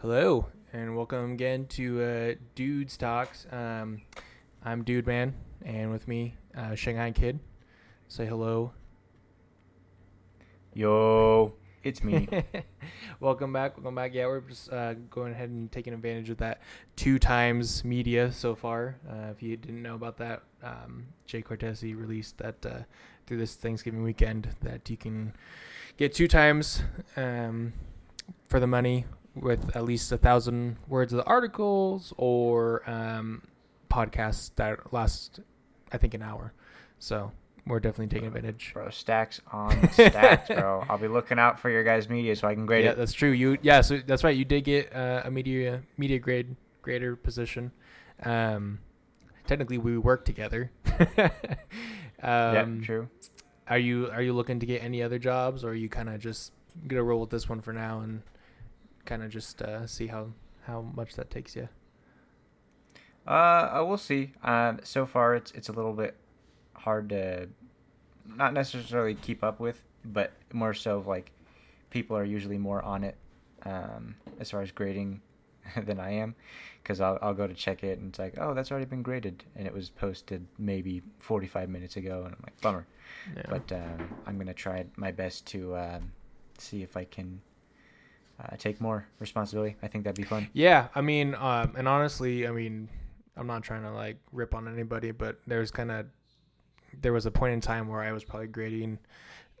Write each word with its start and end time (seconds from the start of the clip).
Hello, 0.00 0.48
and 0.74 0.94
welcome 0.94 1.32
again 1.32 1.64
to 1.68 2.02
uh, 2.02 2.34
Dudes 2.54 2.98
Talks. 2.98 3.46
Um, 3.50 4.02
I'm 4.62 4.84
Dude 4.84 5.06
Man, 5.06 5.34
and 5.64 5.90
with 5.90 6.06
me, 6.06 6.34
uh, 6.54 6.74
Shanghai 6.74 7.12
Kid. 7.12 7.40
Say 8.06 8.26
hello. 8.26 8.72
Yo, 10.74 11.54
it's 11.82 12.04
me. 12.04 12.28
welcome 13.20 13.54
back. 13.54 13.78
Welcome 13.78 13.94
back. 13.94 14.12
Yeah, 14.12 14.26
we're 14.26 14.40
just 14.40 14.70
uh, 14.70 14.94
going 15.08 15.32
ahead 15.32 15.48
and 15.48 15.72
taking 15.72 15.94
advantage 15.94 16.28
of 16.28 16.36
that 16.36 16.60
two 16.96 17.18
times 17.18 17.82
media 17.82 18.30
so 18.30 18.54
far. 18.54 18.96
Uh, 19.08 19.30
if 19.30 19.42
you 19.42 19.56
didn't 19.56 19.82
know 19.82 19.94
about 19.94 20.18
that, 20.18 20.42
um, 20.62 21.06
Jay 21.24 21.40
Cortese 21.40 21.94
released 21.94 22.36
that 22.36 22.66
uh, 22.66 22.80
through 23.26 23.38
this 23.38 23.54
Thanksgiving 23.54 24.02
weekend 24.02 24.50
that 24.60 24.90
you 24.90 24.98
can 24.98 25.32
get 25.96 26.12
two 26.12 26.28
times 26.28 26.82
um, 27.16 27.72
for 28.46 28.60
the 28.60 28.66
money 28.66 29.06
with 29.36 29.76
at 29.76 29.84
least 29.84 30.10
a 30.12 30.18
thousand 30.18 30.76
words 30.88 31.12
of 31.12 31.18
the 31.18 31.24
articles 31.24 32.12
or 32.16 32.88
um, 32.88 33.42
podcasts 33.90 34.50
that 34.56 34.92
last, 34.92 35.40
I 35.92 35.98
think, 35.98 36.14
an 36.14 36.22
hour. 36.22 36.52
So 36.98 37.32
we're 37.66 37.80
definitely 37.80 38.08
taking 38.08 38.28
advantage. 38.28 38.70
Bro, 38.72 38.90
stacks 38.90 39.40
on 39.52 39.90
stacks, 39.92 40.48
bro. 40.48 40.84
I'll 40.88 40.98
be 40.98 41.08
looking 41.08 41.38
out 41.38 41.58
for 41.58 41.68
your 41.68 41.84
guys' 41.84 42.08
media 42.08 42.34
so 42.36 42.48
I 42.48 42.54
can 42.54 42.66
grade 42.66 42.84
yeah, 42.84 42.92
it. 42.92 42.96
that's 42.96 43.12
true. 43.12 43.30
You 43.30 43.58
yeah, 43.62 43.80
so 43.80 43.98
that's 43.98 44.24
right. 44.24 44.36
You 44.36 44.44
did 44.44 44.64
get 44.64 44.94
uh, 44.94 45.22
a 45.24 45.30
media 45.30 45.82
media 45.96 46.18
grade 46.18 46.56
grader 46.82 47.16
position. 47.16 47.72
Um, 48.22 48.78
technically, 49.46 49.78
we 49.78 49.98
work 49.98 50.24
together. 50.24 50.70
um, 51.18 51.30
yeah, 52.22 52.66
true. 52.82 53.08
Are 53.68 53.78
you 53.78 54.10
are 54.10 54.22
you 54.22 54.32
looking 54.32 54.60
to 54.60 54.66
get 54.66 54.82
any 54.82 55.02
other 55.02 55.18
jobs, 55.18 55.64
or 55.64 55.70
are 55.70 55.74
you 55.74 55.88
kind 55.88 56.08
of 56.08 56.20
just 56.20 56.52
gonna 56.86 57.02
roll 57.02 57.20
with 57.20 57.30
this 57.30 57.48
one 57.48 57.60
for 57.60 57.72
now 57.72 58.00
and 58.00 58.22
kind 59.06 59.22
of 59.22 59.30
just 59.30 59.62
uh, 59.62 59.86
see 59.86 60.08
how 60.08 60.28
how 60.64 60.82
much 60.82 61.14
that 61.14 61.30
takes 61.30 61.56
you? 61.56 61.68
Uh, 63.26 63.84
we'll 63.86 63.96
see. 63.96 64.32
Um, 64.42 64.80
so 64.84 65.06
far 65.06 65.34
it's 65.34 65.50
it's 65.52 65.68
a 65.68 65.72
little 65.72 65.92
bit 65.92 66.16
hard 66.74 67.08
to 67.10 67.48
not 68.26 68.52
necessarily 68.52 69.14
keep 69.14 69.42
up 69.42 69.60
with, 69.60 69.82
but 70.04 70.32
more 70.52 70.74
so 70.74 71.02
like 71.06 71.32
people 71.90 72.16
are 72.16 72.24
usually 72.24 72.58
more 72.58 72.82
on 72.82 73.04
it 73.04 73.16
um, 73.64 74.16
as 74.38 74.50
far 74.50 74.62
as 74.62 74.70
grading 74.70 75.20
than 75.84 75.98
I 75.98 76.12
am, 76.12 76.34
because 76.82 77.00
I'll 77.00 77.18
I'll 77.22 77.34
go 77.34 77.46
to 77.46 77.54
check 77.54 77.82
it 77.82 77.98
and 77.98 78.10
it's 78.10 78.18
like, 78.18 78.34
oh, 78.38 78.54
that's 78.54 78.70
already 78.70 78.86
been 78.86 79.02
graded, 79.02 79.44
and 79.56 79.66
it 79.66 79.72
was 79.72 79.90
posted 79.90 80.46
maybe 80.58 81.02
45 81.18 81.68
minutes 81.68 81.96
ago, 81.96 82.22
and 82.24 82.34
I'm 82.34 82.42
like, 82.42 82.60
bummer. 82.60 82.86
Yeah. 83.36 83.42
But 83.48 83.72
um, 83.72 84.08
I'm 84.26 84.38
gonna 84.38 84.54
try 84.54 84.84
my 84.96 85.10
best 85.10 85.46
to 85.48 85.76
um, 85.76 86.12
see 86.58 86.82
if 86.82 86.96
I 86.96 87.04
can 87.04 87.40
uh, 88.42 88.56
take 88.56 88.80
more 88.80 89.06
responsibility. 89.18 89.76
I 89.82 89.88
think 89.88 90.04
that'd 90.04 90.16
be 90.16 90.24
fun. 90.24 90.48
Yeah, 90.52 90.88
I 90.94 91.00
mean, 91.00 91.34
um, 91.34 91.74
and 91.76 91.88
honestly, 91.88 92.46
I 92.46 92.50
mean, 92.50 92.88
I'm 93.36 93.46
not 93.46 93.62
trying 93.62 93.82
to 93.82 93.90
like 93.90 94.18
rip 94.32 94.54
on 94.54 94.68
anybody, 94.68 95.10
but 95.10 95.38
there's 95.46 95.70
kind 95.70 95.90
of 95.90 96.06
there 97.00 97.12
was 97.12 97.26
a 97.26 97.30
point 97.30 97.52
in 97.54 97.60
time 97.60 97.88
where 97.88 98.02
I 98.02 98.12
was 98.12 98.24
probably 98.24 98.48
grading 98.48 98.98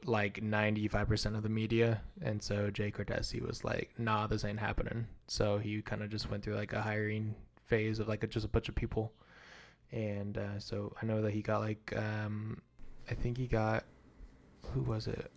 like 0.04 0.40
95% 0.40 1.36
of 1.36 1.42
the 1.42 1.48
media 1.48 2.00
and 2.22 2.40
so 2.40 2.70
jay 2.70 2.90
cortese 2.90 3.40
was 3.40 3.64
like 3.64 3.90
nah 3.98 4.26
this 4.26 4.44
ain't 4.44 4.60
happening 4.60 5.06
so 5.26 5.58
he 5.58 5.80
kind 5.82 6.02
of 6.02 6.10
just 6.10 6.30
went 6.30 6.44
through 6.44 6.54
like 6.54 6.74
a 6.74 6.82
hiring 6.82 7.34
phase 7.64 7.98
of 7.98 8.06
like 8.06 8.22
a, 8.22 8.26
just 8.26 8.44
a 8.44 8.48
bunch 8.48 8.68
of 8.68 8.74
people 8.74 9.10
and 9.90 10.36
uh, 10.38 10.60
so 10.60 10.94
i 11.02 11.06
know 11.06 11.22
that 11.22 11.32
he 11.32 11.40
got 11.42 11.60
like 11.60 11.94
um, 11.96 12.60
i 13.10 13.14
think 13.14 13.36
he 13.36 13.46
got 13.46 13.84
who 14.74 14.82
was 14.82 15.08
it 15.08 15.32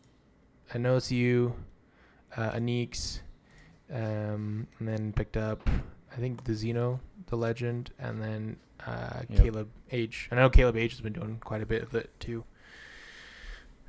i 0.76 0.78
know 0.78 0.98
it's 0.98 1.12
you 1.12 1.56
uh, 2.36 2.52
Anix, 2.52 3.22
um, 3.94 4.68
and 4.80 4.88
then 4.88 5.14
picked 5.14 5.38
up 5.38 5.68
I 6.12 6.16
think 6.20 6.44
the 6.44 6.54
Xeno, 6.54 7.00
the 7.28 7.38
Legend, 7.38 7.92
and 8.00 8.22
then 8.22 8.58
uh, 8.86 9.22
yep. 9.30 9.44
Caleb 9.44 9.70
H. 9.92 10.28
I 10.32 10.36
know 10.36 10.50
Caleb 10.50 10.78
H 10.78 10.92
has 10.92 11.02
been 11.02 11.14
doing 11.14 11.40
quite 11.44 11.62
a 11.62 11.66
bit 11.66 11.84
of 11.84 11.94
it 11.95 12.10
too. 12.20 12.44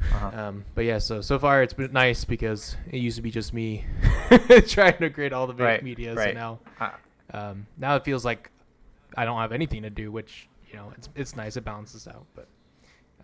Uh-huh. 0.01 0.31
Um, 0.35 0.65
but 0.75 0.85
yeah, 0.85 0.99
so 0.99 1.21
so 1.21 1.39
far 1.39 1.63
it's 1.63 1.75
been 1.75 1.93
nice 1.93 2.25
because 2.25 2.77
it 2.91 2.99
used 2.99 3.17
to 3.17 3.23
be 3.23 3.31
just 3.31 3.53
me 3.53 3.85
trying 4.67 4.97
to 4.99 5.11
create 5.11 5.33
all 5.33 5.47
the 5.47 5.53
big 5.53 5.65
right, 5.65 5.83
media. 5.83 6.15
Right. 6.15 6.31
So 6.31 6.33
now, 6.35 6.59
uh, 6.81 6.91
um, 7.37 7.67
now 7.77 7.97
it 7.97 8.05
feels 8.05 8.25
like 8.25 8.51
I 9.17 9.25
don't 9.25 9.39
have 9.39 9.53
anything 9.53 9.83
to 9.83 9.91
do, 9.91 10.11
which 10.11 10.49
you 10.71 10.77
know 10.77 10.93
it's 10.97 11.09
it's 11.15 11.37
nice. 11.37 11.57
It 11.57 11.65
balances 11.65 12.09
out. 12.09 12.27
But 12.35 12.49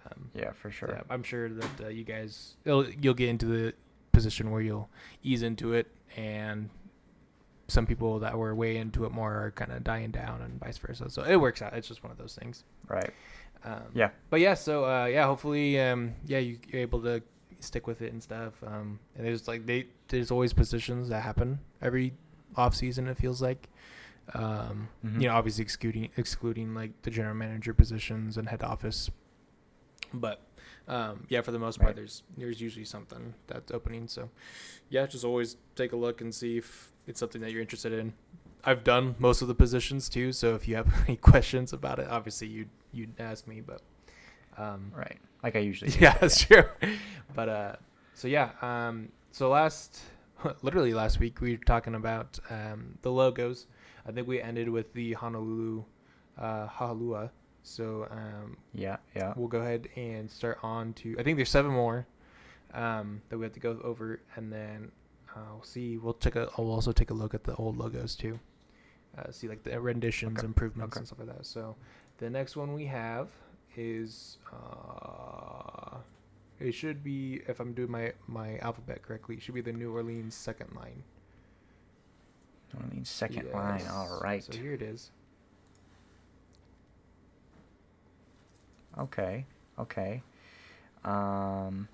um, 0.05 0.31
yeah, 0.35 0.53
for 0.53 0.71
sure. 0.71 0.91
Yeah, 0.93 1.03
I'm 1.09 1.23
sure 1.23 1.49
that 1.49 1.85
uh, 1.85 1.89
you 1.89 2.05
guys 2.05 2.57
you'll 2.65 3.15
get 3.15 3.29
into 3.29 3.47
the 3.47 3.75
position 4.13 4.51
where 4.51 4.63
you'll 4.63 4.89
ease 5.23 5.43
into 5.43 5.75
it 5.75 5.87
and 6.17 6.71
some 7.69 7.87
people 7.87 8.19
that 8.21 8.37
were 8.37 8.55
way 8.55 8.77
into 8.77 9.05
it 9.05 9.13
more 9.13 9.33
are 9.33 9.51
kind 9.51 9.73
of 9.73 9.85
dying 9.85 10.11
down 10.11 10.43
and 10.43 10.59
vice 10.61 10.79
versa. 10.79 11.11
So 11.11 11.23
it 11.23 11.37
works 11.37 11.63
out. 11.63 11.75
It's 11.75 11.89
just 11.89 12.03
one 12.03 12.13
of 12.13 12.19
those 12.19 12.35
things. 12.35 12.65
Right. 12.89 13.11
Um, 13.65 13.83
yeah. 13.95 14.11
But 14.31 14.41
yeah, 14.41 14.55
so 14.55 14.85
uh, 14.85 15.07
yeah, 15.07 15.27
hopefully, 15.27 15.81
um, 15.81 16.15
yeah, 16.27 16.39
you, 16.39 16.59
are 16.73 16.79
able 16.79 17.03
to 17.03 17.23
stick 17.61 17.87
with 17.87 18.03
it 18.03 18.13
and 18.13 18.23
stuff. 18.23 18.55
Um, 18.65 19.01
and 19.17 19.27
there's 19.27 19.49
like 19.49 19.67
they 19.67 19.87
there's 20.09 20.31
always 20.31 20.53
positions 20.53 21.09
that 21.09 21.23
happen 21.23 21.59
every 21.83 22.13
off 22.57 22.75
season. 22.75 23.09
It 23.09 23.17
feels 23.17 23.43
like. 23.43 23.69
Um, 24.35 24.89
mm-hmm. 25.05 25.21
You 25.21 25.29
know, 25.29 25.35
obviously 25.35 25.63
excluding 25.63 26.11
excluding 26.17 26.75
like 26.75 26.91
the 27.03 27.13
general 27.13 27.37
manager 27.37 27.73
positions 27.73 28.37
and 28.37 28.49
head 28.49 28.65
office, 28.65 29.09
but 30.13 30.41
um, 30.89 31.27
yeah, 31.29 31.41
for 31.41 31.51
the 31.51 31.59
most 31.59 31.79
part, 31.79 31.89
right. 31.89 31.97
there's 31.97 32.23
there's 32.37 32.61
usually 32.61 32.85
something 32.85 33.35
that's 33.47 33.73
opening. 33.73 34.09
So, 34.09 34.31
yeah, 34.89 35.07
just 35.07 35.25
always 35.25 35.57
take 35.75 35.93
a 35.93 35.97
look 35.97 36.21
and 36.21 36.35
see 36.35 36.59
if 36.59 36.93
it's 37.07 37.19
something 37.19 37.41
that 37.41 37.51
you're 37.53 37.63
interested 37.63 37.93
in. 37.93 38.13
I've 38.65 38.85
done 38.85 39.15
most 39.19 39.43
of 39.43 39.49
the 39.49 39.55
positions 39.55 40.09
too, 40.09 40.33
so 40.33 40.55
if 40.55 40.67
you 40.67 40.77
have 40.77 40.93
any 41.09 41.17
questions 41.17 41.73
about 41.73 41.99
it, 41.99 42.09
obviously 42.09 42.49
you 42.49 42.67
you'd 42.93 43.21
ask 43.21 43.47
me, 43.47 43.61
but 43.61 43.83
um, 44.59 44.93
right, 44.95 45.19
like 45.43 45.57
I 45.57 45.61
usually. 45.61 45.91
Do. 45.91 45.99
Yeah, 46.03 46.17
that's 46.19 46.45
true. 46.45 46.65
but 47.35 47.49
uh, 47.49 47.77
so 48.15 48.29
yeah, 48.29 48.51
um, 48.63 49.11
so 49.33 49.51
last, 49.51 50.01
literally 50.63 50.95
last 50.95 51.19
week 51.19 51.41
we 51.41 51.53
were 51.53 51.65
talking 51.65 51.95
about 51.95 52.39
um, 52.51 52.99
the 53.03 53.11
logos. 53.11 53.67
I 54.09 54.13
think 54.13 54.29
we 54.29 54.41
ended 54.41 54.69
with 54.69 54.93
the 54.95 55.15
Honolulu, 55.15 55.83
uh, 56.39 56.69
Hahalua. 56.69 57.31
So 57.67 58.07
um, 58.13 58.57
yeah, 58.73 58.99
yeah, 59.17 59.35
we'll 59.37 59.49
go 59.49 59.59
ahead 59.59 59.89
and 59.97 60.31
start 60.31 60.59
on 60.63 60.93
to. 60.95 61.17
I 61.19 61.25
think 61.25 61.37
there's 61.37 61.51
seven 61.51 61.73
more 61.73 62.07
um, 62.73 63.21
that 63.29 63.39
we 63.39 63.45
have 63.45 63.53
to 63.55 63.61
go 63.61 63.79
over, 63.83 64.21
and 64.37 64.53
then 64.53 64.93
uh, 65.35 65.41
we'll 65.53 65.65
see. 65.65 65.99
We'll 65.99 66.15
check. 66.15 66.37
A, 66.37 66.49
I'll 66.57 66.71
also 66.71 66.93
take 66.93 67.11
a 67.11 67.15
look 67.15 67.35
at 67.35 67.43
the 67.43 67.57
old 67.57 67.77
logos 67.77 68.15
too. 68.15 68.39
Uh, 69.19 69.33
see 69.33 69.49
like 69.49 69.65
the 69.65 69.81
renditions, 69.81 70.39
okay. 70.39 70.47
improvements, 70.47 70.97
okay. 70.97 71.01
and 71.01 71.07
stuff 71.09 71.19
like 71.19 71.37
that. 71.37 71.45
So 71.45 71.75
the 72.19 72.31
next 72.31 72.55
one 72.57 72.73
we 72.73 72.87
have 72.87 73.31
is. 73.77 74.39
Uh, 74.53 75.97
it 76.59 76.73
should 76.73 77.05
be, 77.05 77.43
if 77.49 77.61
I'm 77.61 77.75
doing 77.75 77.91
my 77.91 78.13
my 78.29 78.59
alphabet 78.59 79.03
correctly, 79.03 79.35
it 79.35 79.43
should 79.43 79.55
be 79.55 79.61
the 79.61 79.73
New 79.73 79.93
Orleans 79.93 80.35
second 80.35 80.75
line. 80.75 81.03
New 82.73 82.81
Orleans 82.85 83.11
second 83.11 83.47
yes. 83.47 83.55
line. 83.55 83.83
All 83.91 84.21
right. 84.23 84.43
So 84.43 84.53
here 84.53 84.73
it 84.73 84.83
is. 84.83 85.11
Okay. 88.99 89.45
Okay. 89.79 90.23
Um. 91.05 91.89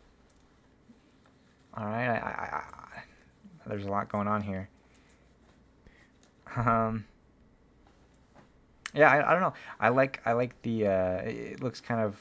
All 1.75 1.87
right. 1.87 2.09
I, 2.09 2.19
I, 2.19 2.63
I, 2.99 3.03
there's 3.67 3.87
a 3.87 3.91
lot 3.91 4.09
going 4.11 4.29
on 4.29 4.43
here. 4.43 4.69
Um. 6.57 7.05
Yeah, 8.95 9.11
I, 9.11 9.31
I 9.31 9.33
don't 9.33 9.41
know. 9.41 9.55
I 9.81 9.89
like 9.89 10.21
I 10.25 10.33
like 10.33 10.61
the. 10.63 10.87
Uh, 10.87 11.17
it 11.23 11.63
looks 11.63 11.81
kind 11.81 12.01
of 12.01 12.17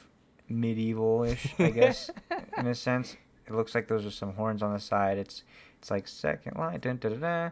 medieval-ish, 0.48 1.54
I 1.58 1.70
guess, 1.70 2.10
in 2.56 2.66
a 2.66 2.74
sense. 2.74 3.16
It 3.46 3.54
looks 3.54 3.74
like 3.74 3.88
those 3.88 4.06
are 4.06 4.10
some 4.10 4.34
horns 4.34 4.62
on 4.62 4.72
the 4.72 4.80
side. 4.80 5.18
It's 5.18 5.44
it's 5.78 5.90
like 5.90 6.06
second 6.08 6.56
line, 6.56 6.80
dun, 6.80 6.96
da, 6.98 7.08
da, 7.10 7.16
da. 7.16 7.50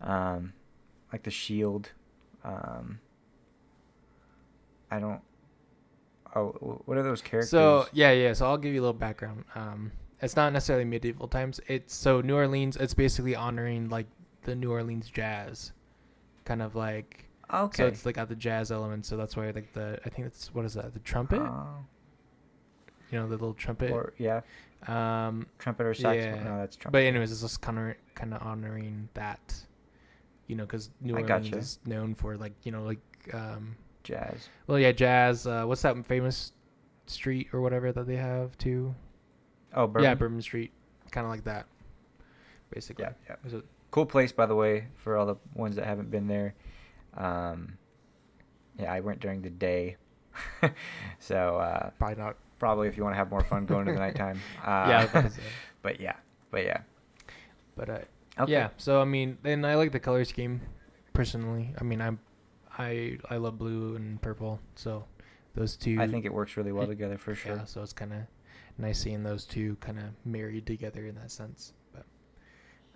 Um, 0.00 0.52
like 1.12 1.22
the 1.22 1.30
shield. 1.30 1.92
Um, 2.44 3.00
I 4.90 4.98
don't. 4.98 5.20
Oh, 6.34 6.82
what 6.84 6.96
are 6.96 7.02
those 7.02 7.22
characters? 7.22 7.50
So 7.50 7.86
yeah, 7.92 8.12
yeah. 8.12 8.32
So 8.32 8.46
I'll 8.46 8.58
give 8.58 8.74
you 8.74 8.80
a 8.80 8.82
little 8.82 8.92
background. 8.92 9.44
Um, 9.54 9.92
it's 10.20 10.36
not 10.36 10.52
necessarily 10.52 10.84
medieval 10.84 11.28
times. 11.28 11.60
It's 11.66 11.94
so 11.94 12.20
New 12.20 12.34
Orleans. 12.34 12.76
It's 12.76 12.94
basically 12.94 13.34
honoring 13.34 13.88
like 13.88 14.06
the 14.42 14.54
New 14.54 14.70
Orleans 14.70 15.08
jazz, 15.08 15.72
kind 16.44 16.62
of 16.62 16.74
like. 16.74 17.24
Okay. 17.52 17.82
So 17.82 17.86
it's 17.86 18.04
like 18.04 18.16
got 18.16 18.28
the 18.28 18.36
jazz 18.36 18.70
element. 18.70 19.06
So 19.06 19.16
that's 19.16 19.36
why 19.36 19.50
like 19.50 19.72
the 19.72 19.98
I 20.04 20.08
think 20.10 20.26
it's 20.26 20.54
what 20.54 20.64
is 20.64 20.74
that 20.74 20.92
the 20.92 21.00
trumpet. 21.00 21.40
Uh, 21.40 21.64
you 23.10 23.18
know 23.18 23.26
the 23.26 23.36
little 23.36 23.54
trumpet. 23.54 23.90
Or 23.90 24.12
yeah. 24.18 24.40
Um, 24.86 25.46
trumpet 25.58 25.86
or 25.86 25.94
saxophone. 25.94 26.36
Yeah. 26.36 26.44
No, 26.44 26.58
that's 26.58 26.76
trumpet. 26.76 26.92
But 26.92 27.02
anyways, 27.04 27.32
it's 27.32 27.40
just 27.40 27.60
kind 27.60 27.78
of 27.78 27.94
kind 28.14 28.34
of 28.34 28.42
honoring 28.42 29.08
that. 29.14 29.54
You 30.46 30.56
know, 30.56 30.64
because 30.64 30.90
New 31.00 31.12
Orleans 31.14 31.48
gotcha. 31.48 31.58
is 31.58 31.78
known 31.84 32.14
for 32.14 32.36
like 32.36 32.54
you 32.62 32.72
know 32.72 32.82
like 32.82 33.00
um, 33.32 33.76
jazz. 34.08 34.48
Well, 34.66 34.78
yeah, 34.78 34.92
jazz. 34.92 35.46
Uh, 35.46 35.64
what's 35.64 35.82
that 35.82 36.04
famous 36.06 36.52
street 37.06 37.48
or 37.52 37.60
whatever 37.60 37.92
that 37.92 38.06
they 38.06 38.16
have 38.16 38.56
too? 38.58 38.94
Oh, 39.74 39.86
Bourbon. 39.86 40.02
Yeah, 40.04 40.14
Bourbon 40.14 40.40
Street, 40.42 40.72
kind 41.10 41.26
of 41.26 41.30
like 41.30 41.44
that, 41.44 41.66
basically. 42.72 43.04
Yeah, 43.04 43.12
yeah. 43.28 43.50
So 43.50 43.62
cool 43.90 44.06
place, 44.06 44.32
by 44.32 44.46
the 44.46 44.54
way, 44.54 44.86
for 44.96 45.16
all 45.16 45.26
the 45.26 45.36
ones 45.54 45.76
that 45.76 45.84
haven't 45.84 46.10
been 46.10 46.26
there. 46.26 46.54
Um, 47.16 47.76
yeah, 48.78 48.92
I 48.92 49.00
went 49.00 49.20
during 49.20 49.42
the 49.42 49.50
day, 49.50 49.96
so 51.18 51.56
uh, 51.56 51.90
Probably 51.98 52.16
not. 52.16 52.36
probably 52.58 52.88
if 52.88 52.96
you 52.96 53.02
want 53.04 53.14
to 53.14 53.18
have 53.18 53.30
more 53.30 53.44
fun 53.44 53.66
going 53.66 53.86
to 53.86 53.92
the 53.92 53.98
nighttime. 53.98 54.40
Uh, 54.64 54.86
yeah, 54.88 54.98
I 54.98 55.00
was 55.02 55.10
about 55.10 55.24
to 55.24 55.30
say. 55.30 55.42
but 55.82 56.00
yeah, 56.00 56.16
but 56.50 56.64
yeah. 56.64 56.80
But 57.76 57.90
uh, 57.90 57.98
Okay. 58.40 58.52
yeah. 58.52 58.68
So 58.78 59.00
I 59.00 59.04
mean, 59.04 59.36
and 59.44 59.66
I 59.66 59.74
like 59.74 59.92
the 59.92 60.00
color 60.00 60.24
scheme, 60.24 60.60
personally. 61.12 61.74
I 61.80 61.84
mean, 61.84 62.00
I'm, 62.00 62.18
I 62.78 63.18
I 63.28 63.36
love 63.36 63.58
blue 63.58 63.96
and 63.96 64.20
purple. 64.22 64.60
So 64.76 65.04
those 65.54 65.76
two. 65.76 65.98
I 66.00 66.06
think 66.06 66.24
it 66.24 66.32
works 66.32 66.56
really 66.56 66.72
well 66.72 66.86
together 66.86 67.18
for 67.18 67.34
sure. 67.34 67.56
Yeah. 67.56 67.64
So 67.64 67.82
it's 67.82 67.92
kind 67.92 68.12
of 68.12 68.20
nice 68.78 69.00
seeing 69.00 69.24
those 69.24 69.44
two 69.44 69.76
kind 69.80 69.98
of 69.98 70.04
married 70.24 70.66
together 70.66 71.06
in 71.06 71.16
that 71.16 71.30
sense. 71.30 71.72
But 71.92 72.04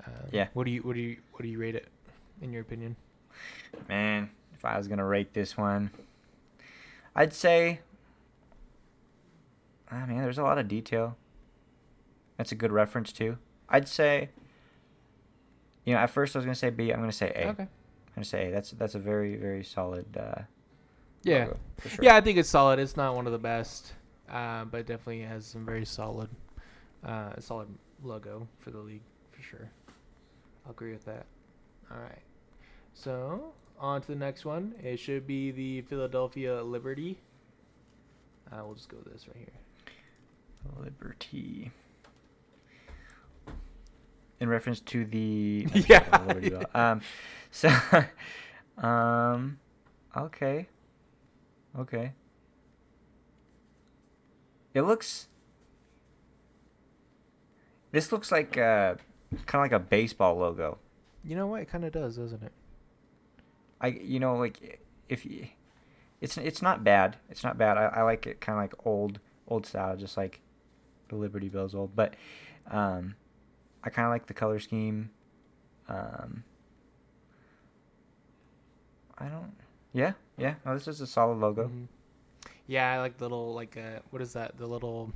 um, 0.06 0.12
Yeah. 0.30 0.48
What 0.54 0.64
do 0.64 0.70
you 0.70 0.82
what 0.82 0.94
do 0.94 1.00
you 1.00 1.16
what 1.32 1.42
do 1.42 1.48
you 1.48 1.58
rate 1.58 1.74
it, 1.74 1.88
in 2.40 2.52
your 2.52 2.62
opinion? 2.62 2.96
Man, 3.88 4.30
if 4.54 4.64
I 4.64 4.78
was 4.78 4.86
gonna 4.88 5.04
rate 5.04 5.34
this 5.34 5.56
one, 5.56 5.90
I'd 7.16 7.32
say. 7.32 7.80
Ah 9.90 10.06
man, 10.06 10.22
there's 10.22 10.38
a 10.38 10.42
lot 10.42 10.58
of 10.58 10.68
detail. 10.68 11.16
That's 12.36 12.52
a 12.52 12.54
good 12.54 12.72
reference 12.72 13.12
too. 13.12 13.38
I'd 13.68 13.88
say. 13.88 14.30
You 15.84 15.94
know, 15.94 15.98
at 16.00 16.10
first 16.10 16.36
I 16.36 16.38
was 16.38 16.46
gonna 16.46 16.54
say 16.54 16.70
B. 16.70 16.92
I'm 16.92 17.00
gonna 17.00 17.10
say 17.12 17.32
A. 17.34 17.48
Okay. 17.48 17.66
Gonna 18.14 18.24
say 18.24 18.50
That's 18.50 18.70
that's 18.72 18.94
a 18.94 18.98
very 18.98 19.36
very 19.36 19.64
solid. 19.64 20.06
Uh, 20.16 20.42
Yeah. 21.24 21.46
sure. 21.86 22.04
Yeah, 22.04 22.16
I 22.16 22.20
think 22.20 22.38
it's 22.38 22.48
solid. 22.50 22.78
It's 22.78 22.96
not 22.96 23.14
one 23.14 23.26
of 23.26 23.32
the 23.32 23.38
best, 23.38 23.92
uh, 24.28 24.64
but 24.64 24.86
definitely 24.86 25.22
has 25.22 25.46
some 25.46 25.64
very 25.64 25.84
solid, 25.84 26.28
uh, 27.04 27.38
solid 27.40 27.68
logo 28.02 28.48
for 28.58 28.70
the 28.70 28.78
league 28.78 29.02
for 29.30 29.40
sure. 29.42 29.70
I'll 30.64 30.72
agree 30.72 30.92
with 30.92 31.04
that. 31.06 31.26
All 31.90 31.98
right, 32.00 32.22
so 32.94 33.52
on 33.78 34.00
to 34.02 34.06
the 34.08 34.16
next 34.16 34.44
one. 34.44 34.74
It 34.82 34.98
should 34.98 35.26
be 35.26 35.50
the 35.50 35.82
Philadelphia 35.82 36.62
Liberty. 36.62 37.18
Uh, 38.50 38.62
we'll 38.64 38.74
just 38.74 38.88
go 38.88 38.98
with 39.02 39.12
this 39.12 39.26
right 39.28 39.36
here. 39.36 40.82
Liberty. 40.84 41.70
In 44.42 44.48
reference 44.48 44.80
to 44.80 45.04
the 45.04 45.68
Yeah. 45.88 46.18
the 46.18 46.26
Liberty 46.26 46.50
Bell. 46.50 46.64
Um, 46.74 47.00
so, 47.52 47.70
um, 48.84 49.60
okay, 50.16 50.66
okay. 51.78 52.12
It 54.74 54.82
looks. 54.82 55.28
This 57.92 58.10
looks 58.10 58.32
like 58.32 58.58
uh, 58.58 58.96
kind 59.46 59.64
of 59.64 59.70
like 59.70 59.70
a 59.70 59.78
baseball 59.78 60.34
logo. 60.34 60.78
You 61.22 61.36
know 61.36 61.46
what? 61.46 61.62
It 61.62 61.68
kind 61.68 61.84
of 61.84 61.92
does, 61.92 62.16
doesn't 62.16 62.42
it? 62.42 62.52
I 63.80 63.88
you 63.90 64.18
know 64.18 64.34
like 64.34 64.80
if 65.08 65.24
you, 65.24 65.46
it's 66.20 66.36
it's 66.36 66.62
not 66.62 66.82
bad. 66.82 67.16
It's 67.30 67.44
not 67.44 67.56
bad. 67.56 67.78
I, 67.78 67.84
I 67.84 68.02
like 68.02 68.26
it 68.26 68.40
kind 68.40 68.58
of 68.58 68.64
like 68.64 68.74
old 68.84 69.20
old 69.46 69.66
style, 69.66 69.96
just 69.96 70.16
like 70.16 70.40
the 71.10 71.14
Liberty 71.14 71.48
Bell's 71.48 71.76
old. 71.76 71.94
But 71.94 72.14
um, 72.68 73.14
I 73.84 73.90
kind 73.90 74.06
of 74.06 74.12
like 74.12 74.26
the 74.26 74.34
color 74.34 74.58
scheme. 74.58 75.10
Um, 75.88 76.44
I 79.18 79.26
don't. 79.26 79.52
Yeah, 79.92 80.12
yeah. 80.38 80.54
No, 80.64 80.74
this 80.74 80.88
is 80.88 81.00
a 81.00 81.06
solid 81.06 81.38
logo. 81.38 81.68
Mhm. 81.68 81.88
Yeah, 82.66 82.92
I 82.92 82.98
like 82.98 83.18
the 83.18 83.24
little 83.24 83.54
like 83.54 83.76
uh, 83.76 84.00
what 84.10 84.22
is 84.22 84.32
that? 84.34 84.56
The 84.56 84.66
little. 84.66 85.12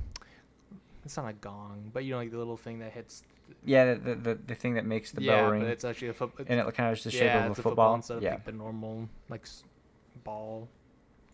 It's 1.05 1.15
not 1.15 1.27
a 1.27 1.33
gong, 1.33 1.91
but 1.93 2.03
you 2.03 2.11
know, 2.11 2.17
like 2.17 2.31
the 2.31 2.37
little 2.37 2.57
thing 2.57 2.79
that 2.79 2.91
hits. 2.91 3.23
Yeah, 3.63 3.93
the, 3.95 4.15
the 4.15 4.35
the 4.35 4.55
thing 4.55 4.73
that 4.75 4.85
makes 4.85 5.11
the 5.11 5.21
yeah, 5.21 5.41
bell 5.41 5.51
ring, 5.51 5.61
but 5.61 5.69
it's 5.69 5.85
actually 5.85 6.09
a 6.09 6.13
football. 6.13 6.45
and 6.49 6.59
it 6.59 6.73
kind 6.75 6.91
of 6.91 6.97
is 6.97 7.03
the 7.05 7.11
shape 7.11 7.23
yeah, 7.23 7.45
of 7.45 7.51
it's 7.51 7.59
a 7.59 7.63
football. 7.63 7.95
instead 7.95 8.17
of 8.17 8.23
yeah, 8.23 8.31
like 8.31 8.45
the 8.45 8.51
normal 8.51 9.07
like 9.29 9.47
ball, 10.23 10.67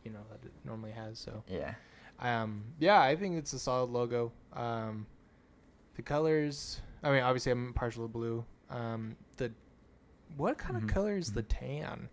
you 0.03 0.11
know 0.11 0.19
that 0.29 0.45
it 0.45 0.53
normally 0.63 0.91
has. 0.91 1.17
So, 1.17 1.43
yeah. 1.47 1.73
um, 2.19 2.63
yeah, 2.79 3.01
I 3.01 3.15
think 3.15 3.37
it's 3.37 3.53
a 3.53 3.59
solid 3.59 3.89
logo. 3.89 4.31
Um, 4.53 5.07
the 5.95 6.03
colors. 6.03 6.81
I 7.03 7.11
mean, 7.11 7.21
obviously, 7.23 7.51
I'm 7.51 7.73
partial 7.73 8.03
to 8.03 8.07
blue. 8.07 8.45
Um, 8.69 9.15
the 9.37 9.51
what 10.37 10.57
kind 10.57 10.75
Mhm, 10.79 10.83
of 10.83 10.89
color 10.89 11.17
is 11.17 11.31
the 11.33 11.43
mhm. 11.43 11.49
tan? 11.49 12.09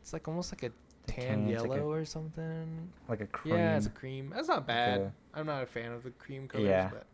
It's 0.00 0.12
like 0.12 0.26
almost 0.28 0.52
like 0.52 0.64
a 0.64 0.72
tan 1.06 1.26
tan, 1.44 1.48
yellow 1.48 1.68
like 1.68 1.80
or 1.82 2.04
something. 2.04 2.90
Like 3.08 3.20
a 3.20 3.26
cream. 3.26 3.54
Yeah, 3.54 3.76
it's 3.76 3.86
a 3.86 3.90
cream. 3.90 4.32
That's 4.34 4.48
not 4.48 4.66
bad. 4.66 5.00
a- 5.00 5.12
I'm 5.34 5.46
not 5.46 5.62
a 5.62 5.66
fan 5.66 5.92
of 5.92 6.02
the 6.02 6.10
cream 6.10 6.48
colors, 6.48 6.66
Yeah. 6.66 6.90
but 6.92 7.06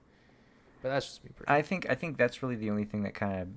but 0.83 0.89
that's 0.91 1.07
just 1.07 1.25
me. 1.25 1.31
Personally. 1.37 1.59
I 1.59 1.63
think 1.63 1.91
I 1.91 1.95
think 1.95 2.17
that's 2.17 2.43
really 2.43 2.57
the 2.57 2.71
only 2.71 2.85
thing 2.85 3.03
that 3.03 3.15
kind 3.15 3.43
of 3.43 3.49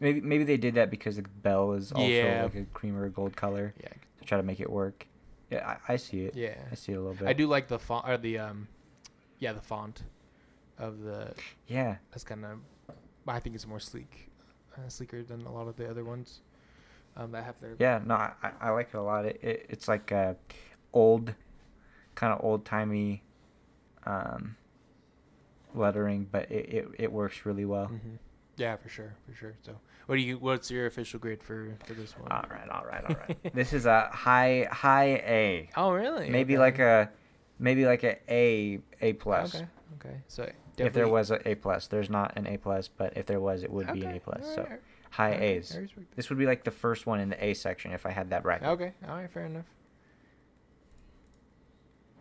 maybe 0.00 0.20
maybe 0.20 0.44
they 0.44 0.56
did 0.56 0.74
that 0.74 0.90
because 0.90 1.16
the 1.16 1.22
bell 1.22 1.72
is 1.72 1.90
also 1.92 2.06
Yeah. 2.06 2.44
like 2.44 2.54
a 2.54 2.64
cream 2.66 2.96
or 2.96 3.04
a 3.06 3.10
gold 3.10 3.34
color 3.36 3.74
yeah, 3.82 3.88
to 4.20 4.24
try 4.24 4.36
to 4.38 4.42
make 4.44 4.60
it 4.60 4.70
work. 4.70 5.06
Yeah, 5.50 5.76
I, 5.88 5.92
I 5.94 5.96
see 5.96 6.24
it. 6.24 6.34
yeah. 6.34 6.54
I 6.70 6.74
see 6.74 6.92
it 6.92 6.96
a 6.96 7.00
little 7.00 7.14
bit. 7.14 7.28
I 7.28 7.32
do 7.32 7.46
like 7.46 7.68
the 7.68 7.78
font 7.78 8.08
or 8.08 8.16
the 8.18 8.38
um, 8.38 8.68
yeah, 9.38 9.52
the 9.52 9.60
font 9.60 10.02
of 10.78 11.00
the. 11.00 11.34
Yeah, 11.66 11.96
That's 12.10 12.24
kind 12.24 12.44
of. 12.44 12.58
I 13.28 13.40
think 13.40 13.54
it's 13.54 13.66
more 13.66 13.80
sleek, 13.80 14.28
uh, 14.76 14.88
sleeker 14.88 15.22
than 15.22 15.44
a 15.46 15.52
lot 15.52 15.68
of 15.68 15.76
the 15.76 15.88
other 15.90 16.04
ones. 16.04 16.40
Um, 17.16 17.32
that 17.32 17.44
have 17.44 17.58
their. 17.60 17.74
yeah. 17.78 17.98
No, 18.04 18.14
I, 18.14 18.32
I- 18.60 18.70
like 18.70 18.88
it 18.92 18.96
a 18.96 19.00
lot. 19.02 19.24
It, 19.24 19.38
it 19.42 19.66
it's 19.70 19.88
like 19.88 20.12
uh, 20.12 20.34
old, 20.92 21.32
kind 22.14 22.32
of 22.32 22.44
old 22.44 22.64
timey, 22.66 23.22
um, 24.04 24.54
lettering, 25.74 26.26
but 26.30 26.50
it, 26.50 26.68
it, 26.74 26.88
it 26.98 27.12
works 27.12 27.44
really 27.46 27.64
well. 27.64 27.86
Mhm. 27.86 28.18
Yeah, 28.58 28.76
for 28.76 28.88
sure, 28.88 29.14
for 29.28 29.34
sure. 29.34 29.54
So, 29.62 29.72
what 30.06 30.16
do 30.16 30.22
you? 30.22 30.38
What's 30.38 30.70
your 30.70 30.86
official 30.86 31.18
grade 31.20 31.42
for 31.42 31.74
for 31.84 31.92
this 31.94 32.16
one? 32.18 32.30
All 32.32 32.44
right, 32.50 32.68
all 32.70 32.84
right, 32.86 33.04
all 33.08 33.16
right. 33.16 33.36
this 33.54 33.72
is 33.74 33.84
a 33.86 34.08
high 34.12 34.66
high 34.70 35.08
A. 35.26 35.70
Oh, 35.76 35.90
really? 35.92 36.30
Maybe 36.30 36.54
Okay. 36.54 36.60
like 36.60 36.78
a 36.78 37.10
maybe 37.58 37.84
like 37.84 38.02
a 38.04 38.16
A 38.32 38.78
A 39.02 39.12
plus. 39.14 39.54
Okay. 39.54 39.66
Okay. 40.00 40.16
So 40.28 40.50
If 40.78 40.92
there 40.92 41.08
was 41.08 41.30
an 41.30 41.40
A 41.46 41.54
plus, 41.54 41.86
there's 41.86 42.10
not 42.10 42.32
an 42.36 42.46
A 42.46 42.56
plus, 42.58 42.88
but 42.88 43.16
if 43.16 43.26
there 43.26 43.40
was, 43.40 43.62
it 43.62 43.70
would 43.70 43.92
be 43.92 44.04
an 44.04 44.16
A 44.16 44.20
plus. 44.20 44.44
all 44.46 44.54
So 44.54 44.68
high 45.10 45.30
right, 45.30 45.40
A's. 45.42 45.74
I 45.74 45.80
respect 45.80 46.10
that. 46.10 46.16
This 46.16 46.28
would 46.30 46.38
be 46.38 46.46
like 46.46 46.64
the 46.64 46.70
first 46.70 47.06
one 47.06 47.20
in 47.20 47.28
the 47.30 47.44
A 47.44 47.54
section 47.54 47.92
if 47.92 48.04
I 48.06 48.10
had 48.10 48.30
that 48.30 48.42
bracket. 48.42 48.68
Okay. 48.68 48.92
All 49.08 49.16
right. 49.16 49.30
Fair 49.30 49.46
enough. 49.46 49.64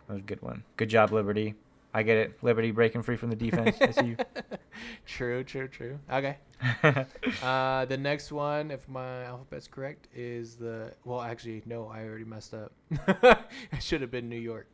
That 0.08 0.14
was 0.14 0.22
a 0.22 0.26
good 0.26 0.42
one. 0.42 0.64
Good 0.78 0.90
job, 0.90 1.12
Liberty. 1.12 1.56
I 1.94 2.04
get 2.04 2.18
it. 2.18 2.38
Liberty 2.44 2.72
breaking 2.72 3.04
free 3.04 3.16
from 3.16 3.30
the 3.30 3.36
defense. 3.38 3.78
I 3.82 3.92
see 3.92 4.06
you. 4.08 4.18
true. 5.06 5.44
True. 5.44 5.68
True. 5.68 6.00
Okay. 6.12 6.38
Uh, 7.44 7.86
the 7.86 7.98
next 7.98 8.32
one, 8.32 8.72
if 8.72 8.88
my 8.88 9.24
alphabet's 9.26 9.68
correct, 9.68 10.08
is 10.16 10.56
the 10.56 10.92
well. 11.04 11.22
Actually, 11.22 11.62
no, 11.66 11.88
I 11.88 12.04
already 12.06 12.24
messed 12.24 12.54
up. 12.54 12.72
it 13.72 13.82
should 13.82 14.02
have 14.02 14.10
been 14.12 14.30
New 14.30 14.40
York. 14.40 14.68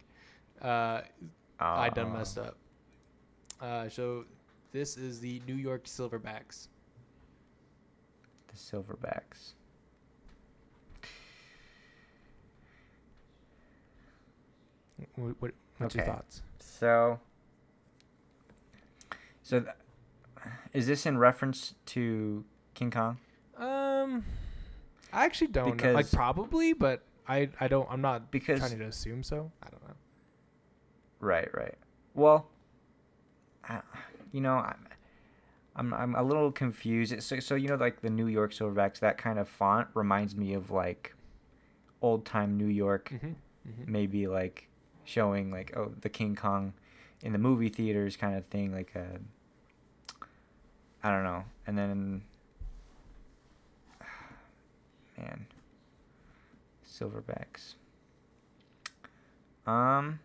Uh, 0.61 1.01
I 1.59 1.89
done 1.89 2.13
messed 2.13 2.37
Oh. 2.37 2.43
up. 2.43 2.57
Uh, 3.61 3.87
so 3.89 4.25
this 4.71 4.97
is 4.97 5.19
the 5.19 5.41
New 5.47 5.55
York 5.55 5.85
Silverbacks. 5.85 6.67
The 8.47 8.55
Silverbacks. 8.57 9.53
What, 15.15 15.35
what 15.39 15.51
what's 15.77 15.95
Okay. 15.95 16.05
your 16.05 16.15
thoughts? 16.15 16.41
So, 16.59 17.19
so 19.41 19.61
th- 19.61 19.73
is 20.73 20.87
this 20.87 21.05
in 21.05 21.17
reference 21.17 21.73
to 21.87 22.43
King 22.75 22.91
Kong? 22.91 23.17
Um, 23.57 24.23
I 25.11 25.25
actually 25.25 25.47
don't 25.47 25.81
know. 25.81 25.91
Like 25.93 26.11
probably, 26.11 26.73
but 26.73 27.03
I 27.27 27.49
I 27.59 27.67
don't. 27.67 27.87
I'm 27.91 28.01
not 28.01 28.31
Because- 28.31 28.59
trying 28.59 28.77
to 28.77 28.85
assume 28.85 29.23
so. 29.23 29.51
I 29.63 29.69
don't 29.69 29.83
know. 29.87 29.95
Right, 31.19 31.49
right. 31.55 31.75
Well, 32.13 32.47
I, 33.71 33.81
you 34.31 34.41
know, 34.41 34.55
I'm, 34.55 34.87
I'm 35.75 35.93
I'm 35.93 36.15
a 36.15 36.23
little 36.23 36.51
confused. 36.51 37.21
So 37.23 37.39
so 37.39 37.55
you 37.55 37.67
know 37.69 37.75
like 37.75 38.01
the 38.01 38.09
New 38.09 38.27
York 38.27 38.51
Silverbacks, 38.53 38.99
that 38.99 39.17
kind 39.17 39.39
of 39.39 39.47
font 39.47 39.87
reminds 39.93 40.35
me 40.35 40.53
of 40.53 40.71
like 40.71 41.13
old 42.01 42.25
time 42.25 42.57
New 42.57 42.67
York, 42.67 43.09
Mm-hmm. 43.13 43.27
Mm-hmm. 43.27 43.91
maybe 43.91 44.27
like 44.27 44.67
showing 45.03 45.51
like 45.51 45.75
oh 45.77 45.91
the 46.01 46.09
King 46.09 46.35
Kong 46.35 46.73
in 47.23 47.31
the 47.31 47.37
movie 47.39 47.69
theaters 47.69 48.15
kind 48.17 48.35
of 48.35 48.45
thing, 48.47 48.73
like 48.73 48.91
a 48.95 49.19
I 51.03 51.11
don't 51.11 51.23
know, 51.23 51.43
and 51.67 51.77
then 51.77 52.21
man, 55.17 55.45
Silverbacks. 56.87 57.75
Um, 59.67 60.19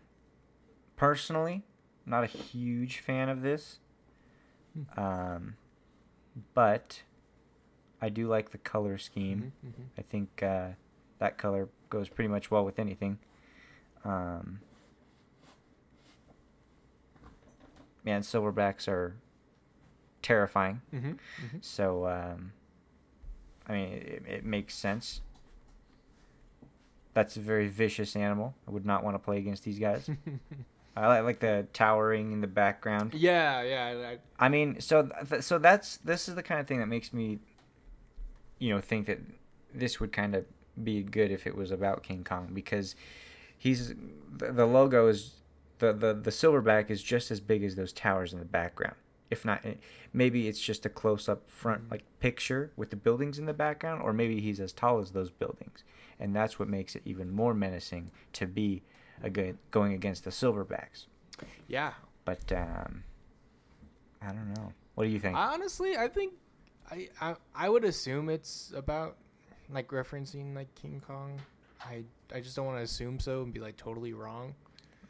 personally, 0.95 1.63
not 2.07 2.23
a 2.23 2.27
huge 2.27 2.99
fan 2.99 3.29
of 3.29 3.41
this. 3.41 3.79
Hmm. 4.73 4.99
Um, 4.99 5.55
but 6.53 7.01
I 8.01 8.09
do 8.09 8.27
like 8.27 8.51
the 8.51 8.57
color 8.57 8.97
scheme. 8.97 9.51
Mm-hmm. 9.65 9.81
I 9.97 10.01
think 10.01 10.41
uh, 10.41 10.69
that 11.19 11.37
color 11.37 11.67
goes 11.89 12.09
pretty 12.09 12.29
much 12.29 12.49
well 12.49 12.63
with 12.63 12.79
anything. 12.79 13.19
Um, 14.05 14.61
man, 18.05 18.21
silverbacks 18.21 18.87
are 18.87 19.15
terrifying. 20.21 20.81
Mm-hmm. 20.93 21.09
Mm-hmm. 21.09 21.57
So 21.61 22.07
um, 22.07 22.53
I 23.67 23.73
mean, 23.73 23.93
it, 23.93 24.23
it 24.27 24.45
makes 24.45 24.75
sense. 24.75 25.21
That's 27.13 27.35
a 27.35 27.41
very 27.41 27.67
vicious 27.67 28.15
animal. 28.15 28.53
I 28.67 28.71
would 28.71 28.85
not 28.85 29.03
want 29.03 29.15
to 29.15 29.19
play 29.19 29.39
against 29.39 29.63
these 29.63 29.79
guys. 29.79 30.09
I 30.97 31.19
like, 31.21 31.39
the 31.39 31.67
towering 31.73 32.31
in 32.31 32.41
the 32.41 32.47
background. 32.47 33.13
yeah, 33.13 33.61
yeah. 33.61 34.17
I, 34.39 34.45
I 34.45 34.49
mean, 34.49 34.79
so 34.79 35.09
th- 35.29 35.43
so 35.43 35.57
that's 35.57 35.97
this 35.97 36.27
is 36.27 36.35
the 36.35 36.43
kind 36.43 36.59
of 36.59 36.67
thing 36.67 36.79
that 36.79 36.87
makes 36.87 37.13
me, 37.13 37.39
you 38.59 38.73
know, 38.73 38.81
think 38.81 39.07
that 39.07 39.19
this 39.73 39.99
would 39.99 40.11
kind 40.11 40.35
of 40.35 40.45
be 40.83 41.03
good 41.03 41.31
if 41.31 41.47
it 41.47 41.55
was 41.55 41.71
about 41.71 42.03
King 42.03 42.23
Kong 42.23 42.49
because 42.53 42.95
he's 43.57 43.93
the, 44.35 44.51
the 44.51 44.65
logo 44.65 45.07
is 45.07 45.35
the, 45.79 45.93
the 45.93 46.13
the 46.13 46.31
silverback 46.31 46.89
is 46.89 47.01
just 47.01 47.31
as 47.31 47.39
big 47.39 47.63
as 47.63 47.75
those 47.75 47.93
towers 47.93 48.33
in 48.33 48.39
the 48.39 48.45
background. 48.45 48.95
If 49.29 49.43
not, 49.43 49.65
eh, 49.65 49.73
maybe 50.13 50.47
it's 50.47 50.59
just 50.61 50.85
a 50.85 50.89
close 50.89 51.27
up 51.27 51.49
front 51.49 51.91
like 51.91 52.03
picture 52.19 52.71
with 52.75 52.89
the 52.89 52.95
buildings 52.95 53.37
in 53.37 53.45
the 53.45 53.53
background, 53.53 54.01
or 54.01 54.13
maybe 54.13 54.39
he's 54.39 54.59
as 54.59 54.71
tall 54.73 54.99
as 54.99 55.11
those 55.11 55.29
buildings, 55.29 55.83
and 56.19 56.35
that's 56.35 56.57
what 56.59 56.69
makes 56.69 56.95
it 56.95 57.01
even 57.05 57.29
more 57.31 57.53
menacing 57.53 58.11
to 58.33 58.47
be 58.47 58.83
a 59.23 59.29
good 59.29 59.57
going 59.71 59.93
against 59.93 60.23
the 60.23 60.29
silverbacks. 60.29 61.05
yeah. 61.67 61.93
But 62.25 62.51
um, 62.51 63.03
I 64.21 64.27
don't 64.27 64.53
know. 64.53 64.73
What 64.95 65.05
do 65.05 65.09
you 65.09 65.19
think? 65.19 65.37
Honestly, 65.37 65.95
I 65.95 66.07
think 66.07 66.33
I, 66.91 67.09
I 67.21 67.35
I 67.55 67.69
would 67.69 67.83
assume 67.83 68.29
it's 68.29 68.73
about 68.75 69.17
like 69.69 69.89
referencing 69.89 70.55
like 70.55 70.73
King 70.75 71.01
Kong. 71.05 71.39
I 71.81 72.03
I 72.33 72.39
just 72.41 72.55
don't 72.55 72.65
want 72.65 72.79
to 72.79 72.83
assume 72.83 73.19
so 73.19 73.43
and 73.43 73.53
be 73.53 73.59
like 73.59 73.77
totally 73.77 74.13
wrong. 74.13 74.55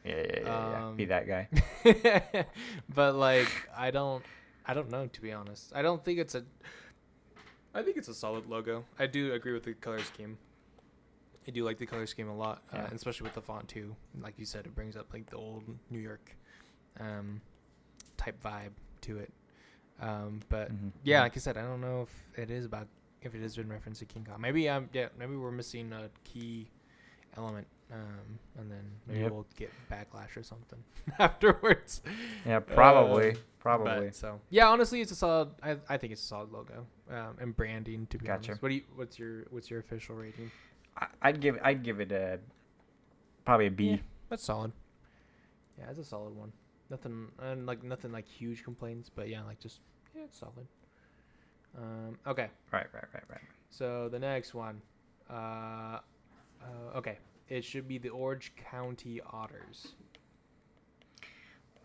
yeah, 0.03 0.15
yeah, 0.15 0.23
yeah, 0.23 0.41
yeah. 0.43 0.91
Be 0.95 1.03
um, 1.03 1.09
that 1.09 1.27
guy. 1.27 2.45
but 2.93 3.15
like 3.15 3.49
I 3.75 3.91
don't 3.91 4.23
I 4.65 4.73
don't 4.73 4.89
know 4.89 5.07
to 5.07 5.21
be 5.21 5.31
honest. 5.31 5.71
I 5.73 5.81
don't 5.81 6.03
think 6.03 6.19
it's 6.19 6.35
a 6.35 6.43
I 7.73 7.83
think 7.83 7.97
it's 7.97 8.07
a 8.07 8.13
solid 8.13 8.47
logo. 8.49 8.85
I 8.97 9.07
do 9.07 9.33
agree 9.33 9.53
with 9.53 9.63
the 9.63 9.73
color 9.73 9.99
scheme. 9.99 10.37
I 11.47 11.51
do 11.51 11.63
like 11.63 11.77
the 11.77 11.85
color 11.85 12.05
scheme 12.07 12.27
a 12.29 12.35
lot, 12.35 12.61
uh, 12.73 12.77
Yeah. 12.77 12.83
and 12.85 12.93
especially 12.93 13.23
with 13.25 13.33
the 13.35 13.41
font 13.41 13.67
too. 13.67 13.95
Like 14.21 14.37
you 14.37 14.45
said, 14.45 14.65
it 14.65 14.75
brings 14.75 14.95
up 14.97 15.07
like 15.13 15.29
the 15.29 15.37
old 15.37 15.63
New 15.89 15.99
York 15.99 16.35
um, 16.99 17.41
type 18.17 18.41
vibe 18.43 18.71
to 19.01 19.19
it. 19.19 19.31
Um, 20.01 20.41
but 20.49 20.71
Mhm, 20.71 20.91
yeah, 21.03 21.21
like 21.21 21.35
I 21.35 21.39
said, 21.39 21.57
I 21.57 21.61
don't 21.63 21.81
know 21.81 22.01
if 22.03 22.39
it 22.39 22.51
is 22.51 22.65
about 22.65 22.87
if 23.21 23.33
it 23.33 23.41
is 23.41 23.57
in 23.57 23.67
reference 23.69 23.99
to 23.99 24.05
King 24.05 24.25
Kong. 24.25 24.39
Maybe 24.39 24.69
um 24.69 24.89
yeah 24.93 25.07
maybe 25.17 25.35
we're 25.35 25.51
missing 25.51 25.91
a 25.93 26.09
key 26.23 26.69
element, 27.35 27.65
um, 27.91 28.37
and 28.59 28.69
then 28.69 28.83
maybe 29.07 29.21
Yep. 29.21 29.31
we'll 29.31 29.47
get 29.55 29.71
backlash 29.89 30.35
or 30.37 30.43
something 30.43 30.83
afterwards. 31.19 32.01
Yeah, 32.45 32.59
probably, 32.59 33.31
Uh, 33.31 33.35
probably. 33.59 34.07
But, 34.07 34.15
so 34.15 34.39
yeah, 34.49 34.67
honestly, 34.67 35.01
it's 35.01 35.11
a 35.11 35.15
solid. 35.15 35.49
I, 35.63 35.77
I 35.89 35.97
think 35.97 36.13
it's 36.13 36.21
a 36.21 36.27
solid 36.27 36.51
logo 36.51 36.85
um, 37.09 37.37
and 37.39 37.55
branding. 37.55 38.05
To 38.07 38.17
be 38.19 38.27
Gotcha. 38.27 38.51
honest, 38.51 38.61
what 38.61 38.69
do 38.69 38.75
you? 38.75 38.83
What's 38.95 39.17
your 39.17 39.45
What's 39.49 39.69
your 39.71 39.79
official 39.79 40.15
rating? 40.15 40.51
I, 40.97 41.07
I'd 41.21 41.39
give 41.39 41.57
I'd 41.63 41.83
give 41.83 41.99
it 41.99 42.11
a 42.11 42.39
probably 43.45 43.67
a 43.67 43.71
B. 43.71 43.85
Yeah. 43.91 43.97
That's 44.29 44.43
solid. 44.43 44.71
Yeah, 45.77 45.85
it's 45.89 45.99
a 45.99 46.03
solid 46.03 46.35
one. 46.35 46.51
Nothing 46.89 47.27
and 47.39 47.65
like 47.65 47.83
nothing 47.83 48.11
like 48.11 48.27
huge 48.27 48.63
complaints, 48.63 49.09
but 49.13 49.29
yeah, 49.29 49.43
like 49.43 49.59
just 49.59 49.79
yeah, 50.15 50.23
it's 50.23 50.37
solid. 50.39 50.67
Um, 51.77 52.17
okay, 52.25 52.49
Right, 52.71 52.87
right, 52.93 53.03
right, 53.13 53.23
right. 53.29 53.41
so 53.69 54.09
the 54.09 54.17
next 54.17 54.55
one, 54.55 54.81
uh, 55.29 55.33
uh, 56.61 56.95
okay, 56.97 57.19
it 57.49 57.63
should 57.63 57.87
be 57.87 57.99
the 57.99 58.09
Orange 58.09 58.53
County 58.71 59.21
Otters. 59.31 59.93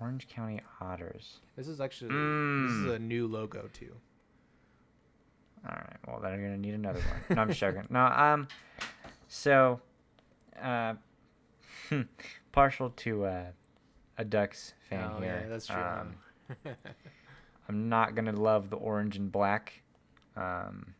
Orange 0.01 0.29
County 0.29 0.61
Otters. 0.81 1.41
This 1.57 1.69
is 1.69 1.81
actually 1.81 2.09
this 2.09 2.73
is 2.73 2.87
Mm. 2.87 2.95
a 2.95 2.99
new 2.99 3.27
logo 3.27 3.69
too. 3.73 3.95
All 5.69 5.77
right. 5.77 5.97
Well, 6.07 6.21
then 6.21 6.33
I'm 6.33 6.43
gonna 6.43 6.59
need 6.59 6.75
another 6.75 7.01
one. 7.01 7.37
No, 7.37 7.43
I'm 7.43 7.53
joking. 7.53 7.87
No, 7.91 8.05
um, 8.05 8.49
so, 9.29 9.81
uh, 10.61 10.95
partial 12.53 12.91
to 12.91 13.25
uh, 13.25 13.45
a 14.19 14.25
Ducks 14.25 14.75
fan 14.89 15.11
oh 15.15 15.21
here. 15.21 15.41
yeah, 15.43 15.49
that's 15.49 15.67
true. 15.67 15.83
Um, 15.83 16.15
I'm 17.69 17.89
not 17.89 18.15
gonna 18.15 18.33
love 18.33 18.71
the 18.71 18.77
orange 18.77 19.17
and 19.17 19.31
black. 19.31 19.83
Um, 20.37 20.95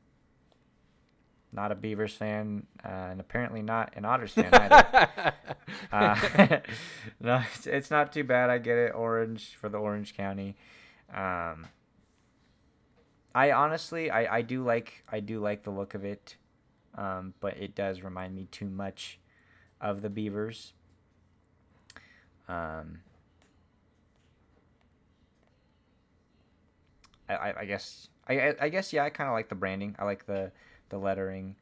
not 1.53 1.71
a 1.71 1.75
Beavers 1.75 2.15
fan, 2.15 2.67
uh, 2.85 2.89
and 2.89 3.21
apparently 3.21 3.61
not 3.63 3.93
an 3.97 4.05
Otters 4.05 4.33
fan 4.33 4.53
either. 4.55 5.35
uh, 5.93 6.59
no, 7.21 7.43
it's, 7.55 7.67
it's 7.67 7.91
not 7.91 8.13
too 8.13 8.25
bad. 8.25 8.49
I 8.49 8.59
get 8.59 8.79
it. 8.79 8.95
Orange 8.95 9.57
for 9.61 9.69
the 9.69 9.79
Orange 9.79 10.17
County. 10.17 10.57
Um, 11.15 11.67
I 13.35 13.53
honestly, 13.53 14.11
I, 14.11 14.39
I 14.39 14.43
do 14.43 14.63
like 14.65 15.05
I 15.09 15.21
do 15.21 15.41
like 15.41 15.63
the 15.63 15.71
look 15.71 15.95
of 15.95 16.05
it, 16.05 16.37
um, 16.97 17.35
but 17.41 17.57
it 17.59 17.75
does 17.75 18.03
remind 18.03 18.35
me 18.35 18.47
too 18.51 18.69
much 18.69 19.19
of 19.81 20.03
the 20.03 20.11
Beavers. 20.11 20.75
Um, 22.49 22.99
I, 27.29 27.35
I, 27.35 27.61
I 27.61 27.65
guess 27.65 28.09
I, 28.29 28.55
I- 28.61 28.69
guess 28.69 28.93
yeah 28.93 29.05
I 29.05 29.11
kind 29.11 29.29
of 29.29 29.35
like 29.35 29.49
the 29.49 29.55
branding. 29.55 29.97
I 29.99 30.05
like 30.05 30.27
the 30.27 30.53
the 30.89 30.99
lettering. 30.99 31.57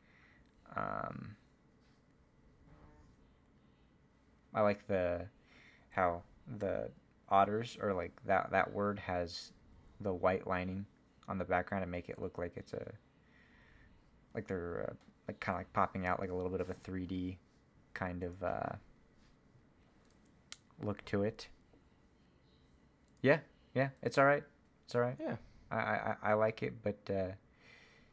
Um, 0.76 1.36
I 4.54 4.60
like 4.62 4.86
the 4.86 5.26
how 5.90 6.22
the 6.58 6.90
otters 7.28 7.78
or 7.80 7.94
like 7.94 8.12
that 8.26 8.50
that 8.52 8.72
word 8.72 8.98
has 9.00 9.52
the 10.00 10.12
white 10.14 10.46
lining 10.46 10.86
on 11.30 11.38
the 11.38 11.44
background 11.44 11.82
and 11.82 11.90
make 11.90 12.08
it 12.08 12.20
look 12.20 12.36
like 12.36 12.52
it's 12.56 12.72
a 12.72 12.92
like 14.34 14.46
they're 14.46 14.88
uh, 14.90 14.94
like 15.28 15.40
kind 15.40 15.54
of 15.54 15.60
like 15.60 15.72
popping 15.72 16.06
out 16.06 16.20
like 16.20 16.30
a 16.30 16.34
little 16.34 16.50
bit 16.50 16.60
of 16.60 16.68
a 16.70 16.74
3D 16.74 17.36
kind 17.94 18.22
of 18.22 18.42
uh, 18.42 18.72
look 20.82 21.04
to 21.06 21.22
it. 21.22 21.48
Yeah, 23.22 23.38
yeah, 23.74 23.90
it's 24.02 24.18
all 24.18 24.24
right. 24.24 24.42
It's 24.84 24.94
all 24.94 25.00
right. 25.00 25.16
yeah. 25.20 25.36
I, 25.70 25.76
I, 25.76 26.14
I 26.22 26.32
like 26.34 26.64
it, 26.64 26.74
but 26.82 26.98
uh, 27.14 27.30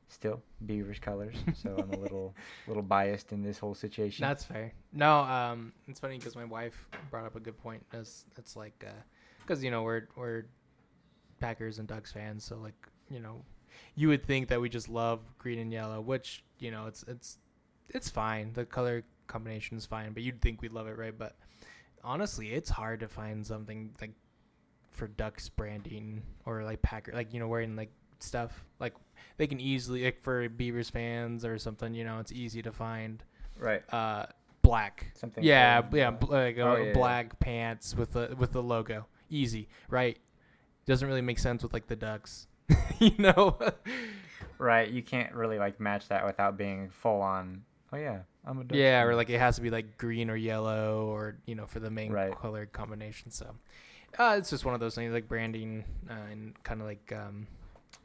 still 0.09 0.43
Beavers 0.65 0.99
colors. 0.99 1.35
So 1.55 1.75
I'm 1.77 1.91
a 1.91 1.97
little 1.99 2.35
little 2.67 2.83
biased 2.83 3.31
in 3.31 3.41
this 3.41 3.57
whole 3.57 3.73
situation. 3.73 4.21
That's 4.23 4.43
fair. 4.43 4.73
No, 4.93 5.21
um, 5.21 5.73
it's 5.87 5.99
funny 5.99 6.17
because 6.19 6.35
my 6.35 6.45
wife 6.45 6.87
brought 7.09 7.25
up 7.25 7.35
a 7.35 7.39
good 7.39 7.57
point. 7.57 7.83
As 7.93 8.25
it's 8.37 8.55
like, 8.55 8.85
because 9.41 9.63
you 9.63 9.71
know 9.71 9.81
we're 9.81 10.07
we're 10.15 10.43
Packers 11.39 11.79
and 11.79 11.87
Ducks 11.87 12.11
fans, 12.11 12.43
so 12.43 12.57
like 12.57 12.75
you 13.09 13.19
know, 13.19 13.43
you 13.95 14.07
would 14.09 14.25
think 14.25 14.47
that 14.49 14.59
we 14.59 14.69
just 14.69 14.89
love 14.89 15.21
green 15.37 15.59
and 15.59 15.71
yellow, 15.71 16.01
which 16.01 16.43
you 16.59 16.71
know 16.71 16.87
it's 16.87 17.03
it's 17.07 17.39
it's 17.89 18.09
fine. 18.09 18.53
The 18.53 18.65
color 18.65 19.03
combination 19.27 19.77
is 19.77 19.85
fine, 19.85 20.13
but 20.13 20.23
you'd 20.23 20.41
think 20.41 20.61
we'd 20.61 20.73
love 20.73 20.87
it, 20.87 20.97
right? 20.97 21.17
But 21.17 21.35
honestly, 22.03 22.53
it's 22.53 22.69
hard 22.69 22.99
to 23.01 23.07
find 23.07 23.45
something 23.45 23.91
like 24.01 24.11
for 24.91 25.07
Ducks 25.07 25.49
branding 25.49 26.23
or 26.45 26.63
like 26.63 26.81
Packer, 26.81 27.11
like 27.13 27.33
you 27.33 27.39
know, 27.39 27.47
wearing 27.47 27.75
like 27.75 27.91
stuff 28.19 28.65
like 28.79 28.93
they 29.37 29.47
can 29.47 29.59
easily 29.59 30.03
like 30.03 30.21
for 30.21 30.49
Beavers 30.49 30.89
fans 30.89 31.45
or 31.45 31.57
something. 31.57 31.93
You 31.93 32.03
know, 32.03 32.19
it's 32.19 32.31
easy 32.31 32.61
to 32.61 32.71
find 32.71 33.23
right. 33.59 33.81
uh 33.93 34.25
black 34.67 35.11
Something 35.13 35.45
yeah 35.45 35.81
yeah 35.93 36.09
uh, 36.09 36.25
like 36.27 36.57
oh, 36.57 36.71
uh, 36.71 36.75
yeah, 36.75 36.83
yeah. 36.87 36.93
black 36.93 37.39
pants 37.39 37.95
with 37.95 38.11
the 38.11 38.35
with 38.37 38.51
the 38.51 38.61
logo 38.61 39.05
easy 39.29 39.69
right 39.87 40.17
doesn't 40.85 41.07
really 41.07 41.21
make 41.21 41.39
sense 41.39 41.63
with 41.63 41.71
like 41.71 41.87
the 41.87 41.95
ducks 41.95 42.47
you 42.99 43.11
know 43.17 43.57
Right. 44.59 44.89
You 44.89 45.03
can't 45.03 45.33
really 45.33 45.59
like 45.59 45.79
match 45.79 46.07
that 46.07 46.25
without 46.25 46.57
being 46.57 46.89
full 46.89 47.21
on. 47.21 47.61
Oh 47.93 47.97
yeah, 47.97 48.21
I'm 48.43 48.57
a 48.59 48.63
Ducks 48.63 48.77
yeah 48.77 49.03
or 49.03 49.15
like 49.15 49.29
it 49.29 49.39
has 49.39 49.55
to 49.57 49.61
be 49.61 49.69
like 49.69 49.97
green 49.97 50.29
or 50.29 50.35
yellow 50.35 51.05
or 51.05 51.37
you 51.45 51.53
know 51.55 51.67
for 51.67 51.79
the 51.79 51.91
main 51.91 52.11
Right. 52.11 52.35
color 52.35 52.65
combination 52.65 53.29
so 53.31 53.55
uh 54.17 54.35
it's 54.37 54.49
just 54.49 54.65
one 54.65 54.73
of 54.73 54.79
those 54.79 54.95
things 54.95 55.13
like 55.13 55.27
branding 55.27 55.83
uh, 56.09 56.13
and 56.31 56.61
kind 56.63 56.81
of 56.81 56.87
like 56.87 57.13
um 57.15 57.45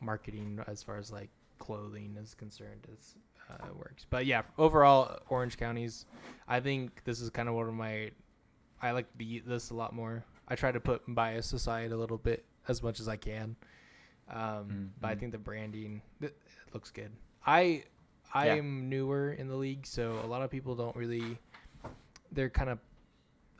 marketing 0.00 0.60
as 0.66 0.82
far 0.82 0.98
as 0.98 1.10
like 1.10 1.30
clothing 1.58 2.16
is 2.20 2.34
concerned 2.34 2.86
is 2.96 3.14
uh, 3.50 3.66
it 3.66 3.76
works 3.76 4.04
but 4.10 4.26
yeah 4.26 4.42
overall 4.58 5.18
orange 5.28 5.56
counties 5.56 6.06
i 6.48 6.58
think 6.60 7.02
this 7.04 7.20
is 7.20 7.30
kind 7.30 7.48
of 7.48 7.54
one 7.54 7.68
of 7.68 7.74
my 7.74 8.10
i 8.82 8.90
like 8.90 9.06
the 9.16 9.40
this 9.46 9.70
a 9.70 9.74
lot 9.74 9.94
more 9.94 10.24
i 10.48 10.54
try 10.56 10.70
to 10.72 10.80
put 10.80 11.02
bias 11.08 11.52
aside 11.52 11.92
a 11.92 11.96
little 11.96 12.18
bit 12.18 12.44
as 12.68 12.82
much 12.82 12.98
as 13.00 13.08
i 13.08 13.16
can 13.16 13.54
um 14.32 14.90
but 15.00 15.08
i 15.08 15.14
Mhm. 15.14 15.18
think 15.18 15.32
the 15.32 15.38
branding 15.38 16.00
it 16.20 16.36
looks 16.72 16.90
good 16.90 17.12
i 17.46 17.84
i 18.34 18.46
Yeah. 18.46 18.54
am 18.54 18.88
newer 18.88 19.32
in 19.32 19.48
the 19.48 19.56
league 19.56 19.86
so 19.86 20.20
a 20.24 20.26
lot 20.26 20.42
of 20.42 20.50
people 20.50 20.74
don't 20.74 20.96
really 20.96 21.38
they're 22.32 22.50
kind 22.50 22.70
of 22.70 22.78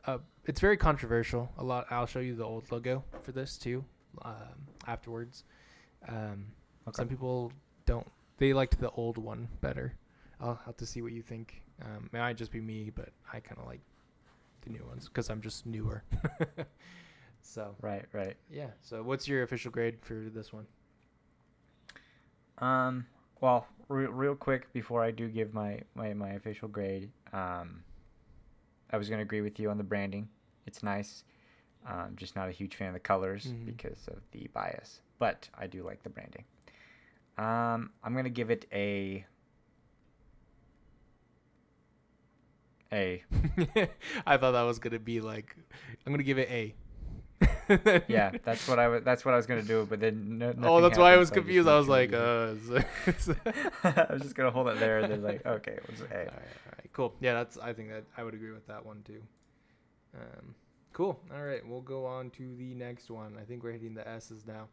uh, 0.06 0.18
it's 0.46 0.60
very 0.60 0.76
controversial 0.76 1.48
a 1.58 1.62
lot 1.64 1.86
i'll 1.90 2.06
show 2.06 2.18
you 2.20 2.34
the 2.34 2.44
old 2.44 2.70
logo 2.72 3.04
for 3.22 3.32
this 3.32 3.56
too 3.58 3.84
um, 4.24 4.66
afterwards 4.86 5.44
um, 6.08 6.46
Okay. 6.88 6.96
some 6.96 7.08
people 7.08 7.52
don't 7.86 8.10
they 8.38 8.52
liked 8.52 8.78
the 8.80 8.90
old 8.92 9.18
one 9.18 9.46
better 9.60 9.94
i'll 10.40 10.58
have 10.66 10.76
to 10.76 10.86
see 10.86 11.02
what 11.02 11.12
you 11.12 11.22
think 11.22 11.62
um, 11.82 12.08
it 12.12 12.16
might 12.18 12.36
just 12.36 12.50
be 12.50 12.60
me 12.60 12.90
but 12.94 13.10
i 13.32 13.38
kind 13.40 13.60
of 13.60 13.66
like 13.66 13.80
the 14.62 14.70
new 14.70 14.84
ones 14.86 15.06
because 15.08 15.28
i'm 15.30 15.40
just 15.40 15.66
newer 15.66 16.02
so 17.42 17.74
Right. 17.80 18.04
Right. 18.12 18.36
yeah 18.50 18.70
so 18.80 19.02
what's 19.02 19.26
your 19.28 19.42
official 19.42 19.70
grade 19.70 19.98
for 20.00 20.14
this 20.32 20.52
one 20.52 20.66
Um, 22.58 23.06
well, 23.40 23.66
re- 23.88 24.06
real 24.06 24.36
quick 24.36 24.72
before 24.72 25.02
I 25.02 25.10
do 25.10 25.28
give 25.28 25.52
my 25.52 25.80
my, 25.94 26.14
my 26.14 26.30
official 26.30 26.68
grade, 26.68 27.10
um, 27.32 27.82
I 28.90 28.96
was 28.98 29.08
gonna 29.08 29.22
agree 29.22 29.40
with 29.40 29.58
you 29.58 29.68
on 29.70 29.78
the 29.78 29.84
branding. 29.84 30.28
It's 30.66 30.82
nice. 30.82 31.24
Um, 31.84 32.14
just 32.14 32.36
not 32.36 32.48
a 32.48 32.52
huge 32.52 32.76
fan 32.76 32.88
of 32.88 32.94
the 32.94 33.00
colors 33.00 33.46
Mhm. 33.46 33.66
because 33.66 34.06
of 34.06 34.18
the 34.30 34.48
bias, 34.54 35.00
but 35.18 35.48
I 35.58 35.66
do 35.66 35.82
like 35.82 36.02
the 36.04 36.10
branding. 36.10 36.44
Um, 37.36 37.90
I'm 38.04 38.14
gonna 38.14 38.30
give 38.30 38.50
it 38.50 38.66
a 38.72 39.24
A. 42.92 43.24
I 44.26 44.36
thought 44.36 44.52
that 44.52 44.62
was 44.62 44.78
gonna 44.78 44.98
be 45.00 45.20
like, 45.20 45.56
I'm 46.06 46.12
gonna 46.12 46.22
give 46.22 46.38
it 46.38 46.48
A. 46.50 46.74
Yeah, 48.08 48.32
that's 48.44 48.66
what 48.68 48.78
I 48.78 48.88
was. 48.88 49.02
That's 49.04 49.24
what 49.24 49.34
I 49.34 49.36
was 49.36 49.46
gonna 49.46 49.62
do, 49.62 49.86
but 49.88 50.00
then 50.00 50.38
no. 50.38 50.54
oh, 50.62 50.80
that's 50.80 50.98
why 50.98 51.12
I 51.12 51.16
was 51.16 51.28
so 51.28 51.34
confused. 51.34 51.68
I 51.68 51.78
was 51.78 51.88
like, 51.88 52.12
uh. 52.12 52.54
I 53.84 54.06
was 54.10 54.22
just 54.22 54.34
gonna 54.34 54.50
hold 54.50 54.68
it 54.68 54.78
there, 54.78 55.00
and 55.00 55.12
then 55.12 55.22
like, 55.22 55.44
okay, 55.44 55.72
it 55.72 55.90
was 55.90 56.00
A. 56.00 56.04
all 56.04 56.18
right, 56.18 56.28
all 56.28 56.72
right, 56.78 56.92
cool. 56.92 57.14
Yeah, 57.20 57.34
that's. 57.34 57.58
I 57.58 57.72
think 57.72 57.90
that 57.90 58.04
I 58.16 58.24
would 58.24 58.34
agree 58.34 58.52
with 58.52 58.66
that 58.66 58.84
one 58.84 59.02
too. 59.06 59.22
Um, 60.14 60.54
cool. 60.92 61.20
All 61.34 61.42
right, 61.42 61.66
we'll 61.66 61.80
go 61.80 62.04
on 62.04 62.30
to 62.30 62.54
the 62.56 62.74
next 62.74 63.10
one. 63.10 63.36
I 63.40 63.44
think 63.44 63.62
we're 63.62 63.72
hitting 63.72 63.94
the 63.94 64.06
S's 64.06 64.44
now. 64.46 64.68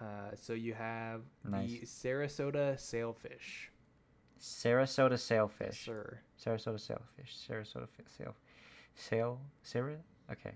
Uh, 0.00 0.34
so 0.34 0.52
you 0.52 0.74
have 0.74 1.22
the 1.44 1.80
Sarasota 1.84 2.78
Sailfish. 2.78 3.70
Sarasota 4.40 5.18
sailfish. 5.18 5.84
Sir. 5.84 6.20
Sarasota 6.38 6.78
sailfish. 6.78 7.34
Sarasota 7.48 7.88
sail. 8.16 8.34
Sail. 8.94 9.40
Sarah. 9.62 9.96
Okay. 10.30 10.52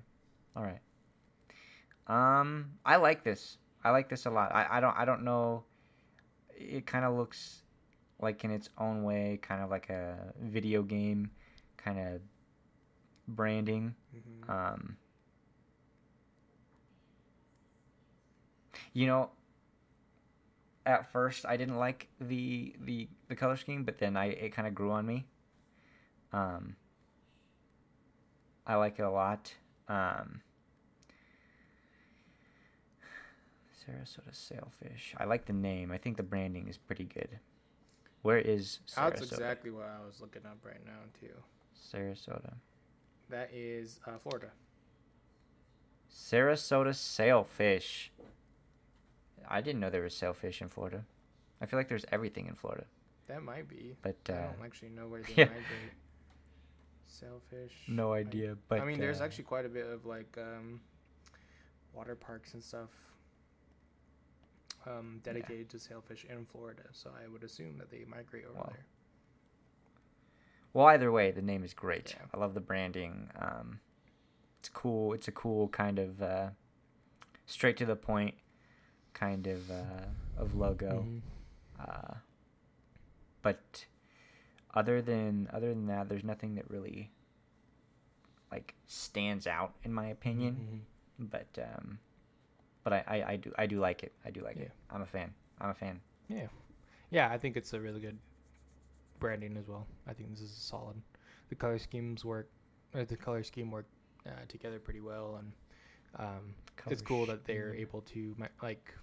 All 0.56 0.62
right. 0.64 0.80
Um, 2.11 2.73
I 2.85 2.97
like 2.97 3.23
this. 3.23 3.59
I 3.85 3.90
like 3.90 4.09
this 4.09 4.26
a 4.26 4.31
lot. 4.31 4.52
I, 4.52 4.67
I 4.69 4.81
don't 4.81 4.97
I 4.99 5.05
don't 5.05 5.23
know. 5.23 5.62
It 6.57 6.85
kind 6.85 7.05
of 7.05 7.14
looks 7.14 7.62
like 8.21 8.43
in 8.43 8.50
its 8.50 8.69
own 8.76 9.05
way, 9.05 9.38
kind 9.40 9.62
of 9.62 9.71
like 9.71 9.88
a 9.90 10.35
video 10.43 10.83
game, 10.83 11.31
kind 11.76 12.00
of 12.00 12.21
branding. 13.29 13.95
Mm-hmm. 14.14 14.50
Um, 14.50 14.97
you 18.93 19.07
know, 19.07 19.31
at 20.85 21.12
first 21.12 21.47
I 21.47 21.57
didn't 21.57 21.79
like 21.79 22.09
the 22.21 22.75
the 22.81 23.09
the 23.29 23.37
color 23.37 23.57
scheme, 23.57 23.85
but 23.85 23.99
then 23.99 24.17
I 24.17 24.26
it 24.26 24.50
kind 24.52 24.67
of 24.67 24.75
grew 24.75 24.90
on 24.90 25.07
me. 25.07 25.26
Um, 26.33 26.75
I 28.67 28.75
like 28.75 28.99
it 28.99 29.02
a 29.02 29.11
lot. 29.11 29.55
Um, 29.88 30.43
Sarasota 33.80 34.32
Sailfish. 34.34 35.14
I 35.16 35.25
like 35.25 35.46
the 35.46 35.52
name. 35.52 35.90
I 35.92 35.99
think 35.99 36.16
the 36.16 36.22
branding 36.22 36.68
is 36.68 36.76
pretty 36.76 37.04
good. 37.04 37.38
Where 38.22 38.38
is 38.38 38.80
Sarasota? 38.87 39.10
That's 39.10 39.22
exactly 39.32 39.70
what 39.70 39.87
I 39.87 40.04
was 40.04 40.20
looking 40.20 40.42
up 40.44 40.58
right 40.64 40.84
now 40.84 41.00
too. 41.18 41.32
Sarasota. 41.75 42.54
That 43.30 43.50
is 43.52 44.00
uh, 44.06 44.18
Florida. 44.22 44.50
Sarasota 46.12 46.94
sailfish. 46.94 48.12
I 49.49 49.60
didn't 49.60 49.80
know 49.80 49.90
there 49.90 50.02
was 50.02 50.14
sailfish 50.16 50.60
in 50.60 50.68
Florida. 50.68 51.04
I 51.60 51.66
feel 51.66 51.78
like 51.78 51.88
there's 51.88 52.04
everything 52.10 52.46
in 52.46 52.54
Florida, 52.54 52.84
That 53.28 53.42
might 53.42 53.68
be. 53.68 53.94
but 54.02 54.16
I 54.28 54.32
uh, 54.32 54.52
don't 54.52 54.64
actually 54.64 54.90
know 54.90 55.08
where 55.08 55.22
they 55.22 55.34
yeah. 55.37 55.44
migrate. 55.44 55.92
Sailfish. 57.06 57.72
no 57.88 58.12
I- 58.12 58.18
idea. 58.18 58.56
But 58.68 58.80
I 58.80 58.84
mean, 58.84 58.99
there's 58.99 59.20
uh, 59.20 59.25
actually 59.25 59.44
quite 59.44 59.66
a 59.66 59.68
bit 59.68 59.87
of 59.87 60.06
like 60.06 60.37
um, 60.38 60.80
water 61.92 62.14
parks 62.14 62.54
and 62.54 62.62
stuff 62.62 62.88
um, 64.87 65.20
dedicated 65.22 65.68
to 65.70 65.78
sailfish 65.78 66.25
in 66.25 66.46
Florida. 66.46 66.82
So 66.92 67.10
I 67.22 67.28
would 67.28 67.42
assume 67.44 67.78
that 67.78 67.90
they 67.90 68.04
migrate 68.08 68.44
over 68.46 68.54
Wow. 68.58 68.70
there. 68.72 68.84
well, 70.72 70.87
either 70.87 71.10
way, 71.10 71.30
the 71.32 71.42
name 71.42 71.64
is 71.64 71.75
great. 71.75 72.14
Yeah. 72.18 72.26
I 72.32 72.38
love 72.38 72.54
the 72.54 72.60
branding. 72.60 73.28
Um, 73.38 73.80
it's 74.60 74.69
cool. 74.69 75.12
It's 75.12 75.28
a 75.28 75.32
cool 75.32 75.69
kind 75.69 75.99
of 75.99 76.23
uh, 76.23 76.50
straight 77.47 77.76
to 77.78 77.86
the 77.86 77.97
point 77.97 78.34
kind 79.14 79.47
of 79.47 79.71
uh, 79.71 80.06
of 80.38 80.54
logo. 80.54 81.04
Mhm. 81.08 81.21
Uh, 81.80 82.14
but 83.43 83.86
other 84.75 85.02
than 85.02 85.49
other 85.52 85.71
than 85.71 85.86
that, 85.86 86.08
there's 86.08 86.23
nothing 86.25 86.54
that 86.54 86.71
really 86.71 87.10
like 88.52 88.75
stands 88.86 89.47
out 89.47 89.75
in 89.82 89.93
my 89.93 90.06
opinion. 90.06 90.84
Mhm. 91.21 91.26
but 91.30 91.58
um, 91.58 91.99
but 92.84 92.93
I, 92.93 93.04
I, 93.08 93.32
I 93.32 93.36
do 93.36 93.52
I 93.58 93.66
do 93.66 93.80
like 93.80 94.02
it. 94.02 94.12
I 94.25 94.30
do 94.30 94.43
like 94.43 94.56
it. 94.56 94.73
I'm 94.90 95.02
a 95.02 95.06
fan. 95.06 95.32
I'm 95.60 95.71
a 95.71 95.75
fan. 95.75 96.00
Yeah, 96.28 96.47
yeah. 97.10 97.28
I 97.30 97.38
think 97.38 97.56
it's 97.56 97.73
a 97.73 97.80
really 97.80 98.00
good 98.00 98.19
branding 99.19 99.56
as 99.56 99.69
well. 99.69 99.86
I 100.06 100.12
think 100.12 100.30
this 100.30 100.40
is 100.40 100.52
solid. 100.52 100.97
The 101.49 101.54
color 101.54 101.78
schemes 101.78 102.25
work. 102.25 102.49
The 102.93 103.16
color 103.16 103.43
scheme 103.43 103.71
work 103.71 103.86
uh, 104.26 104.30
together 104.49 104.78
pretty 104.78 105.00
well, 105.00 105.38
and 105.38 105.52
um, 106.19 106.54
it's 106.88 107.02
cool 107.02 107.26
that 107.26 107.45
they're 107.45 107.75
able 107.75 108.00
to 108.02 108.34
like. 108.62 108.95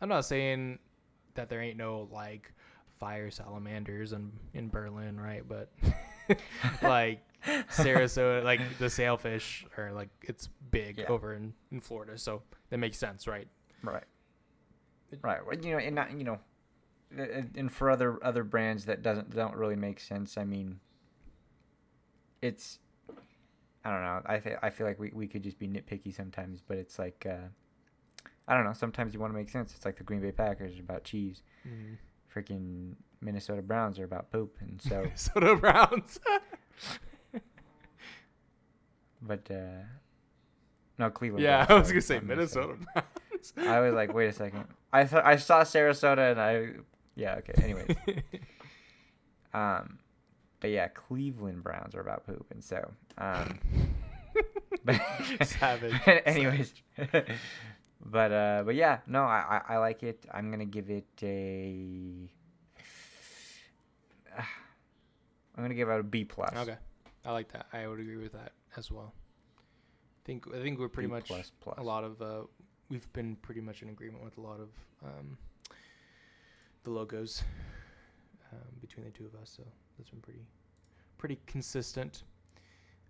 I'm 0.00 0.08
not 0.08 0.24
saying 0.24 0.78
that 1.34 1.48
there 1.48 1.62
ain't 1.62 1.78
no 1.78 2.08
like 2.12 2.52
fire 2.98 3.30
salamanders 3.30 4.12
in 4.12 4.32
in 4.52 4.68
Berlin, 4.68 5.18
right? 5.18 5.42
But 5.46 5.70
like 6.82 7.20
Sarasota, 7.70 8.42
like 8.44 8.60
the 8.78 8.88
sailfish 8.90 9.66
are 9.76 9.92
like 9.92 10.08
it's 10.22 10.48
big 10.70 10.98
Yeah. 10.98 11.06
over 11.06 11.34
in 11.34 11.52
in 11.70 11.80
Florida, 11.80 12.16
so 12.18 12.42
that 12.70 12.78
makes 12.78 12.96
sense, 12.98 13.26
right? 13.26 13.48
Right. 13.82 14.04
Right. 15.22 15.44
Well, 15.46 15.56
you 15.56 15.72
know, 15.72 15.78
and 15.78 15.94
not 15.94 16.12
you 16.16 16.24
know, 16.24 16.38
and 17.56 17.70
for 17.70 17.90
other 17.90 18.18
other 18.24 18.44
brands 18.44 18.86
that 18.86 19.02
doesn't 19.02 19.34
don't 19.34 19.54
really 19.56 19.76
make 19.76 20.00
sense. 20.00 20.36
I 20.38 20.44
mean, 20.44 20.80
it's 22.42 22.78
I 23.84 23.90
don't 23.90 24.02
know. 24.02 24.22
I 24.26 24.38
th- 24.38 24.56
I 24.62 24.70
feel 24.70 24.86
like 24.86 24.98
we, 24.98 25.10
we 25.14 25.26
could 25.28 25.42
just 25.42 25.58
be 25.58 25.68
nitpicky 25.68 26.14
sometimes, 26.14 26.62
but 26.66 26.78
it's 26.78 26.98
like 26.98 27.26
uh, 27.28 27.48
I 28.48 28.54
don't 28.54 28.64
know. 28.64 28.72
Sometimes 28.72 29.12
you 29.14 29.20
want 29.20 29.32
to 29.32 29.36
make 29.38 29.50
sense. 29.50 29.74
It's 29.76 29.84
like 29.84 29.96
the 29.98 30.04
Green 30.04 30.20
Bay 30.20 30.32
Packers 30.32 30.78
about 30.78 31.04
cheese. 31.04 31.42
Mm. 31.68 31.98
Freaking 32.34 32.94
Minnesota 33.20 33.62
Browns 33.62 33.98
are 33.98 34.04
about 34.04 34.30
poop, 34.30 34.56
and 34.60 34.80
so 34.82 35.02
Minnesota 35.02 35.56
Browns. 35.56 36.18
but 39.22 39.50
uh, 39.50 39.82
no 40.98 41.10
Cleveland. 41.10 41.44
yeah, 41.44 41.66
Browns, 41.66 41.70
I 41.70 41.74
was 41.74 41.86
sorry, 41.88 41.94
gonna 41.94 42.02
say 42.02 42.14
not 42.16 42.24
Minnesota 42.24 42.74
Browns. 42.94 43.52
I 43.68 43.80
was 43.80 43.94
like, 43.94 44.12
wait 44.14 44.26
a 44.28 44.32
second. 44.32 44.64
I 44.92 45.04
thought 45.04 45.24
I 45.24 45.36
saw 45.36 45.62
Sarasota, 45.62 46.30
and 46.32 46.40
I 46.40 46.70
yeah 47.14 47.36
okay. 47.36 47.54
Anyways, 47.62 47.96
um, 49.54 49.98
but 50.60 50.70
yeah, 50.70 50.88
Cleveland 50.88 51.62
Browns 51.62 51.94
are 51.94 52.00
about 52.00 52.26
poop, 52.26 52.46
and 52.50 52.62
so 52.64 52.90
um, 53.18 53.58
but 54.84 55.00
Savage. 55.42 55.94
anyways, 56.26 56.74
but 58.04 58.32
uh, 58.32 58.62
but 58.64 58.74
yeah, 58.74 58.98
no, 59.06 59.22
I, 59.22 59.60
I 59.68 59.74
I 59.74 59.78
like 59.78 60.02
it. 60.02 60.24
I'm 60.32 60.50
gonna 60.50 60.64
give 60.64 60.90
it 60.90 61.06
a. 61.22 62.28
I'm 65.56 65.62
gonna 65.62 65.74
give 65.74 65.88
it 65.88 66.00
a 66.00 66.02
B 66.02 66.24
plus. 66.24 66.54
Okay, 66.56 66.76
I 67.24 67.32
like 67.32 67.50
that. 67.52 67.66
I 67.72 67.86
would 67.86 68.00
agree 68.00 68.16
with 68.16 68.32
that 68.32 68.52
as 68.76 68.90
well. 68.90 69.12
I 69.16 70.22
think 70.26 70.46
I 70.54 70.60
think 70.62 70.78
we're 70.78 70.88
pretty 70.88 71.08
B 71.08 71.12
much 71.14 71.26
plus 71.26 71.52
plus. 71.60 71.78
a 71.78 71.82
lot 71.82 72.04
of 72.04 72.20
uh, 72.20 72.42
we've 72.90 73.10
been 73.12 73.36
pretty 73.36 73.60
much 73.60 73.82
in 73.82 73.88
agreement 73.88 74.24
with 74.24 74.36
a 74.38 74.40
lot 74.40 74.60
of 74.60 74.68
um, 75.04 75.38
the 76.84 76.90
logos 76.90 77.42
um, 78.52 78.58
between 78.80 79.04
the 79.06 79.12
two 79.12 79.26
of 79.26 79.34
us. 79.40 79.52
So 79.56 79.62
that's 79.98 80.10
been 80.10 80.20
pretty 80.20 80.40
pretty 81.18 81.38
consistent. 81.46 82.22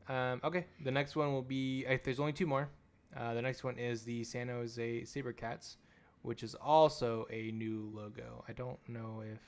Um, 0.09 0.41
okay, 0.45 0.67
the 0.85 0.91
next 0.91 1.17
one 1.17 1.33
will 1.33 1.43
be. 1.43 1.85
There's 2.05 2.21
only 2.21 2.33
two 2.33 2.47
more. 2.47 2.69
Uh, 3.17 3.35
the 3.35 3.43
next 3.43 3.65
one 3.65 3.79
is 3.79 4.03
the 4.03 4.25
San 4.25 4.49
Jose 4.49 5.03
SaberCats, 5.03 5.77
which 6.23 6.43
is 6.43 6.55
also 6.57 7.27
a 7.31 7.53
new 7.53 7.91
logo. 7.95 8.45
I 8.49 8.53
don't 8.53 8.79
know 8.89 9.23
if. 9.25 9.41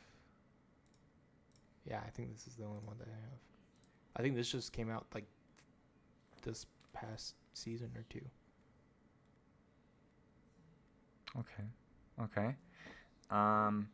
Yeah, 1.88 2.00
I 2.04 2.10
think 2.10 2.32
this 2.32 2.46
is 2.46 2.54
the 2.54 2.64
only 2.64 2.80
one 2.84 2.96
that 2.98 3.08
I 3.08 3.14
have. 3.14 3.38
I 4.16 4.22
think 4.22 4.34
this 4.34 4.50
just 4.50 4.72
came 4.72 4.90
out 4.90 5.06
like 5.14 5.26
this 6.42 6.66
past 6.92 7.34
season 7.54 7.90
or 7.94 8.04
two. 8.08 8.24
Okay. 11.38 11.64
Okay. 12.22 12.54
Um 13.30 13.88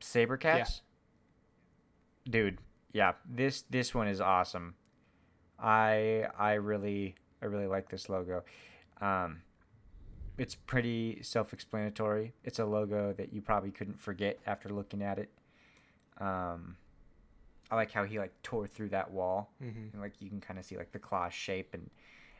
Sabercats? 0.00 0.80
Dude, 2.28 2.58
yeah. 2.92 3.12
This 3.28 3.62
this 3.62 3.94
one 3.94 4.08
is 4.08 4.20
awesome. 4.20 4.74
I 5.58 6.26
I 6.38 6.54
really 6.54 7.14
I 7.42 7.46
really 7.46 7.66
like 7.66 7.88
this 7.88 8.08
logo. 8.08 8.42
Um 9.00 9.42
it's 10.38 10.54
pretty 10.54 11.18
self-explanatory. 11.22 12.32
It's 12.44 12.58
a 12.58 12.64
logo 12.64 13.12
that 13.12 13.32
you 13.32 13.42
probably 13.42 13.70
couldn't 13.70 14.00
forget 14.00 14.38
after 14.46 14.68
looking 14.70 15.02
at 15.02 15.18
it. 15.18 15.30
Um 16.18 16.76
I 17.70 17.76
like 17.76 17.92
how 17.92 18.04
he 18.04 18.18
like 18.18 18.32
tore 18.42 18.66
through 18.66 18.88
that 18.90 19.10
wall 19.10 19.50
Mm-hmm. 19.62 19.92
and 19.92 20.00
like 20.02 20.14
you 20.20 20.28
can 20.28 20.40
kind 20.40 20.58
of 20.58 20.64
see 20.64 20.76
like 20.76 20.92
the 20.92 20.98
claw 20.98 21.28
shape 21.28 21.72
and 21.74 21.88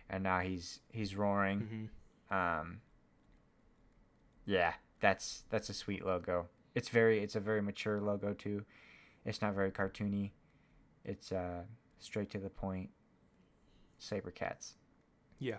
and 0.09 0.25
now 0.25 0.41
he's 0.41 0.81
he's 0.93 1.15
roaring. 1.15 1.61
Mm-hmm. 1.61 2.35
Um, 2.37 2.81
yeah, 4.45 4.73
that's 5.01 5.45
that's 5.51 5.69
a 5.69 5.75
sweet 5.75 6.05
logo. 6.05 6.47
It's 6.75 6.89
very 6.89 7.21
it's 7.21 7.37
a 7.37 7.41
very 7.41 7.63
mature 7.63 8.01
logo 8.01 8.33
too. 8.35 8.65
It's 9.25 9.41
not 9.41 9.55
very 9.55 9.71
cartoony. 9.71 10.31
It's 11.05 11.31
uh, 11.31 11.63
straight 12.01 12.31
to 12.31 12.39
the 12.39 12.51
point. 12.51 12.91
Saber 13.99 14.31
cats. 14.33 14.75
Yeah. 15.41 15.57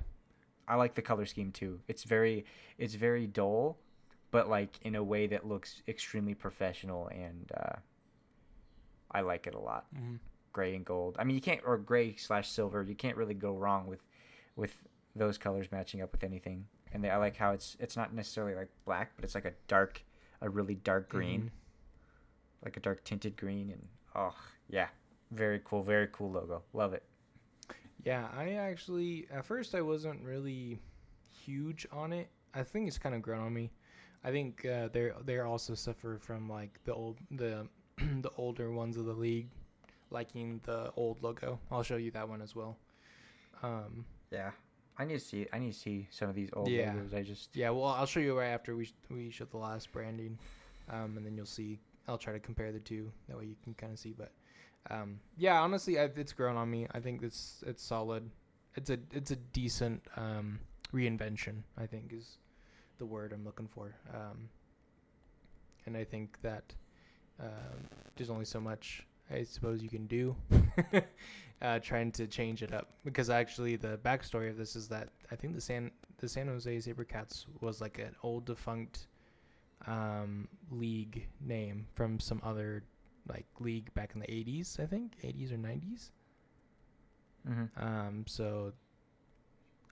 I 0.67 0.76
like 0.76 0.96
the 0.96 1.02
color 1.02 1.26
scheme 1.26 1.52
too. 1.52 1.80
It's 1.89 2.04
very 2.06 2.46
it's 2.78 2.94
very 2.94 3.28
dull, 3.28 3.78
but 4.32 4.48
like 4.50 4.80
in 4.84 4.96
a 4.96 5.04
way 5.04 5.28
that 5.28 5.46
looks 5.46 5.82
extremely 5.88 6.34
professional 6.36 7.08
and 7.10 7.52
uh, 7.58 7.76
I 9.12 9.22
like 9.22 9.48
it 9.48 9.56
a 9.56 9.60
lot. 9.60 9.86
Mm-hmm. 9.96 10.15
Gray 10.54 10.76
and 10.76 10.86
gold. 10.86 11.15
I 11.20 11.24
mean, 11.24 11.36
you 11.36 11.41
can't 11.41 11.62
or 11.65 11.78
gray 11.78 12.15
slash 12.15 12.50
silver. 12.50 12.84
You 12.84 12.96
can't 12.96 13.17
really 13.17 13.34
go 13.34 13.54
wrong 13.54 13.88
with 13.88 14.00
with 14.56 14.74
those 15.15 15.38
colors 15.38 15.67
matching 15.72 16.02
up 16.02 16.12
with 16.12 16.24
anything. 16.24 16.65
And 16.94 17.04
they, 17.04 17.10
I 17.10 17.17
like 17.17 17.36
how 17.38 17.52
it's 17.52 17.76
it's 17.80 17.98
not 17.98 18.13
necessarily 18.13 18.56
like 18.56 18.70
black, 18.86 19.12
but 19.15 19.26
it's 19.26 19.36
like 19.36 19.46
a 19.46 19.54
dark, 19.67 20.04
a 20.41 20.50
really 20.50 20.76
dark 20.76 21.10
green, 21.10 21.44
Mhm. 21.44 22.65
like 22.65 22.78
a 22.78 22.80
dark 22.80 23.04
tinted 23.04 23.36
green. 23.38 23.72
And 23.72 23.88
oh 24.15 24.36
yeah, 24.70 24.88
very 25.32 25.62
cool, 25.63 25.84
very 25.84 26.08
cool 26.12 26.32
logo. 26.32 26.63
Love 26.74 26.94
it. 26.94 27.04
Yeah, 28.06 28.28
I 28.36 28.54
actually 28.54 29.28
at 29.32 29.46
first 29.46 29.76
I 29.76 29.82
wasn't 29.82 30.22
really 30.24 30.80
huge 31.46 31.86
on 31.92 32.14
it. 32.14 32.30
I 32.54 32.64
think 32.64 32.88
it's 32.88 32.98
kind 32.98 33.16
of 33.16 33.22
grown 33.22 33.42
on 33.42 33.54
me. 33.54 33.72
I 34.24 34.32
think 34.32 34.66
uh, 34.66 34.90
they 34.92 35.12
they 35.26 35.40
also 35.40 35.74
suffer 35.76 36.18
from 36.22 36.50
like 36.50 36.80
the 36.86 36.94
old 36.94 37.18
the 37.32 37.68
the 37.98 38.32
older 38.38 38.72
ones 38.72 38.98
of 38.98 39.06
the 39.06 39.14
league 39.14 39.50
liking 40.10 40.60
the 40.66 40.92
old 40.96 41.22
logo. 41.24 41.60
I'll 41.72 41.84
show 41.84 41.96
you 41.98 42.12
that 42.12 42.28
one 42.28 42.42
as 42.42 42.56
well. 42.56 42.78
Um, 43.64 44.06
Yeah, 44.32 44.52
I 44.98 45.06
need 45.06 45.14
to 45.20 45.26
see. 45.26 45.48
I 45.54 45.60
need 45.60 45.74
to 45.74 45.80
see 45.80 46.08
some 46.12 46.30
of 46.30 46.36
these 46.36 46.50
old 46.54 46.68
Yeah. 46.70 46.94
logos. 46.94 47.14
I 47.14 47.22
just 47.24 47.56
yeah, 47.56 47.70
well, 47.70 47.86
I'll 47.86 48.06
show 48.06 48.20
you 48.20 48.38
right 48.38 48.50
after 48.50 48.76
we 48.76 48.86
sh- 48.86 48.94
we 49.10 49.30
show 49.32 49.46
the 49.46 49.58
last 49.58 49.92
branding, 49.92 50.38
um, 50.90 51.16
and 51.18 51.26
then 51.26 51.36
you'll 51.36 51.46
see. 51.46 51.80
I'll 52.08 52.18
try 52.18 52.34
to 52.34 52.40
compare 52.40 52.72
the 52.72 52.80
two. 52.80 53.12
That 53.30 53.38
way 53.38 53.46
you 53.46 53.56
can 53.64 53.74
kind 53.76 53.94
of 53.94 54.00
see. 54.00 54.14
But 54.18 54.32
um, 54.89 55.20
yeah, 55.38 55.62
honestly, 55.62 56.00
I, 56.00 56.04
it's 56.04 56.34
grown 56.34 56.58
on 56.58 56.70
me. 56.70 56.88
I 56.91 57.00
think 57.00 57.22
it's 57.24 57.63
it's 57.65 57.84
solid. 57.84 58.30
It's 58.76 58.89
a 58.89 58.98
it's 59.12 59.32
a 59.32 59.36
decent 59.36 60.02
um, 60.15 60.60
reinvention. 60.94 61.63
I 61.78 61.86
think 61.86 62.13
is 62.13 62.38
the 62.98 63.06
word 63.06 63.34
I'm 63.34 63.46
looking 63.46 63.67
for. 63.67 63.96
Um, 64.13 64.50
and 65.86 65.98
I 65.98 66.04
think 66.04 66.38
that 66.41 66.74
um, 67.39 67.88
there's 68.15 68.30
only 68.30 68.46
so 68.46 68.60
much 68.60 69.06
I 69.32 69.44
suppose 69.44 69.82
you 69.82 69.89
can 69.89 70.08
do 70.08 70.36
uh, 71.62 71.80
trying 71.80 72.12
to 72.13 72.28
change 72.28 72.63
it 72.63 72.74
up 72.74 72.89
because 73.06 73.30
actually 73.30 73.76
the 73.76 73.98
backstory 74.04 74.50
of 74.50 74.58
this 74.58 74.76
is 74.76 74.88
that 74.89 75.10
I 75.32 75.36
think 75.36 75.56
the 75.56 75.62
San 75.62 75.91
the 76.17 76.28
San 76.28 76.48
Jose 76.48 76.78
SaberCats 76.78 77.46
was 77.62 77.82
like 77.82 78.00
an 78.00 78.15
old 78.24 78.46
defunct 78.46 79.08
um, 79.88 80.48
league 80.70 81.28
name 81.39 81.88
from 81.96 82.20
some 82.20 82.41
other 82.44 82.84
like 83.28 83.46
league 83.60 83.94
back 83.94 84.12
in 84.14 84.20
the 84.20 84.28
80s 84.28 84.80
I 84.80 84.86
think 84.86 85.14
80s 85.24 85.52
or 85.52 85.58
90s 85.58 86.10
Mhm. 87.48 87.70
um, 87.82 88.24
so 88.28 88.72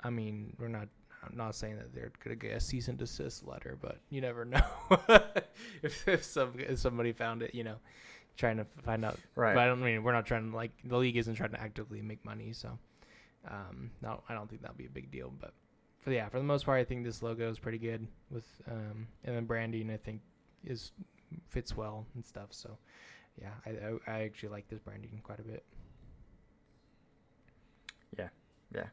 I 0.04 0.10
mean 0.10 0.56
we're 0.60 0.68
not 0.68 0.88
I'm 1.24 1.36
not 1.36 1.56
saying 1.56 1.78
that 1.78 1.94
they're 1.94 2.12
gonna 2.24 2.36
get 2.36 2.56
a 2.56 2.60
cease 2.60 2.88
and 2.88 2.98
desist 2.98 3.46
letter 3.46 3.78
but 3.82 3.98
you 4.10 4.22
never 4.22 4.46
know 4.54 4.62
if, 5.84 6.08
if 6.08 6.24
some 6.24 6.54
if 6.58 6.80
somebody 6.80 7.12
found 7.12 7.42
it 7.42 7.54
you 7.56 7.63
know 7.63 7.76
trying 8.38 8.58
to 8.58 8.65
find 8.84 9.04
out 9.04 9.18
right. 9.36 9.54
but 9.56 9.62
I 9.62 9.68
don't 9.68 9.82
mean 9.84 10.04
we're 10.04 10.13
not 10.13 10.26
trying 10.26 10.52
to 10.52 10.56
like 10.56 10.72
the 10.84 10.98
league 10.98 11.18
isn't 11.18 11.36
trying 11.36 11.52
to 11.52 11.60
actively 11.62 12.02
make 12.02 12.24
money, 12.24 12.54
so 12.54 12.78
um, 13.50 13.92
no, 14.02 14.22
I 14.30 14.34
don't 14.34 14.50
think 14.50 14.62
that'll 14.62 14.76
be 14.78 14.86
a 14.86 14.89
big 14.89 15.12
deal. 15.12 15.34
But 15.39 15.54
for 16.02 16.12
yeah, 16.12 16.28
for 16.30 16.38
the 16.38 16.44
most 16.46 16.65
part, 16.65 16.80
I 16.80 16.84
think 16.84 17.04
this 17.06 17.22
logo 17.24 17.50
is 17.50 17.58
pretty 17.60 17.78
good 17.78 18.06
with 18.30 18.46
um, 18.70 19.08
and 19.26 19.36
then 19.36 19.46
branding 19.46 19.89
I 19.92 19.98
think 19.98 20.22
is 20.65 20.92
fits 21.50 21.76
well 21.76 22.06
and 22.15 22.26
stuff. 22.26 22.50
So 22.52 22.78
yeah, 23.41 23.49
I 23.65 23.69
I, 23.69 24.17
I 24.17 24.21
actually 24.23 24.49
like 24.49 24.67
this 24.69 24.80
branding 24.80 25.19
quite 25.23 25.39
a 25.39 25.43
bit. 25.43 25.63
Yeah, 28.17 28.30
yeah. 28.73 28.86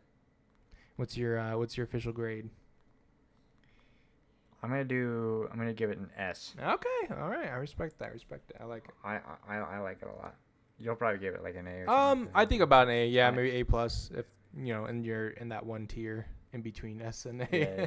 What's 0.97 1.17
your 1.17 1.39
uh, 1.39 1.57
what's 1.57 1.77
your 1.77 1.85
official 1.85 2.13
grade? 2.13 2.49
I'm 4.63 4.71
gonna 4.71 4.85
do. 4.85 5.49
I'm 5.53 5.59
gonna 5.59 5.73
give 5.75 5.91
it 5.91 5.99
an 5.99 6.11
S. 6.17 6.55
Okay, 6.61 7.15
all 7.21 7.29
right, 7.29 7.49
I 7.49 7.57
respect 7.57 7.99
that. 7.99 8.07
I 8.07 8.09
respect 8.09 8.51
it. 8.51 8.57
I 8.61 8.65
like 8.65 8.85
it. 8.85 8.95
I 9.05 9.21
I, 9.49 9.57
I 9.59 9.79
like 9.81 9.99
it 10.03 10.09
a 10.09 10.17
lot. 10.17 10.35
You'll 10.79 10.97
probably 10.97 11.19
give 11.21 11.35
it 11.35 11.43
like 11.43 11.57
an 11.57 11.67
A. 11.67 11.83
Or 11.85 11.91
Um. 11.91 12.29
I 12.35 12.45
think 12.47 12.63
about 12.63 12.89
an 12.89 12.95
A. 12.95 13.07
Yeah, 13.09 13.31
maybe 13.31 13.51
A 13.53 13.65
plus 13.65 14.11
if 14.15 14.27
you 14.57 14.73
know, 14.73 14.85
and 14.87 15.05
you're 15.05 15.29
in 15.31 15.51
that 15.51 15.65
one 15.65 15.87
tier 15.87 16.27
in 16.53 16.63
between 16.63 17.01
S 17.03 17.27
and 17.27 17.43
A. 17.43 17.49
Yeah, 17.53 17.75
yeah, 17.79 17.87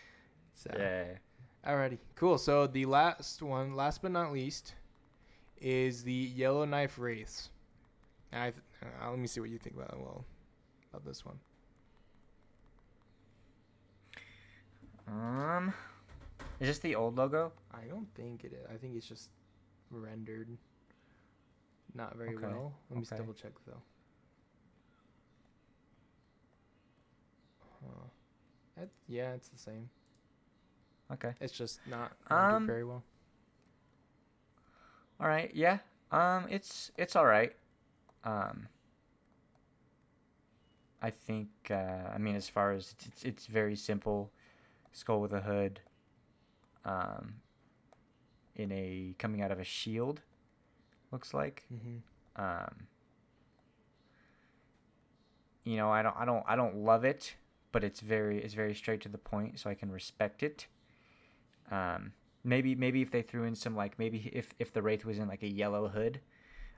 so. 0.54 0.70
yeah. 0.76 1.04
Alrighty, 1.66 1.98
cool. 2.14 2.38
So 2.38 2.66
the 2.66 2.86
last 2.86 3.42
one, 3.42 3.76
last 3.76 4.00
but 4.00 4.10
not 4.10 4.32
least, 4.32 4.74
is 5.60 6.02
the 6.04 6.12
Yellowknife 6.12 6.98
Wraiths. 6.98 7.50
And 8.32 8.42
I 8.42 8.50
th- 8.50 8.62
uh, 8.82 9.10
let 9.10 9.18
me 9.18 9.26
see 9.26 9.40
what 9.40 9.50
you 9.50 9.58
think 9.58 9.76
about 9.76 9.98
well 9.98 10.24
about 10.92 11.04
this 11.04 11.24
one. 11.24 11.38
Um, 15.08 15.74
is 16.60 16.68
this 16.68 16.78
the 16.78 16.94
old 16.94 17.16
logo? 17.16 17.52
I 17.72 17.84
don't 17.88 18.06
think 18.14 18.44
it 18.44 18.52
is. 18.52 18.66
I 18.72 18.76
think 18.76 18.96
it's 18.96 19.06
just 19.06 19.30
rendered 19.90 20.48
not 21.94 22.16
very 22.16 22.36
Okay, 22.36 22.46
well. 22.46 22.72
Let 22.90 23.00
me 23.00 23.06
double 23.16 23.34
check 23.34 23.52
though. 23.66 23.82
Huh. 27.82 28.06
That, 28.76 28.88
yeah, 29.08 29.32
it's 29.32 29.48
the 29.48 29.58
same. 29.58 29.88
Okay. 31.12 31.32
It's 31.40 31.52
just 31.52 31.80
not 31.88 32.12
rendered 32.30 32.54
Um, 32.56 32.66
very 32.66 32.84
well. 32.84 33.02
All 35.20 35.28
right. 35.28 35.50
Yeah. 35.54 35.78
Um, 36.10 36.46
it's 36.50 36.90
it's 36.96 37.14
all 37.14 37.26
right. 37.26 37.52
Um, 38.24 38.68
I 41.02 41.10
think. 41.10 41.48
Uh, 41.70 42.10
I 42.14 42.18
mean, 42.18 42.36
as 42.36 42.48
far 42.48 42.72
as 42.72 42.94
it's, 42.98 43.06
it's 43.06 43.24
it's 43.24 43.46
very 43.46 43.76
simple, 43.76 44.30
skull 44.92 45.20
with 45.20 45.32
a 45.32 45.40
hood. 45.40 45.80
Um, 46.84 47.34
in 48.56 48.72
a 48.72 49.14
coming 49.18 49.42
out 49.42 49.50
of 49.50 49.60
a 49.60 49.64
shield, 49.64 50.20
looks 51.12 51.32
like. 51.34 51.64
Mm-hmm. 51.72 52.42
Um, 52.42 52.86
you 55.64 55.76
know, 55.76 55.90
I 55.90 56.02
don't, 56.02 56.16
I 56.18 56.24
don't, 56.24 56.44
I 56.46 56.56
don't 56.56 56.76
love 56.76 57.04
it, 57.04 57.34
but 57.72 57.84
it's 57.84 58.00
very, 58.00 58.42
it's 58.42 58.54
very 58.54 58.74
straight 58.74 59.00
to 59.02 59.08
the 59.08 59.18
point, 59.18 59.58
so 59.58 59.70
I 59.70 59.74
can 59.74 59.90
respect 59.90 60.42
it. 60.42 60.66
Um, 61.70 62.12
maybe, 62.44 62.74
maybe 62.74 63.02
if 63.02 63.10
they 63.10 63.22
threw 63.22 63.44
in 63.44 63.54
some 63.54 63.76
like, 63.76 63.98
maybe 63.98 64.30
if 64.32 64.52
if 64.58 64.72
the 64.72 64.82
wraith 64.82 65.04
was 65.04 65.18
in 65.18 65.28
like 65.28 65.42
a 65.42 65.48
yellow 65.48 65.88
hood, 65.88 66.20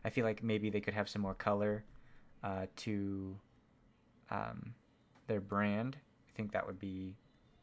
I 0.04 0.10
feel 0.10 0.24
like 0.24 0.42
maybe 0.42 0.70
they 0.70 0.80
could 0.80 0.94
have 0.94 1.08
some 1.08 1.22
more 1.22 1.34
color, 1.34 1.84
uh, 2.42 2.66
to, 2.76 3.38
um, 4.30 4.74
their 5.28 5.40
brand. 5.40 5.96
I 6.28 6.32
think 6.36 6.52
that 6.52 6.66
would 6.66 6.78
be, 6.78 7.14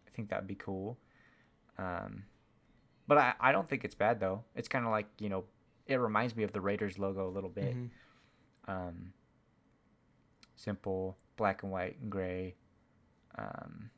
I 0.08 0.12
think 0.16 0.30
that 0.30 0.40
would 0.40 0.48
be 0.48 0.56
cool. 0.56 0.98
Um, 1.78 2.24
but 3.08 3.18
I, 3.18 3.34
I 3.40 3.52
don't 3.52 3.68
think 3.68 3.84
it's 3.84 3.96
bad 3.96 4.20
though. 4.20 4.44
It's 4.56 4.68
kind 4.68 4.86
of 4.86 4.92
like 4.92 5.08
you 5.20 5.30
know, 5.30 5.44
it 5.88 5.96
reminds 5.96 6.36
me 6.36 6.44
of 6.44 6.52
the 6.52 6.62
Raiders 6.62 7.00
logo 7.00 7.28
a 7.28 7.32
little 7.32 7.50
bit. 7.50 7.76
Mhm. 7.76 7.90
Um, 8.68 9.14
simple, 10.56 11.18
black 11.38 11.64
and 11.64 11.72
white 11.72 11.98
and 12.02 12.12
gray. 12.12 12.56
Um, 13.38 13.90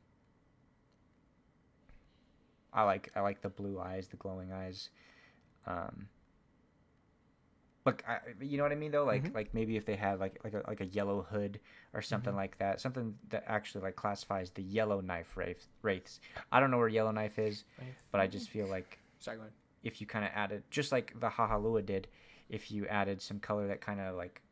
I 2.72 2.84
like 2.84 3.10
I 3.14 3.20
like 3.20 3.42
the 3.42 3.48
blue 3.50 3.78
eyes, 3.80 4.08
the 4.08 4.16
glowing 4.16 4.52
eyes. 4.52 4.90
Um, 5.66 6.08
Look, 7.84 8.04
I, 8.08 8.18
you 8.40 8.58
know 8.58 8.62
what 8.62 8.70
I 8.70 8.76
mean 8.76 8.92
though. 8.92 9.04
Like, 9.04 9.24
Mhm. 9.24 9.34
like 9.34 9.54
maybe 9.54 9.76
if 9.76 9.84
they 9.84 9.96
had 9.96 10.20
like 10.20 10.38
like 10.44 10.54
a 10.54 10.62
like 10.68 10.80
a 10.80 10.86
yellow 10.86 11.22
hood 11.22 11.58
or 11.92 12.00
something 12.00 12.32
Mhm. 12.32 12.36
like 12.36 12.56
that, 12.58 12.80
something 12.80 13.18
that 13.30 13.42
actually 13.48 13.82
like 13.82 13.96
classifies 13.96 14.50
the 14.52 14.62
Yellowknife 14.62 15.36
wraith, 15.36 15.66
wraiths. 15.82 16.20
I 16.52 16.60
don't 16.60 16.70
know 16.70 16.78
where 16.78 16.86
Yellowknife 16.88 17.40
is, 17.40 17.64
but 18.12 18.20
I 18.20 18.28
just 18.28 18.50
feel 18.50 18.68
like 18.68 19.00
Sorry, 19.18 19.38
if 19.82 20.00
you 20.00 20.06
kind 20.06 20.24
of 20.24 20.30
added, 20.32 20.62
just 20.70 20.92
like 20.92 21.18
the 21.18 21.28
Hahalua 21.28 21.84
did, 21.84 22.06
if 22.48 22.70
you 22.70 22.86
added 22.86 23.20
some 23.20 23.40
color 23.40 23.66
that 23.66 23.80
kind 23.80 24.00
of 24.00 24.14
like 24.14 24.42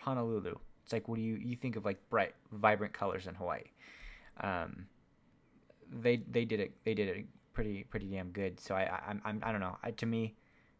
Honolulu. 0.00 0.54
It's 0.84 0.92
like 0.92 1.08
what 1.08 1.16
do 1.16 1.22
you 1.22 1.34
you 1.34 1.56
think 1.56 1.74
of 1.74 1.84
like 1.84 1.98
bright, 2.10 2.34
vibrant 2.52 2.92
colors 2.92 3.26
in 3.26 3.34
Hawaii? 3.34 3.62
Um, 4.40 4.86
they 5.90 6.16
they 6.30 6.44
did 6.44 6.60
it 6.60 6.72
they 6.84 6.94
did 6.94 7.08
it 7.08 7.26
pretty 7.52 7.84
pretty 7.84 8.06
damn 8.06 8.30
good. 8.30 8.60
So 8.60 8.74
I 8.74 8.82
I 8.82 9.02
I'm, 9.08 9.22
I'm 9.24 9.40
I 9.42 9.52
don't 9.52 9.60
know. 9.60 9.76
I, 9.82 9.90
to 9.92 10.06
me, 10.06 10.34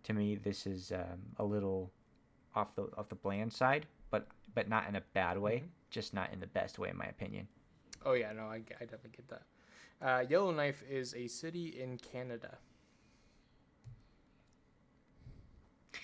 to 0.04 0.12
me 0.12 0.36
this 0.36 0.66
is 0.66 0.92
um, 0.92 1.20
a 1.38 1.44
little 1.44 1.90
off 2.54 2.74
the 2.74 2.88
off 2.96 3.08
the 3.08 3.14
bland 3.16 3.52
side, 3.52 3.86
but 4.10 4.26
but 4.54 4.68
not 4.68 4.88
in 4.88 4.96
a 4.96 5.02
bad 5.14 5.38
way. 5.38 5.60
Mhm. 5.60 5.68
Just 5.90 6.14
not 6.14 6.32
in 6.32 6.40
the 6.40 6.46
best 6.48 6.78
way, 6.78 6.90
in 6.90 6.96
my 6.96 7.06
opinion. 7.06 7.48
Oh 8.04 8.12
yeah, 8.12 8.32
no, 8.32 8.42
I, 8.44 8.56
I 8.80 8.84
definitely 8.84 9.10
get 9.16 9.28
that. 9.28 9.42
Uh, 10.00 10.24
Yellowknife 10.28 10.82
is 10.88 11.14
a 11.14 11.26
city 11.26 11.80
in 11.80 11.96
Canada. 11.98 12.58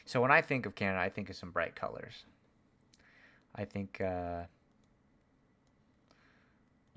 So 0.04 0.20
when 0.20 0.30
I 0.30 0.40
think 0.40 0.66
of 0.66 0.74
Canada, 0.74 1.00
I 1.00 1.08
think 1.10 1.30
of 1.30 1.36
some 1.36 1.50
bright 1.50 1.76
colors. 1.76 2.24
I 3.54 3.64
think, 3.64 4.00
uh, 4.00 4.42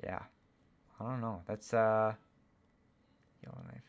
yeah, 0.04 0.20
I 0.99 1.03
don't 1.03 1.21
know. 1.21 1.41
That's 1.47 1.73
uh, 1.73 2.13
Yellowknife. 3.43 3.84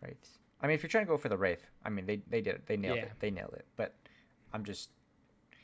Wraiths. 0.00 0.38
I 0.60 0.66
mean, 0.66 0.74
if 0.74 0.82
you're 0.82 0.88
trying 0.90 1.04
to 1.04 1.08
go 1.10 1.16
for 1.18 1.28
the 1.28 1.36
Wraith, 1.36 1.64
I 1.84 1.90
mean, 1.90 2.06
they 2.06 2.22
they 2.28 2.40
did 2.40 2.54
it. 2.56 2.66
They 2.66 2.76
nailed 2.76 2.98
Yeah. 2.98 3.04
it. 3.04 3.12
They 3.20 3.30
nailed 3.30 3.54
it. 3.54 3.66
But 3.76 3.94
I'm 4.52 4.64
just 4.64 4.90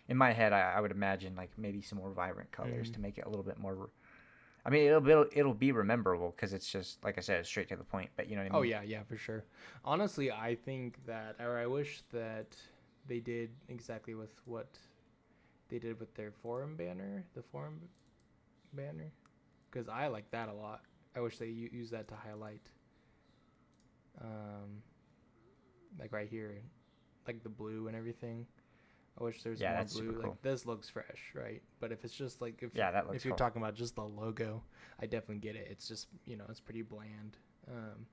in 0.08 0.16
my 0.16 0.32
head, 0.32 0.52
I, 0.52 0.72
I 0.72 0.80
would 0.80 0.90
imagine 0.90 1.34
like 1.36 1.50
maybe 1.56 1.82
some 1.82 1.98
more 1.98 2.10
vibrant 2.12 2.50
colors 2.50 2.90
Mhm. 2.90 2.94
to 2.94 3.00
make 3.00 3.18
it 3.18 3.26
a 3.26 3.28
little 3.28 3.44
bit 3.44 3.58
more. 3.58 3.90
I 4.64 4.70
mean, 4.70 4.86
it'll 4.86 5.06
it'll, 5.08 5.26
it'll 5.32 5.54
be 5.54 5.72
rememberable 5.72 6.32
because 6.36 6.52
it's 6.52 6.70
just 6.70 7.02
like 7.04 7.16
I 7.18 7.20
said, 7.20 7.40
it's 7.40 7.48
straight 7.48 7.68
to 7.68 7.76
the 7.76 7.84
point. 7.84 8.10
But 8.16 8.28
you 8.28 8.36
know 8.36 8.42
what 8.42 8.52
I 8.52 8.54
mean? 8.54 8.58
Oh 8.58 8.62
yeah, 8.62 8.82
yeah, 8.82 9.02
for 9.04 9.16
sure. 9.16 9.44
Honestly, 9.84 10.30
I 10.30 10.54
think 10.54 11.04
that, 11.06 11.36
or 11.40 11.56
I 11.58 11.66
wish 11.66 12.02
that 12.12 12.56
they 13.06 13.20
did 13.20 13.50
exactly 13.68 14.14
with 14.14 14.40
what 14.44 14.78
they 15.68 15.78
did 15.78 15.98
with 16.00 16.14
their 16.14 16.32
forum 16.32 16.76
banner, 16.76 17.24
the 17.34 17.42
forum 17.42 17.80
banner, 18.72 19.10
because 19.70 19.88
I 19.88 20.06
like 20.08 20.30
that 20.30 20.48
a 20.48 20.52
lot. 20.52 20.82
I 21.16 21.20
wish 21.20 21.38
they 21.38 21.46
u- 21.46 21.70
use 21.72 21.90
that 21.90 22.08
to 22.08 22.14
highlight, 22.14 22.70
um, 24.20 24.82
like 25.98 26.12
right 26.12 26.28
here, 26.28 26.62
like 27.26 27.42
the 27.42 27.48
blue 27.48 27.88
and 27.88 27.96
everything. 27.96 28.46
I 29.20 29.24
wish 29.24 29.42
there's 29.42 29.60
Yeah, 29.60 29.74
more 29.74 29.84
blue. 29.84 30.12
Like 30.12 30.22
cool. 30.24 30.38
this 30.42 30.64
looks 30.66 30.88
fresh, 30.88 31.32
right? 31.34 31.62
But 31.80 31.92
if 31.92 32.04
it's 32.04 32.14
just 32.14 32.40
like 32.40 32.62
if 32.62 32.70
Yeah, 32.74 32.90
that 32.92 33.06
looks 33.06 33.16
if 33.16 33.24
you're 33.24 33.34
talking 33.36 33.60
about 33.60 33.74
just 33.74 33.96
the 33.96 34.04
logo, 34.04 34.62
I 35.00 35.06
definitely 35.06 35.38
get 35.38 35.56
it. 35.56 35.66
It's 35.70 35.88
just 35.88 36.06
you 36.24 36.36
know 36.36 36.44
it's 36.48 36.60
pretty 36.60 36.82
bland. 36.82 37.36
Um, 37.68 38.06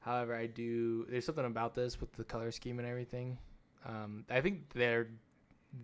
however, 0.00 0.34
I 0.34 0.46
do. 0.46 1.06
There's 1.08 1.24
something 1.24 1.44
about 1.44 1.74
this 1.74 2.00
with 2.00 2.12
the 2.14 2.24
color 2.24 2.50
scheme 2.50 2.78
and 2.78 2.88
everything. 2.88 3.38
Um, 3.86 4.24
I 4.28 4.40
think 4.40 4.72
they're 4.74 5.08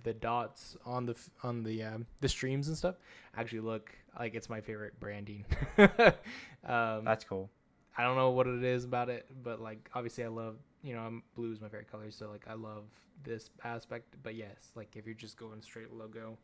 the 0.03 0.12
dots 0.12 0.77
on 0.85 1.07
the 1.07 1.16
on 1.42 1.62
the 1.62 1.83
um, 1.83 2.07
the 2.20 2.29
streams 2.29 2.68
and 2.68 2.77
stuff 2.77 2.97
actually 3.37 3.61
look 3.61 3.90
like 4.18 4.35
it's 4.35 4.49
my 4.49 4.61
favorite 4.61 4.99
branding. 5.01 5.44
um, 5.79 7.05
That's 7.05 7.25
cool. 7.25 7.51
I 7.97 8.03
don't 8.03 8.16
know 8.16 8.31
what 8.31 8.47
it 8.47 8.64
is 8.64 8.85
about 8.85 9.09
it, 9.09 9.27
but 9.42 9.61
like 9.61 9.88
obviously 9.94 10.25
I 10.25 10.29
love 10.29 10.57
you 10.83 10.94
know 10.94 11.01
I'm, 11.01 11.23
blue 11.35 11.53
is 11.53 11.61
my 11.61 11.68
favorite 11.68 11.90
color, 11.90 12.11
so 12.11 12.31
like 12.31 12.47
I 12.49 12.55
love 12.55 12.85
this 13.23 13.51
aspect. 13.64 14.16
But 14.23 14.35
yes, 14.35 14.73
like 14.75 14.97
if 14.97 15.07
you're 15.07 15.14
just 15.14 15.37
going 15.37 15.62
straight 15.62 15.92
logo, 15.92 16.38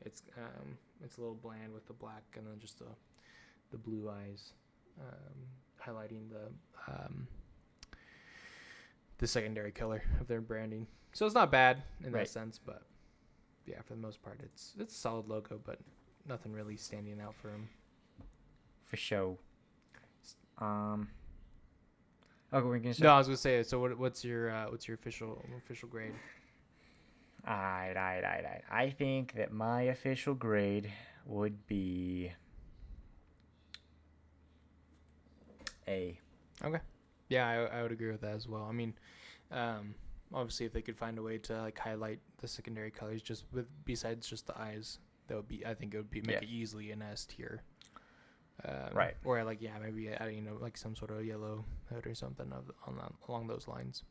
it's 0.00 0.22
um 0.36 0.78
it's 1.04 1.18
a 1.18 1.20
little 1.20 1.36
bland 1.36 1.72
with 1.72 1.86
the 1.86 1.92
black 1.92 2.24
and 2.36 2.46
then 2.46 2.58
just 2.58 2.78
the 2.78 2.86
the 3.70 3.78
blue 3.78 4.10
eyes, 4.10 4.52
um, 5.00 5.36
highlighting 5.84 6.30
the 6.30 6.92
um 6.92 7.28
the 9.18 9.26
secondary 9.26 9.72
color 9.72 10.02
of 10.20 10.26
their 10.28 10.40
branding. 10.40 10.86
So 11.12 11.26
it's 11.26 11.34
not 11.34 11.50
bad 11.50 11.82
in 12.04 12.12
Right. 12.12 12.24
that 12.26 12.30
sense, 12.30 12.58
but 12.58 12.82
yeah, 13.66 13.80
for 13.82 13.94
the 13.94 14.00
most 14.00 14.22
part, 14.22 14.40
it's 14.42 14.74
it's 14.78 14.94
a 14.94 14.98
solid 14.98 15.28
logo, 15.28 15.60
but 15.64 15.78
nothing 16.26 16.52
really 16.52 16.76
standing 16.76 17.20
out 17.20 17.34
for 17.34 17.48
them. 17.48 17.68
For 18.84 18.96
show. 18.96 19.38
Um. 20.58 21.08
Oh, 22.52 22.64
we're 22.64 22.78
gonna. 22.78 22.94
No, 23.00 23.10
I 23.10 23.18
was 23.18 23.26
gonna 23.26 23.36
say. 23.36 23.62
So, 23.62 23.78
what, 23.80 23.98
what's 23.98 24.24
your 24.24 24.50
uh, 24.50 24.66
what's 24.70 24.88
your 24.88 24.94
official 24.94 25.44
official 25.58 25.88
grade? 25.88 26.12
Alright, 27.46 27.96
alright, 27.96 28.24
alright, 28.24 28.44
alright. 28.44 28.64
I 28.70 28.90
think 28.90 29.34
that 29.34 29.52
my 29.52 29.82
official 29.82 30.34
grade 30.34 30.90
would 31.24 31.66
be 31.66 32.32
A. 35.86 36.18
Okay. 36.64 36.80
Yeah, 37.28 37.46
I, 37.46 37.78
I 37.78 37.82
would 37.82 37.92
agree 37.92 38.10
with 38.10 38.20
that 38.22 38.34
as 38.34 38.48
well. 38.48 38.66
I 38.68 38.72
mean, 38.72 38.94
um, 39.50 39.94
obviously, 40.32 40.66
if 40.66 40.72
they 40.72 40.82
could 40.82 40.96
find 40.96 41.18
a 41.18 41.22
way 41.22 41.38
to 41.38 41.60
like 41.62 41.78
highlight 41.78 42.20
the 42.38 42.48
secondary 42.48 42.90
colors 42.90 43.22
just 43.22 43.44
with 43.52 43.66
besides 43.84 44.26
just 44.28 44.46
the 44.46 44.58
eyes, 44.58 44.98
that 45.26 45.36
would 45.36 45.48
be. 45.48 45.64
I 45.66 45.74
think 45.74 45.94
it 45.94 45.98
would 45.98 46.10
be 46.10 46.20
make 46.22 46.36
Yeah. 46.36 46.42
it 46.42 46.48
easily 46.50 46.90
an 46.90 47.02
S 47.02 47.26
tier. 47.26 47.62
Um, 48.64 48.94
Right. 48.94 49.14
Or 49.24 49.44
like 49.44 49.60
yeah, 49.62 49.78
maybe 49.80 50.08
adding 50.08 50.36
you 50.36 50.42
know 50.42 50.56
like 50.60 50.76
some 50.76 50.96
sort 50.96 51.10
of 51.10 51.24
yellow 51.24 51.64
hood 51.92 52.06
or 52.06 52.14
something 52.14 52.50
of 52.52 52.70
on 52.86 52.96
that, 52.96 53.12
along 53.28 53.46
those 53.46 53.68
lines. 53.68 54.02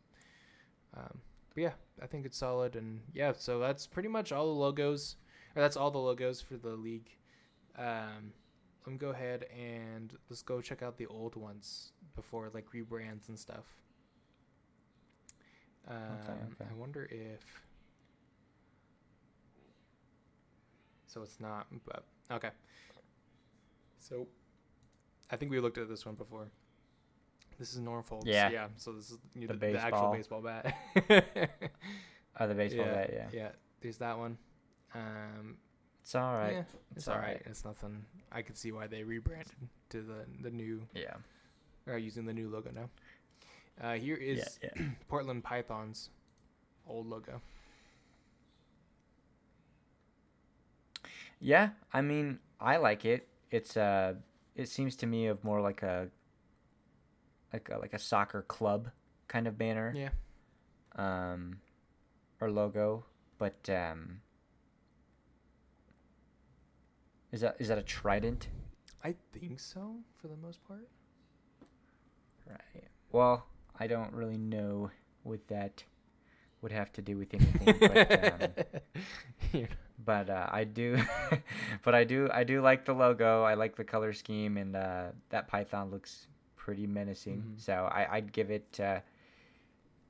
Um, 0.95 1.19
but 1.53 1.61
yeah, 1.61 1.73
I 2.01 2.07
think 2.07 2.25
it's 2.25 2.37
solid 2.37 2.75
and 2.75 3.01
yeah. 3.13 3.33
So 3.35 3.59
that's 3.59 3.87
pretty 3.87 4.09
much 4.09 4.31
all 4.31 4.45
the 4.45 4.59
logos, 4.59 5.15
or 5.55 5.61
that's 5.61 5.75
all 5.75 5.91
the 5.91 5.97
logos 5.97 6.39
for 6.39 6.55
the 6.55 6.75
league. 6.75 7.09
Um, 7.77 8.31
let 8.87 8.93
me 8.93 8.97
go 8.97 9.09
ahead 9.09 9.45
and 9.53 10.13
let's 10.29 10.41
go 10.41 10.61
check 10.61 10.81
out 10.81 10.97
the 10.97 11.07
old 11.07 11.35
ones 11.35 11.91
before 12.15 12.49
like 12.53 12.65
rebrands 12.73 13.27
and 13.27 13.37
stuff. 13.37 13.65
Um, 15.89 15.97
okay. 16.53 16.69
I 16.71 16.73
wonder 16.73 17.05
if. 17.11 17.41
So 21.05 21.21
it's 21.21 21.37
not, 21.41 21.67
but 21.85 22.05
okay. 22.31 22.51
So, 23.99 24.25
I 25.29 25.35
think 25.35 25.51
we 25.51 25.59
looked 25.59 25.77
at 25.77 25.89
this 25.89 26.05
one 26.05 26.15
before. 26.15 26.47
This 27.59 27.73
is 27.73 27.79
Norfolk. 27.79 28.23
Yeah. 28.25 28.49
Yeah. 28.49 28.67
So 28.77 28.93
this 28.93 29.11
is 29.11 29.17
you 29.35 29.47
know, 29.47 29.53
The 29.53 29.59
the, 29.59 29.71
the 29.73 29.79
actual 29.81 30.13
baseball. 30.13 30.41
baseball 30.41 30.63
bat. 31.05 31.57
Oh, 32.39 32.47
the 32.47 32.55
baseball 32.55 32.85
yeah, 32.85 32.93
bat, 32.93 33.09
yeah. 33.13 33.27
Yeah. 33.33 33.49
There's 33.81 33.97
that 33.97 34.17
one. 34.17 34.37
Um, 34.95 35.57
It's 36.07 36.15
alright. 36.15 36.53
yeah, 36.53 36.59
it's, 36.61 36.97
It's 36.99 37.07
alright. 37.09 37.23
right. 37.35 37.41
It's 37.47 37.65
nothing. 37.65 38.05
I 38.31 38.41
could 38.41 38.55
see 38.55 38.71
why 38.71 38.87
they 38.87 39.03
rebranded 39.03 39.51
to 39.89 40.01
the 40.01 40.25
the 40.41 40.49
new 40.49 40.87
Yeah. 40.95 41.15
or 41.85 41.97
using 41.97 42.25
the 42.25 42.33
new 42.33 42.47
logo 42.49 42.71
now. 42.71 42.89
Uh, 43.81 43.95
here 43.95 44.15
is 44.15 44.57
yeah, 44.63 44.69
yeah. 44.77 44.85
Portland 45.09 45.43
Python's 45.43 46.09
old 46.87 47.07
logo. 47.07 47.41
Yeah, 51.41 51.69
I 51.93 52.01
mean, 52.01 52.39
I 52.61 52.77
like 52.77 53.03
it. 53.03 53.27
It's 53.51 53.75
uh 53.77 54.13
it 54.55 54.69
seems 54.69 54.95
to 54.97 55.05
me 55.07 55.27
of 55.27 55.43
more 55.43 55.59
like 55.59 55.83
a 55.83 56.07
like 57.51 57.69
a, 57.69 57.77
like 57.79 57.93
a 57.93 57.99
soccer 57.99 58.43
club 58.43 58.89
kind 59.27 59.45
of 59.45 59.57
banner. 59.57 59.93
Yeah. 59.93 60.09
Um 60.95 61.59
or 62.39 62.49
logo, 62.49 63.03
but 63.37 63.69
um 63.69 64.21
Is 67.31 67.41
that 67.41 67.55
is 67.59 67.67
that 67.67 67.77
a 67.77 67.83
trident? 67.83 68.47
I 69.03 69.15
think 69.33 69.59
so 69.59 69.95
for 70.19 70.27
the 70.27 70.37
most 70.37 70.65
part. 70.67 70.87
Right. 72.49 72.83
Well, 73.11 73.45
I 73.79 73.87
don't 73.87 74.13
really 74.13 74.37
know 74.37 74.91
what 75.23 75.45
that 75.49 75.83
would 76.61 76.71
have 76.71 76.91
to 76.93 77.01
do 77.01 77.17
with 77.17 77.33
anything, 77.33 77.75
but 77.79 78.33
um, 78.41 78.65
You 79.53 79.67
but 80.03 80.29
uh, 80.29 80.47
I 80.49 80.63
do, 80.63 80.97
but 81.83 81.93
I 81.95 82.03
do, 82.03 82.29
I 82.31 82.43
do 82.43 82.61
like 82.61 82.85
the 82.85 82.93
logo. 82.93 83.43
I 83.43 83.55
like 83.55 83.75
the 83.75 83.83
color 83.83 84.13
scheme, 84.13 84.57
and 84.57 84.75
uh, 84.75 85.07
that 85.29 85.47
python 85.47 85.91
looks 85.91 86.27
pretty 86.55 86.87
menacing. 86.87 87.43
Mhm. 87.43 87.61
So 87.61 87.89
I, 87.91 88.17
I'd 88.17 88.31
give 88.31 88.51
it. 88.51 88.79
Uh, 88.79 88.99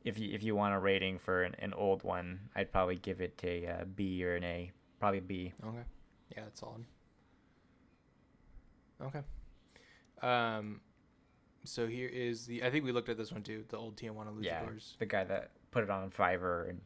if 0.03 0.19
you 0.19 0.33
if 0.33 0.43
you 0.43 0.55
want 0.55 0.73
a 0.75 0.79
rating 0.79 1.19
for 1.19 1.43
an, 1.43 1.55
an 1.59 1.73
old 1.73 2.03
one, 2.03 2.39
I'd 2.55 2.71
probably 2.71 2.95
give 2.97 3.21
it 3.21 3.39
a 3.43 3.67
uh, 3.67 4.23
or 4.25 4.35
an 4.35 4.43
A. 4.43 4.71
Probably 4.99 5.19
B. 5.19 5.53
Okay. 5.63 5.83
Yeah, 6.35 6.43
that's 6.43 6.59
solid. 6.59 6.85
Okay. 9.01 9.21
Um, 10.21 10.81
so 11.63 11.85
here 11.87 12.07
is 12.09 12.45
the. 12.47 12.63
I 12.63 12.69
think 12.71 12.85
we 12.85 12.91
looked 12.91 13.09
at 13.09 13.17
this 13.17 13.31
one 13.31 13.43
too. 13.43 13.63
The 13.69 13.77
old 13.77 13.95
Tijuana 13.97 14.35
Yeah, 14.41 14.63
Luchadors. 14.63 14.97
the 14.97 15.05
guy 15.05 15.23
that 15.25 15.51
put 15.71 15.83
it 15.83 15.89
on 15.89 16.09
Fiverr, 16.09 16.69
and 16.69 16.81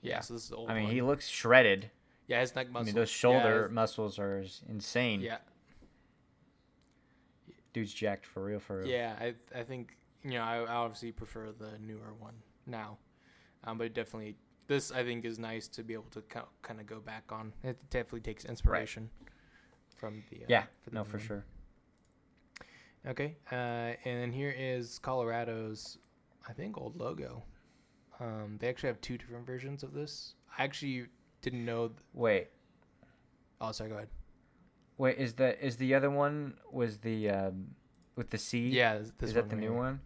Yeah. 0.00 0.14
yeah. 0.14 0.20
So 0.20 0.34
this 0.34 0.44
is 0.44 0.48
the 0.50 0.56
old 0.56 0.70
I 0.70 0.74
mean, 0.74 0.84
one. 0.84 0.92
he 0.92 1.02
looks 1.02 1.28
shredded. 1.28 1.90
yeah, 2.28 2.40
his 2.40 2.54
neck 2.54 2.70
muscles. 2.70 2.86
I 2.86 2.86
mean, 2.86 2.94
those 2.94 3.10
shoulder 3.10 3.64
his- 3.64 3.72
muscles 3.72 4.18
are 4.18 4.44
insane. 4.68 5.20
Yeah. 5.20 5.38
dude's 7.72 7.92
jacked 7.92 8.26
for 8.26 8.44
real, 8.44 8.60
for 8.60 8.78
real. 8.78 8.86
Yeah, 8.88 9.14
I 9.20 9.34
I 9.58 9.62
think 9.62 9.96
you 10.22 10.32
know 10.32 10.42
I, 10.42 10.58
I 10.58 10.74
obviously 10.74 11.12
prefer 11.12 11.52
the 11.52 11.78
newer 11.80 12.14
one 12.18 12.34
now, 12.66 12.98
um, 13.64 13.78
but 13.78 13.92
definitely 13.94 14.36
this 14.68 14.92
I 14.92 15.02
think 15.04 15.24
is 15.24 15.38
nice 15.38 15.68
to 15.68 15.82
be 15.82 15.94
able 15.94 16.10
to 16.12 16.22
kind 16.62 16.80
of 16.80 16.86
go 16.86 17.00
back 17.00 17.24
on. 17.32 17.52
It 17.62 17.78
definitely 17.90 18.20
takes 18.20 18.44
inspiration 18.44 19.10
from 20.02 20.24
the 20.30 20.38
uh, 20.38 20.46
yeah, 20.48 20.64
the 20.84 20.90
no, 20.90 21.04
for 21.04 21.18
one. 21.18 21.26
sure. 21.26 21.44
Okay, 23.06 23.36
uh, 23.52 23.54
and 24.04 24.20
then 24.20 24.32
here 24.32 24.52
is 24.56 24.98
Colorado's, 24.98 25.98
I 26.48 26.52
think, 26.52 26.76
old 26.76 26.98
logo. 26.98 27.44
Um, 28.18 28.56
they 28.58 28.68
actually 28.68 28.88
have 28.88 29.00
two 29.00 29.16
different 29.16 29.46
versions 29.46 29.84
of 29.84 29.94
this. 29.94 30.34
I 30.58 30.64
actually 30.64 31.06
didn't 31.40 31.64
know. 31.64 31.88
Th- 31.88 31.98
Wait, 32.14 32.48
oh, 33.60 33.70
sorry. 33.70 33.90
Go 33.90 33.96
ahead. 33.96 34.08
wait, 34.98 35.18
is 35.18 35.34
the 35.34 35.64
is 35.64 35.76
the 35.76 35.94
other 35.94 36.10
one 36.10 36.54
was 36.72 36.98
the 36.98 37.30
um, 37.30 37.68
with 38.16 38.30
the 38.30 38.38
C? 38.38 38.70
Yeah, 38.70 38.96
is 38.96 39.34
that 39.34 39.50
the 39.50 39.56
new 39.56 39.70
here. 39.70 39.72
one? 39.72 40.00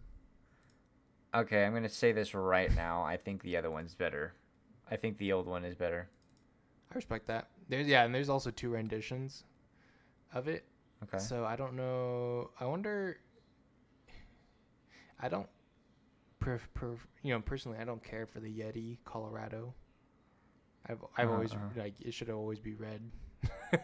Okay, 1.33 1.65
I'm 1.65 1.73
gonna 1.73 1.89
say 1.89 2.11
this 2.11 2.35
right 2.35 2.73
now. 2.75 3.01
I 3.01 3.17
think 3.17 3.41
the 3.41 3.57
other 3.57 3.71
one's 3.71 3.95
better. 3.95 4.33
I 4.91 4.95
think 4.95 5.17
the 5.17 5.33
old 5.33 5.47
one 5.47 5.65
is 5.65 5.73
better. 5.75 6.07
I 6.91 6.95
respect 6.95 7.25
that. 7.27 7.47
There's 7.67 7.87
yeah, 7.87 8.05
and 8.05 8.13
there's 8.13 8.29
also 8.29 8.51
two 8.51 8.69
renditions 8.69 9.43
of 10.33 10.47
it. 10.47 10.65
Okay. 11.03 11.19
So 11.19 11.45
I 11.45 11.55
don't 11.55 11.75
know. 11.75 12.49
I 12.59 12.65
wonder. 12.65 13.17
I 15.19 15.29
don't. 15.29 15.47
Per, 16.39 16.59
per, 16.73 16.95
you 17.23 17.33
know, 17.33 17.41
personally, 17.41 17.77
I 17.79 17.83
don't 17.83 18.03
care 18.03 18.25
for 18.25 18.39
the 18.39 18.47
Yeti 18.49 18.97
Colorado. 19.05 19.73
I've 20.87 20.99
I've 21.17 21.29
Uh, 21.29 21.33
always 21.33 21.53
uh. 21.53 21.57
like 21.75 21.99
it 22.01 22.13
should 22.13 22.29
always 22.29 22.59
be 22.59 22.73
red. 22.73 23.01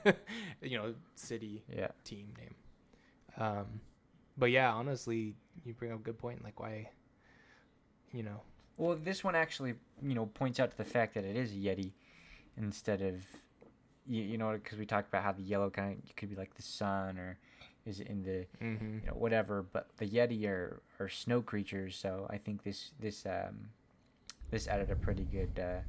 you 0.61 0.77
know, 0.77 0.93
city 1.15 1.63
yeah. 1.73 1.89
team 2.03 2.33
name. 2.37 2.55
Um, 3.37 3.81
but 4.37 4.51
yeah, 4.51 4.71
honestly, 4.71 5.35
you 5.65 5.73
bring 5.73 5.91
up 5.91 5.99
a 5.99 6.03
good 6.03 6.17
point. 6.17 6.43
Like 6.43 6.59
why, 6.59 6.89
you 8.11 8.23
know, 8.23 8.41
Well, 8.77 8.95
this 8.95 9.23
one 9.23 9.35
actually, 9.35 9.75
you 10.01 10.13
know, 10.15 10.25
points 10.27 10.59
out 10.59 10.71
to 10.71 10.77
the 10.77 10.85
fact 10.85 11.13
that 11.15 11.23
it 11.23 11.35
is 11.35 11.51
a 11.51 11.55
Yeti 11.55 11.91
instead 12.57 13.01
of, 13.01 13.23
you, 14.07 14.23
you 14.23 14.37
know, 14.37 14.51
because 14.53 14.77
we 14.77 14.85
talked 14.85 15.07
about 15.09 15.23
how 15.23 15.31
the 15.31 15.41
yellow 15.43 15.69
kind 15.69 16.01
of 16.07 16.15
could 16.15 16.29
be 16.29 16.35
like 16.35 16.53
the 16.55 16.61
sun 16.61 17.17
or 17.17 17.37
is 17.85 17.99
it 17.99 18.07
in 18.07 18.23
the, 18.23 18.45
mm-hmm. 18.63 18.99
you 18.99 19.05
know, 19.07 19.13
whatever. 19.13 19.63
But 19.63 19.87
the 19.97 20.07
Yeti 20.07 20.45
are, 20.47 20.81
are 20.99 21.09
snow 21.09 21.41
creatures, 21.41 21.95
so 21.95 22.27
I 22.29 22.37
think 22.37 22.63
this 22.63 22.91
this 22.99 23.25
um 23.25 23.69
this 24.51 24.67
added 24.67 24.89
a 24.91 24.95
pretty 24.95 25.23
good, 25.23 25.59
uh, 25.59 25.79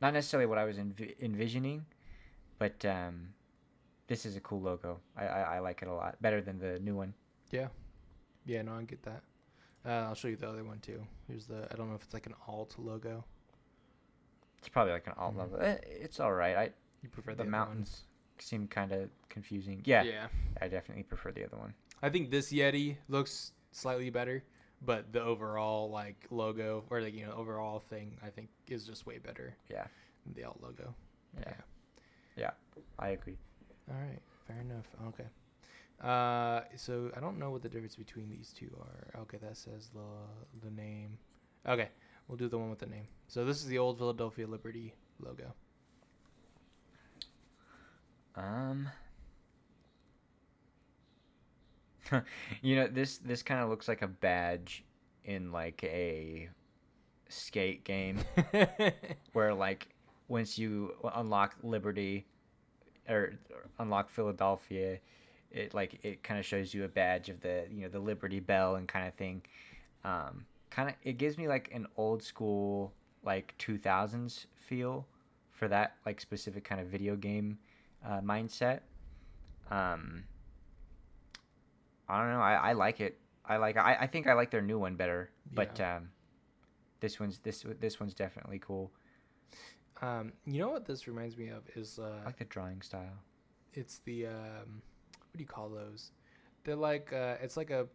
not 0.00 0.12
necessarily 0.14 0.46
what 0.46 0.58
I 0.58 0.64
was 0.64 0.76
env- 0.78 1.14
envisioning, 1.20 1.86
but 2.58 2.84
um, 2.84 3.28
this 4.08 4.26
is 4.26 4.36
a 4.36 4.40
cool 4.40 4.60
logo. 4.60 5.00
I, 5.16 5.26
I 5.26 5.40
I 5.56 5.58
like 5.60 5.80
it 5.82 5.88
a 5.88 5.94
lot 5.94 6.20
better 6.20 6.40
than 6.42 6.58
the 6.58 6.78
new 6.80 6.94
one. 6.96 7.14
yeah, 7.50 7.68
yeah. 8.44 8.62
No, 8.62 8.74
I 8.74 8.82
get 8.82 9.02
that. 9.04 9.22
Uh, 9.84 10.08
I'll 10.08 10.14
show 10.14 10.28
you 10.28 10.36
the 10.36 10.48
other 10.48 10.64
one 10.64 10.80
too. 10.80 11.00
Here's 11.28 11.46
the. 11.46 11.68
I 11.70 11.76
don't 11.76 11.88
know 11.88 11.94
if 11.94 12.02
it's 12.02 12.14
like 12.14 12.26
an 12.26 12.34
alt 12.48 12.74
logo. 12.78 13.24
It's 14.58 14.68
probably 14.68 14.92
like 14.94 15.06
an 15.06 15.12
alt 15.16 15.34
Mhm. 15.34 15.38
logo. 15.38 15.56
Eh, 15.56 15.76
It's 15.84 16.18
all 16.20 16.32
right. 16.32 16.56
I 16.56 16.70
You 17.06 17.12
prefer 17.12 17.34
the 17.34 17.42
one? 17.44 17.50
mountains 17.50 18.02
seem 18.38 18.66
kind 18.68 18.92
of 18.92 19.08
confusing. 19.28 19.80
Yeah, 19.84 20.02
Yeah. 20.02 20.26
I 20.60 20.68
definitely 20.68 21.04
prefer 21.04 21.30
the 21.32 21.44
other 21.44 21.56
one. 21.56 21.72
I 22.02 22.10
think 22.10 22.30
this 22.30 22.52
Yeti 22.52 22.96
looks 23.08 23.52
slightly 23.72 24.10
better, 24.10 24.42
but 24.82 25.12
the 25.12 25.22
overall 25.22 25.88
like 25.90 26.26
logo 26.30 26.84
or 26.90 27.00
like 27.00 27.14
you 27.14 27.24
know 27.26 27.32
overall 27.32 27.78
thing 27.80 28.18
I 28.22 28.28
think 28.30 28.48
is 28.68 28.84
just 28.86 29.06
way 29.06 29.18
better 29.18 29.54
Yeah, 29.70 29.86
the 30.34 30.44
alt 30.44 30.60
logo. 30.62 30.94
yeah, 31.40 31.54
yeah. 32.36 32.50
I 32.98 33.08
agree. 33.10 33.38
All 33.88 33.96
right, 33.96 34.20
fair 34.46 34.58
enough. 34.60 34.86
Okay. 35.08 35.28
Uh, 36.02 36.60
so 36.76 37.10
I 37.16 37.20
don't 37.20 37.38
know 37.38 37.50
what 37.50 37.62
the 37.62 37.68
difference 37.70 37.96
between 37.96 38.28
these 38.28 38.52
two 38.52 38.70
are. 38.80 39.20
Okay, 39.22 39.38
that 39.38 39.56
says 39.56 39.88
the 39.94 40.68
the 40.68 40.70
name. 40.74 41.16
Okay, 41.66 41.88
we'll 42.28 42.36
do 42.36 42.48
the 42.48 42.58
one 42.58 42.68
with 42.68 42.80
the 42.80 42.86
name. 42.86 43.06
So 43.28 43.44
this 43.46 43.58
is 43.62 43.66
the 43.66 43.78
old 43.78 43.96
Philadelphia 43.98 44.46
Liberty 44.46 44.92
logo. 45.20 45.54
Um, 48.36 48.88
you 52.62 52.76
know 52.76 52.86
this 52.86 53.18
this 53.18 53.42
kind 53.42 53.60
of 53.60 53.68
looks 53.68 53.88
like 53.88 54.02
a 54.02 54.06
badge 54.06 54.84
in 55.24 55.50
like 55.52 55.82
a 55.84 56.48
skate 57.28 57.84
game 57.84 58.18
where 59.32 59.54
like 59.54 59.88
once 60.28 60.58
you 60.58 60.92
unlock 61.14 61.56
Liberty 61.62 62.26
or, 63.08 63.34
or 63.50 63.66
unlock 63.78 64.10
Philadelphia, 64.10 64.98
it 65.50 65.74
like 65.74 65.98
it 66.04 66.22
kind 66.22 66.38
of 66.38 66.44
shows 66.46 66.74
you 66.74 66.84
a 66.84 66.88
badge 66.88 67.28
of 67.28 67.40
the 67.40 67.66
you 67.70 67.82
know 67.82 67.88
the 67.88 67.98
Liberty 67.98 68.40
Bell 68.40 68.76
and 68.76 68.86
kind 68.86 69.06
of 69.06 69.14
thing. 69.14 69.42
Um, 70.04 70.44
kind 70.70 70.88
of 70.88 70.94
it 71.04 71.18
gives 71.18 71.38
me 71.38 71.48
like 71.48 71.70
an 71.72 71.86
old 71.96 72.22
school 72.22 72.92
like 73.24 73.54
2000s 73.58 74.46
feel 74.56 75.06
for 75.50 75.68
that 75.68 75.94
like 76.04 76.20
specific 76.20 76.64
kind 76.64 76.80
of 76.80 76.86
video 76.86 77.16
game 77.16 77.58
uh, 78.06 78.20
mindset. 78.20 78.80
Um, 79.70 80.24
I 82.08 82.20
don't 82.20 82.30
know. 82.32 82.40
I, 82.40 82.54
I 82.54 82.72
like 82.72 83.00
it. 83.00 83.18
I 83.44 83.56
like. 83.56 83.76
I, 83.76 83.96
I 84.02 84.06
think 84.06 84.26
I 84.26 84.34
like 84.34 84.50
their 84.50 84.62
new 84.62 84.78
one 84.78 84.94
better. 84.96 85.30
But 85.52 85.78
Yeah. 85.78 85.96
um, 85.96 86.08
this 87.00 87.18
one's 87.20 87.38
this 87.40 87.64
this 87.80 87.98
one's 88.00 88.14
definitely 88.14 88.58
cool. 88.60 88.92
um, 90.02 90.32
you 90.46 90.58
know 90.60 90.70
what 90.70 90.84
this 90.86 91.06
reminds 91.08 91.36
me 91.36 91.48
of 91.48 91.62
is 91.74 91.98
uh, 91.98 92.20
I 92.22 92.26
like 92.26 92.38
the 92.38 92.44
drawing 92.44 92.80
style. 92.82 93.18
it's 93.74 93.98
the 94.04 94.26
um, 94.26 94.82
what 95.18 95.36
do 95.36 95.40
you 95.40 95.46
call 95.46 95.68
those? 95.68 96.12
They're 96.64 96.76
like 96.76 97.12
uh, 97.12 97.36
it's 97.42 97.56
like 97.56 97.70
a 97.70 97.86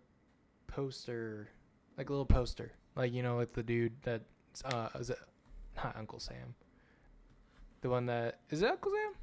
poster, 0.68 1.50
like 1.98 2.10
a 2.10 2.12
little 2.14 2.26
poster, 2.26 2.72
like 2.96 3.12
you 3.14 3.24
know, 3.24 3.38
like 3.38 3.54
the 3.54 3.64
dude 3.64 3.94
that 4.04 4.22
uh, 4.66 4.90
is 5.00 5.10
it 5.10 5.20
not 5.78 5.96
Uncle 5.98 6.20
Sam? 6.20 6.54
The 7.82 7.90
one 7.90 8.06
that 8.08 8.40
is 8.50 8.62
it 8.62 8.70
Uncle 8.70 8.92
Sam? 8.92 9.14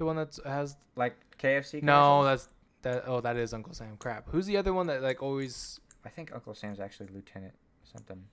The 0.00 0.06
one 0.06 0.16
that 0.16 0.38
has 0.46 0.78
Like 0.96 1.14
KFC. 1.38 1.82
no, 1.82 2.24
that's 2.24 2.48
that. 2.80 3.04
Oh, 3.06 3.20
that 3.20 3.36
is 3.36 3.52
Uncle 3.52 3.74
Sam. 3.74 3.98
Crap. 3.98 4.30
Who's 4.30 4.46
the 4.46 4.56
other 4.56 4.72
one 4.72 4.86
that 4.86 5.02
like 5.02 5.22
always? 5.22 5.78
I 6.06 6.08
think 6.08 6.32
Uncle 6.34 6.54
Sam's 6.54 6.80
actually 6.80 7.10
Lieutenant 7.12 7.52
something. 7.84 8.24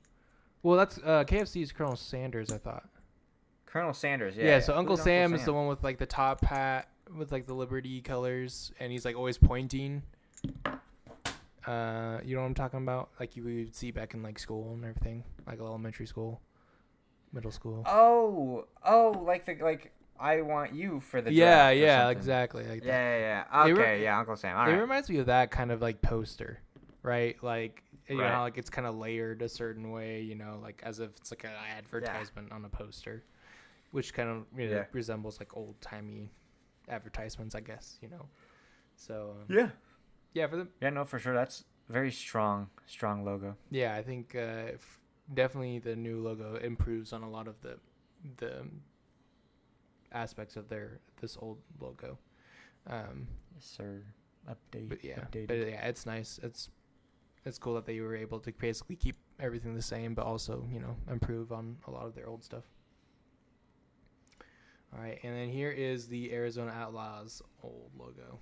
Well, 0.63 0.77
that's 0.77 0.97
uh, 0.99 1.25
KFC's 1.25 1.73
Colonel 1.73 1.97
Sanders. 1.97 2.53
I 2.53 2.57
thought. 2.57 2.87
Colonel 3.65 3.93
Sanders. 3.93 4.37
Yeah. 4.37 4.45
Yeah. 4.45 4.59
so 4.61 4.77
Uncle 4.77 4.95
Who's 4.95 5.03
Sam, 5.03 5.33
is 5.33 5.43
the 5.43 5.51
one 5.51 5.67
with 5.67 5.83
like 5.83 5.97
the 5.97 6.05
top 6.05 6.45
hat 6.45 6.87
with 7.13 7.33
like 7.33 7.47
the 7.47 7.53
Liberty 7.53 7.99
colors, 7.99 8.71
and 8.79 8.89
he's 8.89 9.03
like 9.03 9.17
always 9.17 9.37
pointing. 9.37 10.03
Uh, 10.65 12.19
you 12.23 12.33
know 12.33 12.43
what 12.43 12.47
I'm 12.47 12.53
talking 12.53 12.81
about? 12.81 13.09
Like 13.19 13.35
you 13.35 13.43
would 13.43 13.75
see 13.75 13.91
back 13.91 14.13
in 14.13 14.23
like 14.23 14.39
school 14.39 14.71
and 14.73 14.85
everything, 14.85 15.25
like 15.45 15.59
elementary 15.59 16.05
school, 16.05 16.39
middle 17.33 17.51
school. 17.51 17.83
Oh, 17.85 18.67
oh, 18.85 19.21
like 19.25 19.45
the 19.45 19.55
like 19.61 19.91
I 20.19 20.41
want 20.41 20.73
you 20.73 20.99
for 20.99 21.21
the. 21.21 21.31
yeah, 21.31 21.69
yeah, 21.69 21.99
something. 22.01 22.17
exactly. 22.17 22.63
Like. 22.65 22.83
Yeah, 22.83 23.17
yeah, 23.19 23.43
yeah. 23.53 23.63
Okay, 23.63 23.73
re- 23.97 24.03
yeah, 24.03 24.19
Uncle 24.19 24.35
Sam. 24.35 24.57
All 24.57 24.65
it 24.67 24.71
right. 24.71 24.79
reminds 24.79 25.09
me 25.09 25.17
of 25.19 25.25
that 25.27 25.51
kind 25.51 25.71
of 25.71 25.81
like 25.81 26.01
poster, 26.01 26.59
right? 27.03 27.35
Like 27.43 27.83
you 28.07 28.15
know 28.17 28.23
Right. 28.23 28.31
how 28.31 28.41
like 28.43 28.57
it's 28.57 28.69
kind 28.69 28.87
of 28.87 28.95
layered 28.95 29.41
a 29.41 29.49
certain 29.49 29.91
way, 29.91 30.21
you 30.21 30.35
know, 30.35 30.59
like 30.61 30.81
as 30.85 30.99
if 30.99 31.11
it's 31.17 31.31
like 31.31 31.43
an 31.43 31.51
advertisement 31.77 32.51
on 32.51 32.63
a 32.65 32.69
poster, 32.69 33.23
which 33.91 34.13
kind 34.13 34.29
of 34.29 34.45
you 34.57 34.67
know, 34.69 34.75
Yeah. 34.77 34.85
resembles 34.93 35.39
like 35.39 35.55
old 35.57 35.79
timey 35.81 36.31
advertisements, 36.89 37.53
I 37.55 37.59
guess, 37.61 37.97
you 38.01 38.09
know. 38.09 38.25
So 38.95 39.35
um, 39.41 39.55
yeah. 39.55 39.69
yeah, 40.33 40.47
for 40.47 40.55
the 40.57 40.67
Yeah, 40.81 40.89
no, 40.91 41.05
for 41.05 41.19
sure. 41.19 41.33
That's 41.33 41.65
very 41.89 42.11
strong, 42.11 42.69
strong 42.85 43.23
logo. 43.25 43.55
yeah, 43.69 43.93
I 43.95 44.01
think 44.03 44.35
uh, 44.35 44.71
if 44.73 44.99
definitely 45.33 45.79
the 45.79 45.95
new 45.95 46.19
logo 46.21 46.55
improves 46.55 47.11
on 47.13 47.23
a 47.23 47.29
lot 47.29 47.47
of 47.47 47.59
the 47.61 47.77
the 48.37 48.65
aspects 50.11 50.55
of 50.55 50.69
their 50.69 50.99
this 51.21 51.37
old 51.39 51.59
logo. 51.79 52.17
Um, 52.87 53.27
Yes, 53.55 53.65
sir. 53.65 54.03
Update. 54.49 54.87
but 54.89 55.03
yeah, 55.03 55.19
updated. 55.19 55.47
but 55.47 55.57
yeah, 55.57 55.85
it's 55.87 56.05
nice. 56.05 56.39
It's 56.43 56.69
it's 57.45 57.57
cool 57.57 57.73
that 57.75 57.85
they 57.85 57.99
were 57.99 58.15
able 58.15 58.39
to 58.41 58.51
basically 58.53 58.95
keep 58.95 59.17
everything 59.39 59.73
the 59.73 59.81
same, 59.81 60.13
but 60.13 60.25
also 60.25 60.65
you 60.71 60.79
know 60.79 60.95
improve 61.11 61.51
on 61.51 61.77
a 61.87 61.91
lot 61.91 62.05
of 62.05 62.15
their 62.15 62.27
old 62.27 62.43
stuff. 62.43 62.63
All 64.93 65.01
right, 65.01 65.19
and 65.23 65.35
then 65.35 65.49
here 65.49 65.69
is 65.71 66.07
the 66.07 66.31
Arizona 66.33 66.71
Outlaws 66.71 67.41
old 67.61 67.91
logo. 67.97 68.39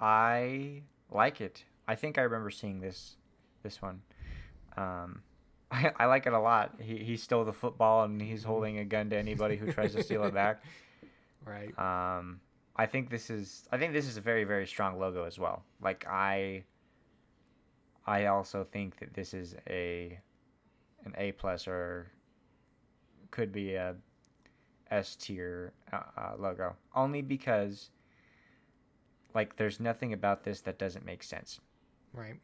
I 0.00 0.82
like 1.10 1.40
it. 1.40 1.64
I 1.88 1.94
think 1.94 2.18
I 2.18 2.22
remember 2.22 2.50
seeing 2.50 2.80
this 2.80 3.16
this 3.62 3.80
one. 3.80 4.02
Um, 4.76 5.22
I, 5.70 5.92
I 5.96 6.06
like 6.06 6.26
it 6.26 6.32
a 6.32 6.38
lot. 6.38 6.74
He 6.80 6.98
he 6.98 7.16
stole 7.16 7.44
the 7.44 7.52
football 7.52 8.04
and 8.04 8.20
he's 8.20 8.44
holding 8.44 8.78
a 8.78 8.84
gun 8.84 9.10
to 9.10 9.16
anybody 9.16 9.56
who 9.56 9.72
tries 9.72 9.94
to 9.94 10.02
steal 10.02 10.24
it 10.24 10.34
back. 10.42 10.62
Right. 11.44 11.76
Um, 11.78 12.40
I 12.76 12.86
think 12.86 13.10
this 13.10 13.30
is 13.30 13.68
I 13.72 13.78
think 13.78 13.92
this 13.92 14.06
is 14.06 14.16
a 14.16 14.20
very 14.20 14.44
very 14.44 14.66
strong 14.66 14.98
logo 14.98 15.24
as 15.24 15.38
well. 15.38 15.64
Like 15.82 16.06
I 16.08 16.64
I 18.06 18.26
also 18.26 18.64
think 18.64 18.98
that 19.00 19.14
this 19.14 19.34
is 19.34 19.56
a 19.68 20.18
an 21.04 21.14
A 21.18 21.32
plus 21.32 21.66
or 21.66 22.12
could 23.30 23.52
be 23.52 23.74
a 23.74 23.96
S 24.90 25.16
tier 25.16 25.72
uh, 25.92 26.00
uh, 26.16 26.32
logo 26.38 26.76
only 26.94 27.22
because 27.22 27.90
like 29.34 29.56
there's 29.56 29.80
nothing 29.80 30.12
about 30.12 30.44
this 30.44 30.60
that 30.62 30.78
doesn't 30.78 31.04
make 31.04 31.22
sense. 31.22 31.60
Right. 32.12 32.36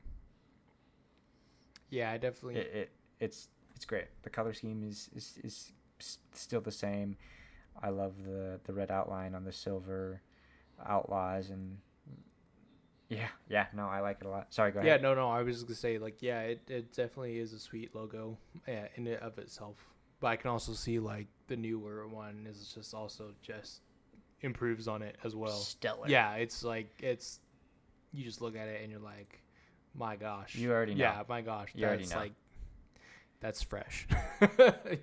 Yeah, 1.93 2.11
I 2.11 2.17
definitely. 2.17 2.57
It, 2.61 2.71
it 2.75 2.91
it's 3.21 3.49
it's 3.77 3.85
great. 3.85 4.07
The 4.23 4.31
color 4.31 4.55
scheme 4.55 4.83
is, 4.83 5.11
is 5.15 5.39
is 5.45 5.73
still 6.33 6.63
the 6.63 6.73
same. 6.73 7.17
I 7.83 7.91
love 7.91 8.15
the 8.25 8.59
the 8.65 8.73
red 8.73 8.91
outline 8.91 9.35
on 9.35 9.45
the 9.45 9.53
silver 9.53 10.23
outlaws 10.85 11.51
and 11.51 11.79
yeah 13.09 13.29
yeah 13.49 13.67
no 13.75 13.87
I 13.87 14.01
like 14.01 14.19
it 14.21 14.27
a 14.27 14.31
lot. 14.31 14.47
Sorry, 14.51 14.73
go 14.73 14.81
ahead. 14.81 14.89
yeah, 14.89 15.03
no, 15.03 15.15
no. 15.15 15.29
I 15.31 15.43
was 15.43 15.57
just 15.57 15.67
gonna 15.67 15.77
say, 15.77 15.99
like, 15.99 16.23
yeah, 16.23 16.41
it, 16.41 16.63
it 16.69 16.93
definitely 16.95 17.39
is 17.39 17.53
a 17.53 17.59
sweet 17.59 17.95
logo 17.95 18.39
uh, 18.67 18.89
in 18.97 19.07
it 19.07 19.21
of 19.21 19.39
itself. 19.39 19.77
But 20.19 20.29
I 20.29 20.37
can 20.37 20.51
also 20.51 20.73
see 20.73 20.99
like 20.99 21.27
the 21.49 21.57
newer 21.57 22.09
one 22.09 22.47
is 22.49 22.73
just 22.75 22.95
also 22.95 23.33
just 23.43 23.83
improves 24.41 24.89
on 24.89 25.03
it 25.03 25.17
as 25.25 25.37
well. 25.37 25.51
Stellar. 25.51 26.09
Yeah, 26.09 26.35
it's 26.37 26.65
like 26.65 26.91
it's 27.01 27.41
you 28.13 28.25
just 28.25 28.41
look 28.41 28.57
at 28.57 28.69
it 28.69 28.81
and 28.83 28.91
you're 28.91 29.01
like, 29.01 29.41
my 29.95 30.17
gosh. 30.17 30.55
You 30.55 30.73
already 30.73 30.95
know. 30.95 31.05
Yeah, 31.05 31.23
my 31.29 31.41
gosh. 31.41 31.71
You 31.75 31.87
already 31.87 32.05
that's 32.05 32.15
know. 32.15 32.21
like 32.21 32.33
that's 33.41 33.63
fresh. 33.63 34.07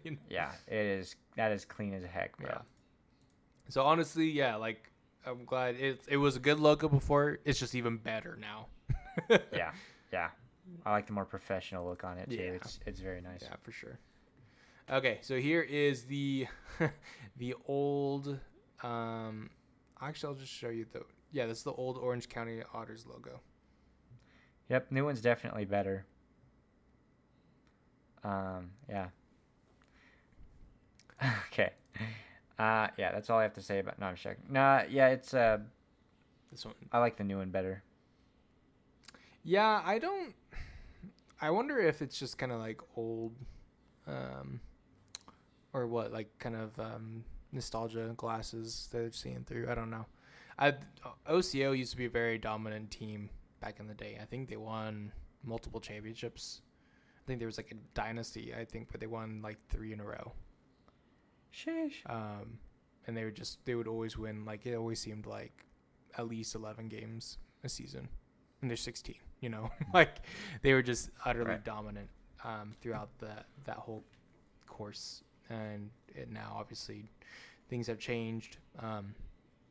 You 0.03 0.11
know? 0.11 0.17
Yeah, 0.29 0.51
it 0.67 0.85
is. 0.85 1.15
That 1.35 1.51
is 1.51 1.65
clean 1.65 1.93
as 1.93 2.03
heck, 2.03 2.37
bro. 2.37 2.49
Yeah. 2.49 2.61
So 3.69 3.83
honestly, 3.83 4.29
yeah, 4.29 4.55
like 4.55 4.91
I'm 5.25 5.45
glad 5.45 5.75
it 5.75 6.01
it 6.07 6.17
was 6.17 6.35
a 6.35 6.39
good 6.39 6.59
logo 6.59 6.87
before. 6.89 7.39
It's 7.45 7.59
just 7.59 7.75
even 7.75 7.97
better 7.97 8.37
now. 8.39 8.67
yeah, 9.53 9.71
yeah. 10.11 10.29
I 10.85 10.91
like 10.91 11.07
the 11.07 11.13
more 11.13 11.25
professional 11.25 11.85
look 11.87 12.03
on 12.03 12.17
it 12.17 12.29
too. 12.29 12.35
Yeah. 12.35 12.51
It's 12.51 12.79
it's 12.85 12.99
very 12.99 13.21
nice. 13.21 13.41
Yeah, 13.43 13.55
for 13.61 13.71
sure. 13.71 13.99
Okay, 14.91 15.19
so 15.21 15.37
here 15.37 15.61
is 15.61 16.03
the 16.03 16.47
the 17.37 17.55
old. 17.67 18.39
Um, 18.81 19.49
actually, 20.01 20.33
I'll 20.33 20.39
just 20.39 20.53
show 20.53 20.69
you 20.69 20.85
the. 20.91 21.03
Yeah, 21.31 21.45
this 21.45 21.59
is 21.59 21.63
the 21.63 21.73
old 21.73 21.97
Orange 21.97 22.27
County 22.27 22.61
Otters 22.73 23.05
logo. 23.05 23.39
Yep, 24.70 24.91
new 24.91 25.05
one's 25.05 25.22
definitely 25.22 25.65
better. 25.65 26.05
Um, 28.24 28.72
yeah. 28.88 29.07
okay. 31.51 31.72
Uh, 32.57 32.88
yeah, 32.97 33.11
that's 33.11 33.30
all 33.30 33.39
I 33.39 33.43
have 33.43 33.53
to 33.53 33.61
say 33.61 33.80
about. 33.80 33.99
No, 33.99 34.07
I'm 34.07 34.15
checking. 34.15 34.43
Nah, 34.49 34.84
yeah, 34.89 35.07
it's 35.09 35.34
uh, 35.34 35.59
This 36.51 36.65
one. 36.65 36.76
I 36.91 36.99
like 36.99 37.17
the 37.17 37.24
new 37.24 37.38
one 37.38 37.49
better. 37.49 37.84
Yeah, 39.43 39.82
I 39.86 39.99
don't. 39.99 40.34
I 41.41 41.51
wonder 41.51 41.80
if 41.80 42.01
it's 42.01 42.20
just 42.20 42.38
kind 42.38 42.51
of 42.51 42.59
like 42.59 42.82
old, 42.97 43.34
um, 44.07 44.59
or 45.74 45.88
what, 45.88 46.11
like 46.11 46.38
kind 46.38 46.55
of 46.55 46.78
um, 46.80 47.24
nostalgia 47.53 48.13
glasses 48.17 48.89
that 48.91 48.97
they're 48.97 49.11
seeing 49.11 49.45
through. 49.45 49.70
I 49.70 49.76
don't 49.76 49.89
know. 49.89 50.05
I 50.57 50.74
OCO 51.28 51.72
used 51.72 51.91
to 51.91 51.97
be 51.97 52.05
a 52.05 52.09
very 52.09 52.38
dominant 52.38 52.91
team 52.91 53.30
back 53.60 53.80
in 53.80 53.88
the 53.88 53.93
day. 53.93 54.18
I 54.22 54.26
think 54.26 54.49
they 54.49 54.57
won 54.57 55.12
multiple 55.43 55.80
championships. 55.80 56.62
I 57.24 57.28
think 57.28 57.39
there 57.39 57.47
was 57.47 57.57
like 57.57 57.72
a 57.72 57.76
dynasty. 57.93 58.53
I 58.60 58.66
think, 58.66 58.89
but 58.91 58.99
they 58.99 59.07
won 59.07 59.41
like 59.43 59.57
three 59.70 59.93
in 59.93 59.99
a 59.99 60.05
row. 60.05 60.34
Sheesh. 61.53 61.95
Um, 62.10 62.60
and 63.07 63.16
they 63.18 63.24
would 63.26 63.36
just 63.36 63.64
they 63.66 63.76
would 63.76 63.88
always 63.88 64.18
win. 64.18 64.45
Like 64.45 64.66
it 64.66 64.76
always 64.76 64.99
seemed 64.99 65.26
like 65.26 65.66
at 66.18 66.28
least 66.28 66.55
eleven 66.55 66.88
games 66.88 67.38
a 67.64 67.70
season, 67.70 68.07
and 68.62 68.70
they're 68.70 68.78
sixteen. 68.78 69.16
You 69.41 69.49
know, 69.49 69.70
like 69.93 70.18
they 70.62 70.74
were 70.74 70.82
just 70.84 71.10
utterly 71.26 71.51
Right. 71.51 71.64
dominant 71.64 72.10
um, 72.43 72.74
throughout 72.82 73.10
that 73.20 73.47
that 73.66 73.78
whole 73.78 74.03
course. 74.68 75.24
And 75.49 75.89
it 76.07 76.30
now 76.32 76.55
obviously 76.60 77.10
things 77.70 77.88
have 77.88 77.97
changed. 77.97 78.57
Um, 78.80 79.16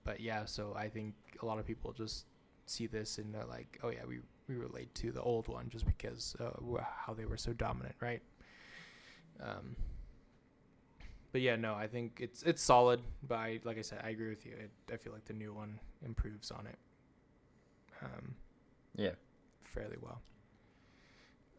but 0.04 0.20
yeah, 0.20 0.44
so 0.44 0.74
I 0.76 0.88
think 0.88 1.14
a 1.42 1.46
lot 1.46 1.58
of 1.60 1.66
people 1.66 1.92
just 1.92 2.26
see 2.70 2.86
this 2.86 3.18
and 3.18 3.34
they're 3.34 3.44
like, 3.46 3.78
oh 3.82 3.90
yeah, 3.90 4.04
we 4.06 4.18
we 4.48 4.56
relate 4.56 4.94
to 4.96 5.12
the 5.12 5.22
old 5.22 5.48
one 5.48 5.68
just 5.68 5.86
because 5.86 6.34
uh, 6.40 6.50
how 6.82 7.14
they 7.14 7.24
were 7.26 7.36
so 7.36 7.52
dominant, 7.52 7.94
right? 8.00 8.22
Um, 9.40 9.76
but 11.32 11.40
yeah, 11.42 11.56
no, 11.56 11.74
I 11.74 11.86
think 11.86 12.18
it's 12.20 12.42
it's 12.42 12.62
solid. 12.62 13.00
But 13.26 13.36
I, 13.36 13.60
like 13.64 13.78
I 13.78 13.82
said, 13.82 14.00
I 14.04 14.10
agree 14.10 14.30
with 14.30 14.46
you. 14.46 14.52
It, 14.52 14.70
I 14.92 14.96
feel 14.96 15.12
like 15.12 15.24
the 15.26 15.34
new 15.34 15.52
one 15.52 15.78
improves 16.04 16.50
on 16.50 16.66
it. 16.66 16.78
Um, 18.02 18.34
Yeah. 18.96 19.14
fairly 19.64 19.96
well. 20.00 20.20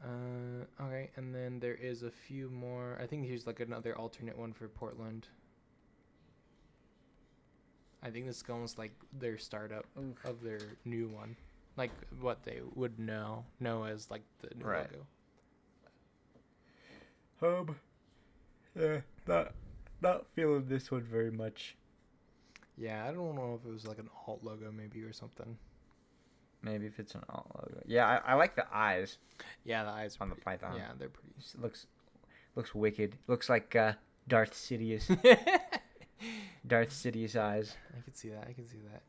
Uh, 0.03 0.83
okay, 0.83 1.09
and 1.17 1.35
then 1.35 1.59
there 1.59 1.75
is 1.75 2.03
a 2.03 2.11
few 2.11 2.49
more. 2.49 2.97
I 3.01 3.05
think 3.05 3.25
here's 3.27 3.45
like 3.45 3.59
another 3.59 3.97
alternate 3.97 4.37
one 4.37 4.53
for 4.53 4.67
Portland. 4.67 5.27
I 8.01 8.09
think 8.09 8.25
this 8.27 8.37
is 8.37 8.43
almost 8.49 8.77
like 8.77 8.93
their 9.11 9.37
startup 9.37 9.85
Oof. 9.97 10.23
of 10.25 10.41
their 10.41 10.59
new 10.85 11.07
one, 11.09 11.35
like 11.77 11.91
what 12.21 12.43
they 12.43 12.59
would 12.75 12.97
know 12.99 13.43
know 13.59 13.83
as 13.83 14.09
like 14.09 14.23
the 14.41 14.55
new 14.55 14.65
Right. 14.65 14.87
logo. 17.41 17.67
Um, 17.69 17.75
yeah, 18.79 19.01
not 19.27 19.53
not 20.01 20.25
feeling 20.35 20.67
this 20.67 20.91
one 20.91 21.03
very 21.03 21.31
much. 21.31 21.75
Yeah, 22.77 23.05
I 23.05 23.11
don't 23.11 23.35
know 23.35 23.59
if 23.61 23.67
it 23.67 23.71
was 23.73 23.85
like 23.85 23.99
an 23.99 24.09
alt 24.27 24.43
logo 24.43 24.71
maybe 24.71 25.03
or 25.03 25.11
something. 25.13 25.57
Maybe 26.61 26.85
if 26.85 26.99
it's 26.99 27.15
an 27.15 27.23
alt 27.29 27.51
logo. 27.55 27.81
Yeah, 27.85 28.05
I, 28.25 28.31
I 28.31 28.33
like 28.35 28.55
the 28.55 28.65
eyes 28.73 29.17
Yeah, 29.63 29.83
the 29.83 29.89
eyes 29.91 30.17
are 30.19 30.23
on 30.23 30.29
the 30.29 30.35
python. 30.35 30.75
Yeah, 30.77 30.91
they're 30.97 31.09
pretty. 31.09 31.29
It 31.37 31.61
looks 31.61 31.87
looks 32.55 32.73
wicked. 32.75 33.17
Looks 33.27 33.49
like 33.49 33.75
uh, 33.75 33.93
Darth 34.27 34.53
Sidious. 34.53 35.07
Darth 36.67 36.89
Sidious 36.89 37.35
eyes. 37.35 37.75
I 37.97 38.01
can 38.01 38.13
see 38.13 38.29
that. 38.29 38.45
I 38.47 38.53
can 38.53 38.67
see 38.67 38.79
that. 38.91 39.01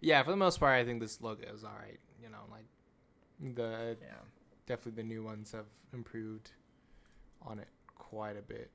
Yeah, 0.00 0.22
for 0.22 0.30
the 0.30 0.36
most 0.36 0.60
part, 0.60 0.74
I 0.78 0.84
think 0.84 1.00
this 1.00 1.20
logo 1.20 1.44
is 1.54 1.64
all 1.64 1.70
right. 1.78 1.98
You 2.22 2.28
know, 2.30 2.42
like 2.50 2.66
the 3.54 3.96
Yeah. 4.00 4.14
definitely 4.66 5.02
the 5.02 5.08
new 5.08 5.22
ones 5.22 5.52
have 5.52 5.66
improved 5.92 6.50
on 7.42 7.58
it 7.58 7.68
quite 7.96 8.36
a 8.36 8.42
bit. 8.42 8.70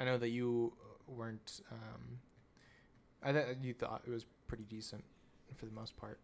I 0.00 0.04
know 0.04 0.18
that 0.18 0.30
you 0.30 0.72
weren't. 1.06 1.60
Um, 1.70 2.18
I 3.22 3.32
thought 3.32 3.62
you 3.62 3.74
thought 3.74 4.02
it 4.06 4.10
was 4.10 4.24
pretty 4.48 4.64
decent 4.64 5.04
for 5.56 5.66
the 5.66 5.72
most 5.72 5.96
part. 5.96 6.18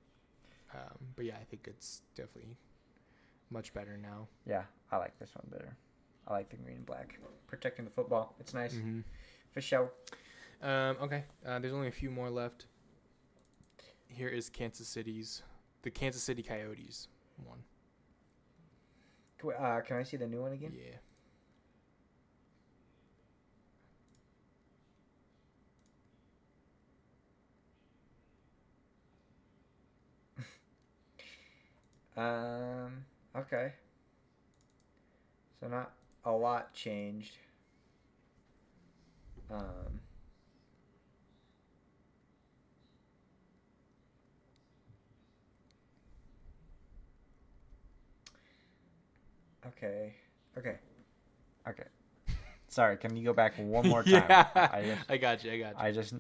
Um, 0.74 0.98
but 1.16 1.24
yeah, 1.24 1.36
I 1.40 1.44
think 1.44 1.66
it's 1.66 2.02
definitely 2.14 2.56
much 3.50 3.72
better 3.72 3.96
now. 3.96 4.28
Yeah, 4.46 4.64
I 4.90 4.96
like 4.98 5.18
this 5.18 5.34
one 5.34 5.46
better. 5.50 5.76
I 6.26 6.32
like 6.34 6.50
the 6.50 6.56
green 6.56 6.76
and 6.76 6.86
black. 6.86 7.18
Protecting 7.46 7.84
the 7.86 7.90
football. 7.90 8.34
It's 8.38 8.52
nice. 8.52 8.74
Mhm. 8.74 9.02
For 9.52 9.60
sure. 9.60 9.90
Um, 10.62 10.96
okay, 11.02 11.24
uh, 11.46 11.58
there's 11.58 11.72
only 11.72 11.88
a 11.88 11.92
few 11.92 12.10
more 12.10 12.30
left. 12.30 12.66
Here 14.08 14.28
is 14.28 14.48
Kansas 14.50 14.88
City's, 14.88 15.42
the 15.82 15.90
Kansas 15.90 16.22
City 16.22 16.42
Coyotes 16.42 17.08
one. 17.44 17.58
Can, 19.38 19.48
we- 19.48 19.54
uh, 19.54 19.80
can 19.80 19.96
I 19.98 20.02
see 20.02 20.16
the 20.16 20.26
new 20.26 20.42
one 20.42 20.52
again? 20.52 20.72
Yeah. 20.76 20.96
Um. 32.16 33.04
Okay. 33.36 33.72
So 35.60 35.68
not 35.68 35.92
a 36.24 36.32
lot 36.32 36.72
changed. 36.74 37.36
Um. 39.50 40.00
Okay. 49.66 50.14
Okay. 50.56 50.76
Okay. 51.68 51.84
Sorry. 52.68 52.96
Can 52.96 53.16
you 53.16 53.24
go 53.24 53.32
back 53.32 53.54
one 53.58 53.86
more 53.86 54.04
time? 54.04 54.36
yeah, 54.54 54.68
I 54.70 54.82
just, 54.84 55.02
I 55.08 55.16
got 55.16 55.44
you. 55.44 55.52
I 55.52 55.58
got 55.58 55.80
you. 55.80 55.88
I 55.88 55.92
just. 55.92 56.14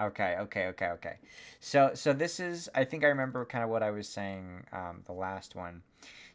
Okay, 0.00 0.36
okay, 0.40 0.66
okay, 0.68 0.86
okay. 0.88 1.16
So, 1.60 1.92
so 1.94 2.12
this 2.12 2.40
is. 2.40 2.68
I 2.74 2.84
think 2.84 3.04
I 3.04 3.08
remember 3.08 3.44
kind 3.44 3.62
of 3.64 3.70
what 3.70 3.82
I 3.82 3.90
was 3.90 4.08
saying. 4.08 4.64
Um, 4.72 5.02
the 5.06 5.12
last 5.12 5.54
one. 5.54 5.82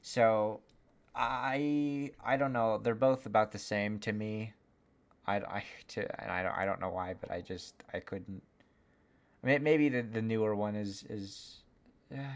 So, 0.02 0.62
I 1.16 2.12
I 2.24 2.38
don't 2.38 2.54
know. 2.54 2.78
They're 2.78 2.96
both 2.96 3.26
about 3.26 3.52
the 3.52 3.60
same 3.60 4.00
to 4.00 4.14
me. 4.14 4.54
I 5.30 5.38
I 5.60 5.64
to 5.90 6.22
and 6.22 6.32
I 6.32 6.44
don't 6.44 6.58
I 6.58 6.66
don't 6.66 6.82
know 6.82 6.90
why, 6.90 7.14
but 7.20 7.32
I 7.32 7.42
just 7.42 7.76
I 7.94 8.00
couldn't. 8.00 8.42
I 9.44 9.48
mean, 9.48 9.64
maybe 9.64 9.90
the 9.90 10.02
the 10.02 10.22
newer 10.22 10.56
one 10.56 10.76
is 10.76 11.04
is. 11.10 11.58
Yeah. 12.12 12.32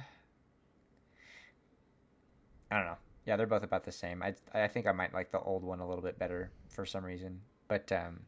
I 2.72 2.78
don't 2.78 2.86
know. 2.86 2.98
Yeah, 3.26 3.38
they're 3.38 3.48
both 3.48 3.64
about 3.64 3.84
the 3.86 3.92
same. 3.92 4.22
I 4.24 4.36
I 4.54 4.68
think 4.68 4.88
I 4.88 4.92
might 4.92 5.14
like 5.14 5.32
the 5.32 5.40
old 5.40 5.64
one 5.64 5.80
a 5.80 5.88
little 5.88 6.04
bit 6.04 6.20
better 6.20 6.52
for 6.70 6.86
some 6.86 7.04
reason, 7.06 7.42
but 7.68 7.92
um, 7.92 8.22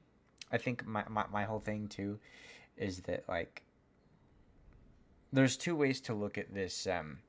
I 0.52 0.58
think 0.58 0.86
my 0.86 1.04
my 1.10 1.26
my 1.32 1.44
whole 1.44 1.60
thing 1.60 1.88
too, 1.88 2.20
is 2.78 3.02
that 3.02 3.24
like. 3.28 3.62
There's 5.34 5.58
two 5.58 5.76
ways 5.76 6.00
to 6.02 6.14
look 6.14 6.38
at 6.38 6.54
this 6.54 6.88
um. 6.88 7.20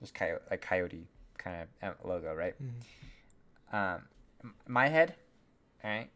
This 0.00 0.10
coyote 0.10 0.42
like 0.50 0.62
coyote 0.62 1.06
kind 1.38 1.68
of 1.82 1.94
logo, 2.04 2.34
right? 2.34 2.54
Mhm. 2.62 3.76
Um, 3.76 4.08
my 4.66 4.88
head, 4.88 5.14
all 5.84 5.90
right. 5.90 6.10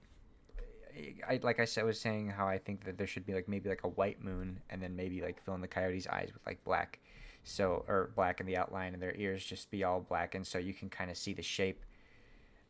I 1.28 1.38
like 1.42 1.60
I 1.60 1.64
said 1.64 1.84
was 1.84 2.00
saying 2.00 2.30
how 2.30 2.48
I 2.48 2.58
think 2.58 2.84
that 2.84 2.98
there 2.98 3.06
should 3.06 3.24
be 3.24 3.34
like 3.34 3.48
maybe 3.48 3.68
like 3.68 3.84
a 3.84 3.88
white 3.88 4.22
moon 4.24 4.60
and 4.70 4.82
then 4.82 4.96
maybe 4.96 5.20
like 5.20 5.40
fill 5.44 5.54
in 5.54 5.60
the 5.60 5.68
coyote's 5.68 6.08
eyes 6.08 6.30
with 6.32 6.44
like 6.46 6.64
black, 6.64 6.98
so 7.44 7.84
or 7.86 8.10
black 8.16 8.40
in 8.40 8.46
the 8.46 8.56
outline 8.56 8.94
and 8.94 9.02
their 9.02 9.14
ears 9.14 9.44
just 9.44 9.70
be 9.70 9.84
all 9.84 10.00
black 10.00 10.34
and 10.34 10.44
so 10.46 10.58
you 10.58 10.74
can 10.74 10.88
kind 10.90 11.10
of 11.10 11.16
see 11.16 11.34
the 11.34 11.42
shape, 11.42 11.84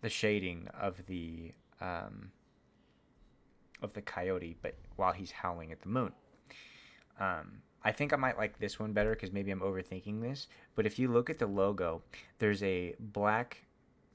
the 0.02 0.08
shading 0.10 0.68
of 0.78 1.06
the 1.06 1.52
um. 1.80 2.30
Of 3.80 3.92
the 3.92 4.02
coyote, 4.02 4.56
but 4.60 4.74
while 4.96 5.12
he's 5.12 5.30
howling 5.30 5.70
at 5.70 5.80
the 5.82 5.88
moon. 5.88 6.10
Um, 7.20 7.62
I 7.84 7.92
think 7.92 8.12
I 8.12 8.16
might 8.16 8.36
like 8.36 8.58
this 8.58 8.80
one 8.80 8.92
better 8.92 9.10
because 9.10 9.30
maybe 9.32 9.52
I'm 9.52 9.60
overthinking 9.60 10.20
this. 10.20 10.48
But 10.74 10.84
if 10.84 10.98
you 10.98 11.06
look 11.06 11.30
at 11.30 11.38
the 11.38 11.46
logo, 11.46 12.02
there's 12.40 12.60
a 12.64 12.96
black 12.98 13.58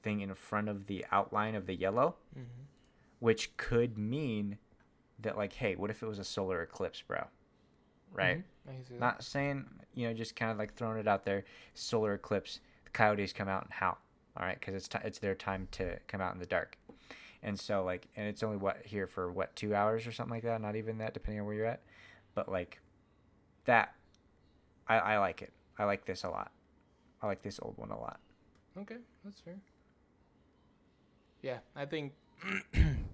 thing 0.02 0.20
in 0.20 0.34
front 0.34 0.68
of 0.68 0.86
the 0.86 1.06
outline 1.10 1.54
of 1.54 1.64
the 1.64 1.74
yellow, 1.74 2.16
Mhm. 2.38 2.66
Which 3.24 3.56
could 3.56 3.96
mean 3.96 4.58
that, 5.18 5.34
like, 5.34 5.54
hey, 5.54 5.76
what 5.76 5.88
if 5.88 6.02
it 6.02 6.06
was 6.06 6.18
a 6.18 6.24
solar 6.24 6.60
eclipse, 6.60 7.00
bro? 7.00 7.24
Right? 8.12 8.36
Mhm. 8.36 8.44
I 8.68 8.72
can 8.72 8.84
see 8.84 8.94
that. 8.94 9.00
Not 9.00 9.24
saying, 9.24 9.64
you 9.94 10.06
know, 10.06 10.12
just 10.12 10.36
kind 10.36 10.50
of 10.52 10.58
like 10.58 10.74
throwing 10.74 10.98
it 10.98 11.08
out 11.08 11.24
there. 11.24 11.44
Solar 11.72 12.12
eclipse, 12.12 12.60
the 12.84 12.90
coyotes 12.90 13.32
come 13.32 13.48
out 13.48 13.64
and 13.64 13.72
howl, 13.72 13.96
all 14.36 14.44
right? 14.44 14.60
Because 14.60 14.74
it's, 14.74 14.88
ti 14.88 14.98
it's 15.04 15.20
their 15.20 15.34
time 15.34 15.68
to 15.70 15.98
come 16.06 16.20
out 16.20 16.34
in 16.34 16.38
the 16.38 16.44
dark. 16.44 16.76
And 17.42 17.58
so, 17.58 17.82
like, 17.82 18.08
and 18.14 18.28
it's 18.28 18.42
only 18.42 18.58
what 18.58 18.84
here 18.84 19.06
for 19.06 19.32
what, 19.32 19.56
two 19.56 19.74
hours 19.74 20.06
or 20.06 20.12
something 20.12 20.34
like 20.34 20.42
that? 20.42 20.60
Not 20.60 20.76
even 20.76 20.98
that, 20.98 21.14
depending 21.14 21.40
on 21.40 21.46
where 21.46 21.54
you're 21.54 21.64
at. 21.64 21.80
But, 22.34 22.50
like, 22.50 22.78
that, 23.64 23.94
I, 24.86 24.98
I 24.98 25.18
like 25.18 25.40
it. 25.40 25.54
I 25.78 25.84
like 25.84 26.04
this 26.04 26.24
a 26.24 26.28
lot. 26.28 26.52
I 27.22 27.26
like 27.26 27.40
this 27.40 27.58
old 27.62 27.78
one 27.78 27.90
a 27.90 27.98
lot. 27.98 28.20
Okay, 28.76 28.98
that's 29.24 29.40
fair. 29.40 29.56
Yeah, 31.40 31.60
I 31.74 31.86
think 31.86 32.12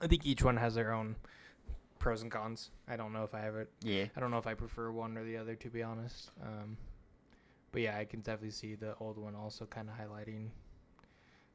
I 0.00 0.06
think 0.06 0.26
each 0.26 0.42
one 0.42 0.56
has 0.56 0.74
their 0.74 0.92
own 0.92 1.16
pros 1.98 2.22
and 2.22 2.30
cons. 2.30 2.70
I 2.88 2.96
don't 2.96 3.12
know 3.12 3.24
if 3.24 3.34
I 3.34 3.40
have 3.40 3.56
it. 3.56 3.70
Yeah. 3.82 4.06
I 4.16 4.20
don't 4.20 4.30
know 4.30 4.38
if 4.38 4.46
I 4.46 4.54
prefer 4.54 4.90
one 4.90 5.16
or 5.16 5.24
the 5.24 5.36
other 5.36 5.54
to 5.54 5.68
be 5.68 5.82
honest. 5.82 6.30
Um, 6.42 6.76
but 7.72 7.82
yeah, 7.82 7.96
I 7.96 8.04
can 8.04 8.20
definitely 8.20 8.50
see 8.50 8.74
the 8.74 8.94
old 9.00 9.16
one 9.16 9.34
also 9.34 9.64
kind 9.66 9.88
of 9.88 9.94
highlighting, 9.94 10.48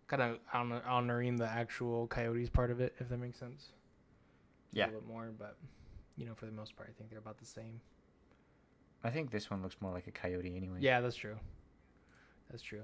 kind 0.08 0.22
of 0.22 0.40
honor, 0.54 0.82
honoring 0.88 1.36
the 1.36 1.48
actual 1.48 2.08
coyotes 2.08 2.50
part 2.50 2.72
of 2.72 2.80
it, 2.80 2.94
if 3.00 3.10
that 3.10 3.18
makes 3.18 3.40
sense. 3.40 3.72
Yeah. 4.72 4.86
A 4.86 4.88
little 4.88 5.02
bit 5.02 5.10
more, 5.10 5.32
but 5.38 5.58
you 6.16 6.26
know, 6.26 6.34
for 6.36 6.46
the 6.46 6.52
most 6.52 6.76
part, 6.76 6.90
I 6.90 6.94
think 6.98 7.10
they're 7.10 7.20
about 7.20 7.38
the 7.38 7.46
same. 7.46 7.82
I 9.04 9.10
think 9.10 9.30
this 9.30 9.52
one 9.52 9.62
looks 9.62 9.76
more 9.82 9.92
like 9.92 10.08
a 10.08 10.12
coyote 10.12 10.56
anyway. 10.56 10.78
Yeah, 10.80 11.02
that's 11.02 11.16
true. 11.16 11.36
That's 12.50 12.64
true. 12.64 12.84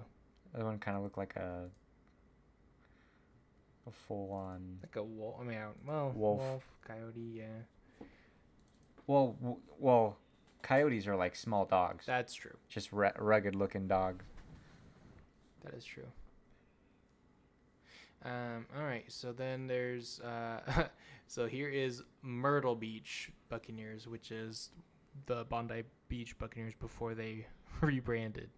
The 0.51 0.59
other 0.59 0.65
one 0.65 0.79
kind 0.79 0.97
of 0.97 1.03
looked 1.03 1.17
like 1.17 1.35
a 1.35 1.69
a 3.87 3.91
full 3.91 4.31
on. 4.31 4.79
Like 4.83 4.95
a 4.95 5.03
wolf. 5.03 5.35
I 5.39 5.43
mean, 5.43 5.57
well, 5.85 6.11
Wolf. 6.15 6.39
wolf, 6.39 6.63
coyote. 6.87 7.19
Yeah, 7.19 8.05
Well, 9.07 9.35
w- 9.41 9.59
well, 9.79 10.17
coyotes 10.61 11.07
are 11.07 11.15
like 11.15 11.35
small 11.35 11.65
dogs, 11.65 12.05
that's 12.05 12.33
true. 12.33 12.55
just 12.69 12.91
ru- 12.91 13.09
rugged 13.17 13.55
looking 13.55 13.87
dogs. 13.87 14.23
That 15.63 15.73
is 15.73 15.83
true. 15.85 16.07
Um, 18.23 18.67
all 18.77 18.83
right, 18.83 19.05
so 19.11 19.31
then 19.31 19.65
there's 19.67 20.19
uh, 20.19 20.87
so 21.27 21.47
here 21.47 21.69
is 21.69 22.03
Myrtle 22.21 22.75
Beach 22.75 23.31
Buccaneers, 23.49 24.07
which 24.07 24.31
is 24.31 24.69
the 25.25 25.43
Bondi 25.45 25.83
Beach 26.07 26.37
Buccaneers 26.37 26.73
before 26.79 27.15
they 27.15 27.47
rebranded. 27.81 28.49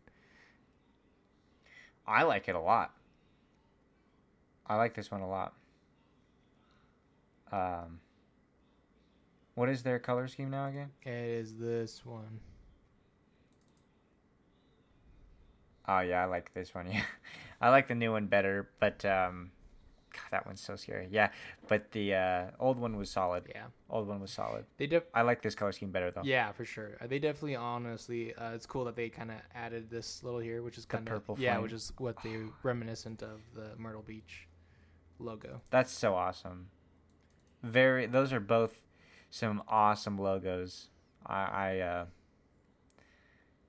I 2.06 2.24
like 2.24 2.50
it 2.50 2.56
a 2.56 2.60
lot. 2.60 2.92
I 4.68 4.76
like 4.76 4.94
this 4.94 5.12
one 5.12 5.22
a 5.22 5.30
lot. 5.30 5.54
Um, 7.52 8.00
what 9.56 9.70
is 9.70 9.84
their 9.84 10.00
color 10.00 10.28
scheme 10.28 10.50
now 10.50 10.68
again? 10.68 10.90
It 11.04 11.12
is 11.12 11.56
this 11.58 12.06
one. 12.06 12.40
Oh 15.88 16.00
yeah, 16.00 16.22
I 16.24 16.26
like 16.26 16.54
this 16.54 16.74
one. 16.74 16.88
Yeah, 16.92 17.04
I 17.62 17.70
like 17.70 17.88
the 17.88 17.96
new 17.96 18.12
one 18.12 18.26
better, 18.28 18.70
but 18.80 19.04
um, 19.06 19.52
God, 20.14 20.24
that 20.32 20.46
one's 20.46 20.60
so 20.62 20.76
scary. 20.76 21.08
Yeah, 21.12 21.30
but 21.68 21.92
the 21.92 22.14
uh, 22.16 22.44
old 22.60 22.78
one 22.78 22.98
was 22.98 23.10
solid. 23.10 23.44
Yeah, 23.50 23.66
Old 23.90 24.08
one 24.08 24.20
was 24.20 24.32
solid. 24.32 24.66
they 24.78 24.88
def- 24.88 25.04
I 25.14 25.22
like 25.22 25.42
this 25.42 25.56
color 25.56 25.72
scheme 25.72 25.92
better 25.92 26.12
though. 26.12 26.24
yeah 26.24 26.52
for 26.52 26.66
sure. 26.66 26.98
Uh, 27.02 27.08
They 27.08 27.20
definitely, 27.20 27.56
honestly, 27.56 28.34
uh, 28.36 28.52
it's 28.52 28.66
cool 28.66 28.84
that 28.86 28.96
they 28.96 29.08
kind 29.10 29.32
of 29.32 29.38
added 29.56 29.90
this 29.90 30.24
little 30.24 30.40
here, 30.40 30.62
which 30.62 30.78
is 30.78 30.86
kind 30.86 31.08
of 31.08 31.14
purple 31.14 31.38
yeah, 31.40 31.54
flame. 31.54 31.64
which 31.64 31.74
is 31.74 31.92
what 32.00 32.16
they 32.24 32.38
reminiscent 32.64 33.22
of 33.22 33.40
the 33.54 33.70
Myrtle 33.78 34.02
Beach 34.04 34.48
logo. 35.20 35.62
That's 35.70 35.92
so 35.92 36.16
awesome. 36.16 36.68
Very. 37.62 38.06
Those 38.06 38.34
are 38.34 38.40
both 38.40 38.82
some 39.30 39.64
awesome 39.68 40.18
logos. 40.18 40.88
I. 41.26 41.44
I 41.44 41.80
uh, 41.80 42.06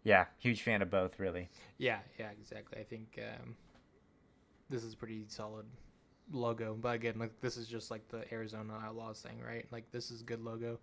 yeah, 0.02 0.26
huge 0.38 0.62
fan 0.62 0.82
of 0.82 0.90
both. 0.90 1.18
Really. 1.18 1.48
Yeah, 1.78 1.98
yeah, 2.18 2.30
exactly. 2.38 2.78
I 2.80 2.84
think 2.84 3.18
um, 3.18 3.56
this 4.68 4.84
is 4.84 4.94
pretty 4.94 5.24
solid 5.28 5.64
logo. 6.30 6.76
But 6.78 6.96
again, 6.96 7.14
like 7.18 7.40
this 7.40 7.56
is 7.56 7.66
just 7.66 7.90
like 7.90 8.06
the 8.08 8.24
Arizona 8.32 8.74
Outlaws 8.84 9.20
thing, 9.20 9.40
right? 9.46 9.66
Like 9.70 9.90
this 9.92 10.10
is 10.10 10.22
good 10.22 10.42
logo. 10.42 10.78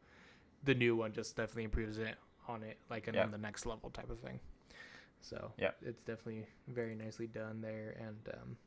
The 0.64 0.74
new 0.74 0.96
one 0.96 1.12
just 1.12 1.36
definitely 1.36 1.66
improves 1.66 1.98
it 1.98 2.16
on 2.48 2.64
it, 2.64 2.78
like 2.90 3.08
and 3.08 3.18
on 3.18 3.32
the 3.32 3.38
next 3.38 3.66
level 3.66 3.90
type 3.90 4.10
of 4.10 4.20
thing. 4.20 4.40
So 5.22 5.52
Yeah. 5.58 5.72
it's 5.84 6.02
definitely 6.02 6.48
very 6.68 6.96
nicely 6.96 7.28
done 7.28 7.62
there. 7.62 7.96
And 8.00 8.18
um, 8.34 8.58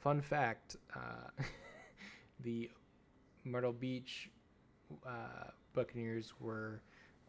fun 0.00 0.20
fact: 0.20 0.76
uh, 0.94 1.42
the 2.40 2.70
Myrtle 3.44 3.72
Beach 3.72 4.30
uh, 5.06 5.50
Buccaneers 5.74 6.32
were 6.40 6.80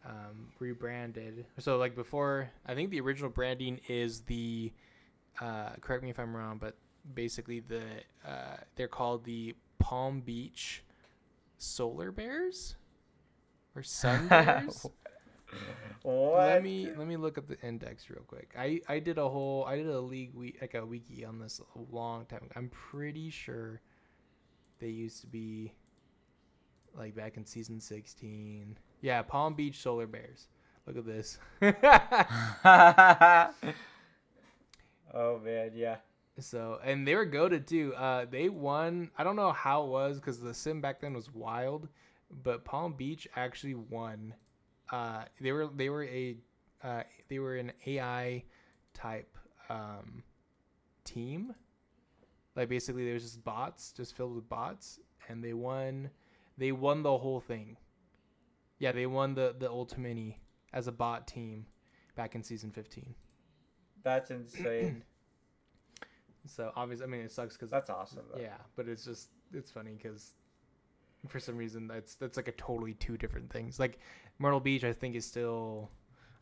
um, 0.04 0.48
rebranded. 0.58 1.46
So 1.58 1.76
like 1.76 1.94
before, 1.94 2.50
I 2.66 2.74
think 2.74 2.90
the 2.90 3.00
original 3.00 3.30
branding 3.30 3.80
is 3.88 4.20
the. 4.22 4.72
Uh, 5.40 5.70
correct 5.80 6.02
me 6.02 6.10
if 6.10 6.18
I'm 6.18 6.36
wrong, 6.36 6.58
but 6.58 6.76
basically 7.14 7.60
the 7.60 7.82
uh, 8.26 8.56
they're 8.76 8.88
called 8.88 9.24
the 9.24 9.54
Palm 9.78 10.20
Beach 10.20 10.82
Solar 11.58 12.12
Bears 12.12 12.76
or 13.74 13.82
Sun 13.82 14.28
Bears. 14.28 14.86
Let 16.04 16.62
me 16.62 16.88
let 16.96 17.06
me 17.06 17.16
look 17.16 17.36
at 17.36 17.46
the 17.46 17.60
index 17.60 18.08
real 18.08 18.22
quick. 18.26 18.54
I 18.58 18.80
I 18.88 18.98
did 19.00 19.18
a 19.18 19.28
whole 19.28 19.64
I 19.64 19.76
did 19.76 19.86
a 19.86 20.00
league 20.00 20.32
we 20.34 20.56
like 20.60 20.74
a 20.74 20.84
wiki 20.84 21.24
on 21.24 21.38
this 21.38 21.60
a 21.76 21.94
long 21.94 22.24
time. 22.26 22.40
ago. 22.42 22.52
I'm 22.56 22.70
pretty 22.70 23.30
sure 23.30 23.80
they 24.78 24.88
used 24.88 25.20
to 25.20 25.26
be 25.26 25.72
like 26.96 27.14
back 27.14 27.36
in 27.36 27.44
season 27.44 27.80
16. 27.80 28.78
Yeah, 29.02 29.22
Palm 29.22 29.54
Beach 29.54 29.80
Solar 29.80 30.06
Bears. 30.06 30.48
Look 30.86 30.96
at 30.96 31.06
this. 31.06 31.38
oh 35.14 35.38
man, 35.38 35.72
yeah. 35.74 35.96
So 36.38 36.80
and 36.82 37.06
they 37.06 37.14
were 37.14 37.26
goaded 37.26 37.66
too. 37.66 37.94
Uh, 37.94 38.24
they 38.28 38.48
won. 38.48 39.10
I 39.18 39.24
don't 39.24 39.36
know 39.36 39.52
how 39.52 39.84
it 39.84 39.88
was 39.88 40.18
because 40.18 40.40
the 40.40 40.54
sim 40.54 40.80
back 40.80 41.00
then 41.00 41.12
was 41.14 41.32
wild, 41.32 41.88
but 42.42 42.64
Palm 42.64 42.94
Beach 42.94 43.28
actually 43.36 43.74
won. 43.74 44.34
Uh, 44.90 45.24
they 45.40 45.52
were 45.52 45.68
they 45.68 45.88
were 45.88 46.04
a 46.04 46.36
uh, 46.82 47.02
they 47.28 47.38
were 47.38 47.56
an 47.56 47.72
AI 47.86 48.44
type 48.94 49.36
um, 49.68 50.22
team. 51.04 51.54
Like 52.56 52.68
basically, 52.68 53.04
there 53.04 53.14
was 53.14 53.22
just 53.22 53.44
bots, 53.44 53.92
just 53.92 54.16
filled 54.16 54.34
with 54.34 54.48
bots, 54.48 54.98
and 55.28 55.42
they 55.42 55.52
won. 55.52 56.10
They 56.58 56.72
won 56.72 57.02
the 57.02 57.16
whole 57.16 57.40
thing. 57.40 57.76
Yeah, 58.78 58.92
they 58.92 59.06
won 59.06 59.34
the 59.34 59.54
the 59.58 59.68
Ultimate 59.68 60.34
as 60.72 60.86
a 60.88 60.92
bot 60.92 61.26
team 61.26 61.66
back 62.16 62.34
in 62.34 62.42
season 62.42 62.70
fifteen. 62.70 63.14
That's 64.02 64.30
insane. 64.30 65.04
So 66.46 66.72
obviously, 66.74 67.04
I 67.04 67.08
mean, 67.08 67.20
it 67.20 67.32
sucks 67.32 67.54
because 67.54 67.70
That's 67.70 67.90
awesome. 67.90 68.22
Though. 68.32 68.40
Yeah, 68.40 68.56
but 68.76 68.88
it's 68.88 69.04
just 69.04 69.28
it's 69.52 69.70
funny 69.70 69.92
because 69.92 70.32
for 71.28 71.38
some 71.38 71.56
reason 71.56 71.86
that's 71.86 72.14
that's 72.14 72.36
like 72.36 72.48
a 72.48 72.52
totally 72.52 72.94
two 72.94 73.16
different 73.16 73.52
things. 73.52 73.78
Like 73.78 73.98
Myrtle 74.40 74.58
Beach, 74.58 74.84
I 74.84 74.92
think 74.94 75.14
is 75.14 75.26
still, 75.26 75.90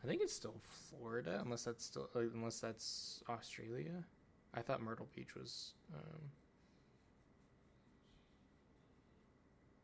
I 0.03 0.07
think 0.07 0.21
it's 0.21 0.33
still 0.33 0.55
Florida, 0.89 1.41
unless 1.43 1.65
that's 1.65 1.85
still 1.85 2.09
like, 2.15 2.31
unless 2.33 2.59
that's 2.59 3.21
Australia. 3.29 4.05
I 4.53 4.61
thought 4.61 4.81
Myrtle 4.81 5.07
Beach 5.13 5.35
was 5.35 5.73
um, 5.93 6.21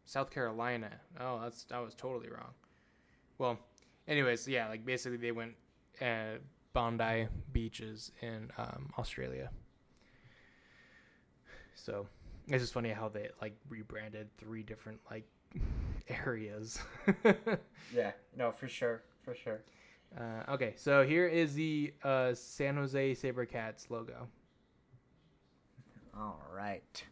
South 0.06 0.32
Carolina. 0.32 0.92
Oh, 1.20 1.42
that's 1.44 1.66
I 1.72 1.80
was 1.82 1.94
totally 1.94 2.30
wrong. 2.30 2.54
Well, 3.38 3.60
anyways, 4.08 4.48
yeah, 4.48 4.70
like 4.70 4.86
basically 4.86 5.18
they 5.18 5.34
went 5.34 5.56
uh, 6.02 6.40
Bondi 6.72 7.28
beaches 7.52 8.14
in 8.22 8.50
um, 8.58 8.94
Australia. 8.98 9.52
So 11.76 12.08
it's 12.48 12.64
just 12.64 12.74
funny 12.74 12.92
how 12.92 13.10
they 13.10 13.30
like 13.42 13.58
rebranded 13.68 14.30
three 14.38 14.64
different 14.64 15.00
like 15.12 15.28
areas. 16.10 16.80
Yeah. 17.94 18.12
No, 18.36 18.52
for 18.52 18.68
sure. 18.68 19.04
For 19.24 19.36
sure. 19.36 19.62
uh, 20.20 20.54
okay, 20.54 20.74
so 20.76 21.04
here 21.06 21.28
is 21.28 21.54
the 21.54 21.94
uh, 22.04 22.34
San 22.34 22.76
Jose 22.78 23.12
SaberCats 23.14 23.90
logo. 23.90 24.28
All 26.18 26.42
right. 26.54 27.04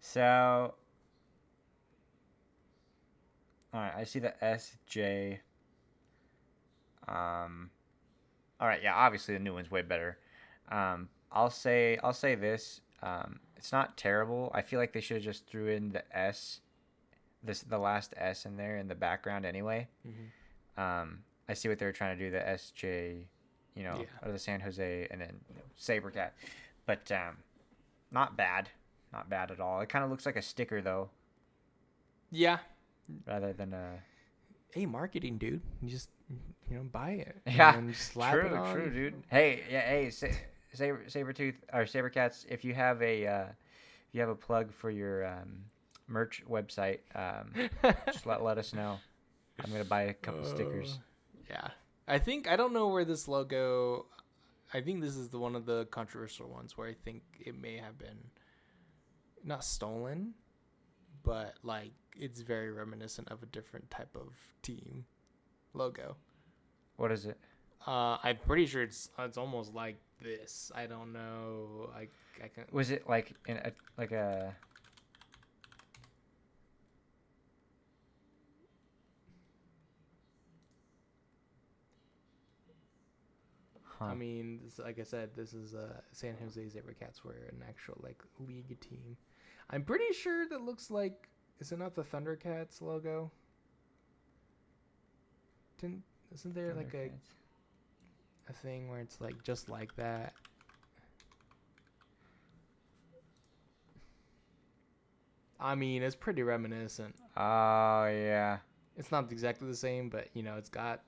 So. 0.00 0.74
All 3.72 3.80
right, 3.80 3.94
I 3.96 4.04
see 4.04 4.18
the 4.18 4.34
SJ. 4.42 5.38
Um. 7.08 7.70
All 8.60 8.68
right, 8.68 8.80
yeah, 8.82 8.94
obviously 8.94 9.34
the 9.34 9.40
new 9.40 9.52
one's 9.54 9.70
way 9.70 9.82
better. 9.82 10.18
Um, 10.70 11.08
I'll 11.32 11.50
say 11.50 11.98
I'll 12.02 12.12
say 12.12 12.34
this. 12.34 12.80
Um, 13.02 13.40
it's 13.56 13.72
not 13.72 13.96
terrible. 13.96 14.50
I 14.54 14.62
feel 14.62 14.78
like 14.78 14.92
they 14.92 15.00
should 15.00 15.16
have 15.18 15.24
just 15.24 15.46
threw 15.46 15.68
in 15.68 15.90
the 15.90 16.02
S, 16.16 16.60
this 17.44 17.60
the 17.60 17.78
last 17.78 18.14
S 18.16 18.46
in 18.46 18.56
there 18.56 18.76
in 18.78 18.88
the 18.88 18.94
background 18.94 19.44
anyway. 19.44 19.86
Mm-hmm. 20.06 20.80
Um, 20.80 21.18
I 21.48 21.54
see 21.54 21.68
what 21.68 21.78
they're 21.78 21.92
trying 21.92 22.18
to 22.18 22.24
do. 22.24 22.30
The 22.30 22.38
SJ, 22.40 23.24
you 23.74 23.82
know, 23.84 23.98
Yeah. 24.00 24.06
or 24.28 24.32
the 24.32 24.38
San 24.38 24.60
Jose, 24.60 25.06
and 25.10 25.20
then 25.20 25.34
you 25.48 25.56
know, 25.56 25.62
Sabercat, 25.78 26.30
but 26.86 27.10
um, 27.12 27.36
not 28.10 28.36
bad, 28.36 28.70
not 29.12 29.28
bad 29.28 29.50
at 29.50 29.60
all. 29.60 29.80
It 29.80 29.88
kind 29.88 30.04
of 30.04 30.10
looks 30.10 30.24
like 30.26 30.36
a 30.36 30.42
sticker 30.42 30.80
though, 30.80 31.10
Yeah. 32.30 32.58
rather 33.26 33.52
than 33.52 33.72
a. 33.72 33.98
Hey, 34.72 34.86
marketing, 34.86 35.38
dude. 35.38 35.60
You 35.82 35.88
just 35.88 36.08
you 36.68 36.76
know 36.76 36.82
buy 36.84 37.10
it. 37.10 37.36
Yeah, 37.46 37.76
And 37.76 37.94
slap 37.94 38.32
true, 38.32 38.46
it 38.46 38.52
on. 38.52 38.74
true, 38.74 38.90
dude. 38.90 39.22
Hey, 39.28 39.62
yeah, 39.70 39.82
hey, 39.82 40.10
sa- 40.10 40.26
Saber 40.72 41.04
Sabertooth 41.06 41.54
or 41.72 41.82
Sabercats. 41.84 42.44
If 42.48 42.64
you 42.64 42.74
have 42.74 43.00
a, 43.02 43.26
uh, 43.26 43.42
if 44.08 44.14
you 44.14 44.20
have 44.20 44.30
a 44.30 44.34
plug 44.34 44.72
for 44.72 44.90
your 44.90 45.24
um, 45.26 45.66
merch 46.06 46.42
website, 46.48 47.00
um, 47.14 47.52
just 48.06 48.26
let 48.26 48.42
let 48.42 48.58
us 48.58 48.72
know. 48.74 48.98
I'm 49.64 49.70
gonna 49.70 49.84
buy 49.84 50.02
a 50.02 50.14
couple 50.14 50.44
stickers. 50.44 50.98
Uh, 50.98 51.42
Yeah. 51.50 51.68
I 52.06 52.18
think 52.18 52.48
I 52.48 52.56
don't 52.56 52.72
know 52.74 52.88
where 52.88 53.04
this 53.04 53.28
logo 53.28 54.06
I 54.74 54.80
think 54.80 55.00
this 55.00 55.14
is 55.16 55.28
the 55.28 55.38
one 55.38 55.54
of 55.54 55.66
the 55.66 55.86
controversial 55.86 56.48
ones 56.48 56.76
where 56.76 56.88
I 56.88 56.94
think 57.04 57.22
it 57.38 57.56
may 57.60 57.76
have 57.78 57.96
been 57.96 58.18
not 59.44 59.64
stolen, 59.64 60.34
but 61.22 61.54
like 61.62 61.92
it's 62.16 62.40
very 62.40 62.72
reminiscent 62.72 63.28
of 63.30 63.42
a 63.42 63.46
different 63.46 63.88
type 63.90 64.16
of 64.16 64.32
team 64.62 65.04
logo. 65.74 66.16
What 66.96 67.12
is 67.12 67.24
it? 67.26 67.38
Uh, 67.86 68.16
I'm 68.22 68.38
pretty 68.38 68.66
sure 68.66 68.82
it's 68.82 69.10
it's 69.18 69.38
almost 69.38 69.74
like 69.74 69.98
this. 70.20 70.72
I 70.74 70.86
don't 70.86 71.12
know. 71.12 71.90
I 71.94 72.08
I 72.42 72.48
can. 72.48 72.64
Was 72.72 72.90
it 72.90 73.08
like 73.08 73.32
in 73.46 73.58
a 73.58 73.72
like 73.96 74.10
a 74.10 74.56
Huh. 84.04 84.10
I 84.10 84.14
mean, 84.14 84.60
this, 84.64 84.78
like 84.78 84.98
I 84.98 85.02
said, 85.02 85.30
this 85.34 85.54
is 85.54 85.74
uh, 85.74 86.00
San 86.12 86.34
Jose 86.42 86.60
Cats 86.98 87.24
were 87.24 87.48
an 87.48 87.62
actual 87.68 87.98
like 88.02 88.22
league 88.38 88.78
team. 88.80 89.16
I'm 89.70 89.82
pretty 89.82 90.12
sure 90.12 90.46
that 90.48 90.60
looks 90.62 90.90
like 90.90 91.28
is 91.60 91.72
it 91.72 91.78
not 91.78 91.94
the 91.94 92.02
Thundercats 92.02 92.82
logo? 92.82 93.30
Didn't 95.80 96.02
isn't 96.34 96.54
there 96.54 96.74
like 96.74 96.94
a 96.94 97.10
a 98.48 98.52
thing 98.52 98.88
where 98.88 99.00
it's 99.00 99.20
like 99.20 99.42
just 99.42 99.68
like 99.68 99.94
that? 99.96 100.34
I 105.58 105.74
mean, 105.74 106.02
it's 106.02 106.14
pretty 106.14 106.42
reminiscent. 106.42 107.14
Oh 107.36 108.06
yeah. 108.06 108.58
It's 108.96 109.10
not 109.10 109.32
exactly 109.32 109.66
the 109.66 109.76
same, 109.76 110.08
but 110.08 110.28
you 110.34 110.42
know, 110.42 110.56
it's 110.56 110.68
got. 110.68 111.02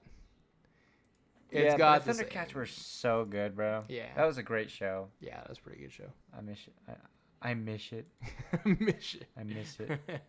It's 1.50 1.72
yeah, 1.72 1.76
got 1.76 2.04
the 2.04 2.12
Thundercats 2.12 2.54
were 2.54 2.66
so 2.66 3.24
good, 3.24 3.54
bro. 3.54 3.84
Yeah. 3.88 4.06
That 4.16 4.26
was 4.26 4.38
a 4.38 4.42
great 4.42 4.70
show. 4.70 5.08
Yeah, 5.20 5.36
that 5.36 5.48
was 5.48 5.58
a 5.58 5.60
pretty 5.60 5.80
good 5.80 5.92
show. 5.92 6.10
I 6.36 6.40
miss 6.40 6.58
it. 6.66 6.74
I, 7.40 7.54
miss 7.54 7.92
it. 7.92 8.06
I 8.52 8.76
miss 8.80 9.14
it. 9.14 9.26
I 9.38 9.44
miss 9.44 9.78
it. 9.78 10.20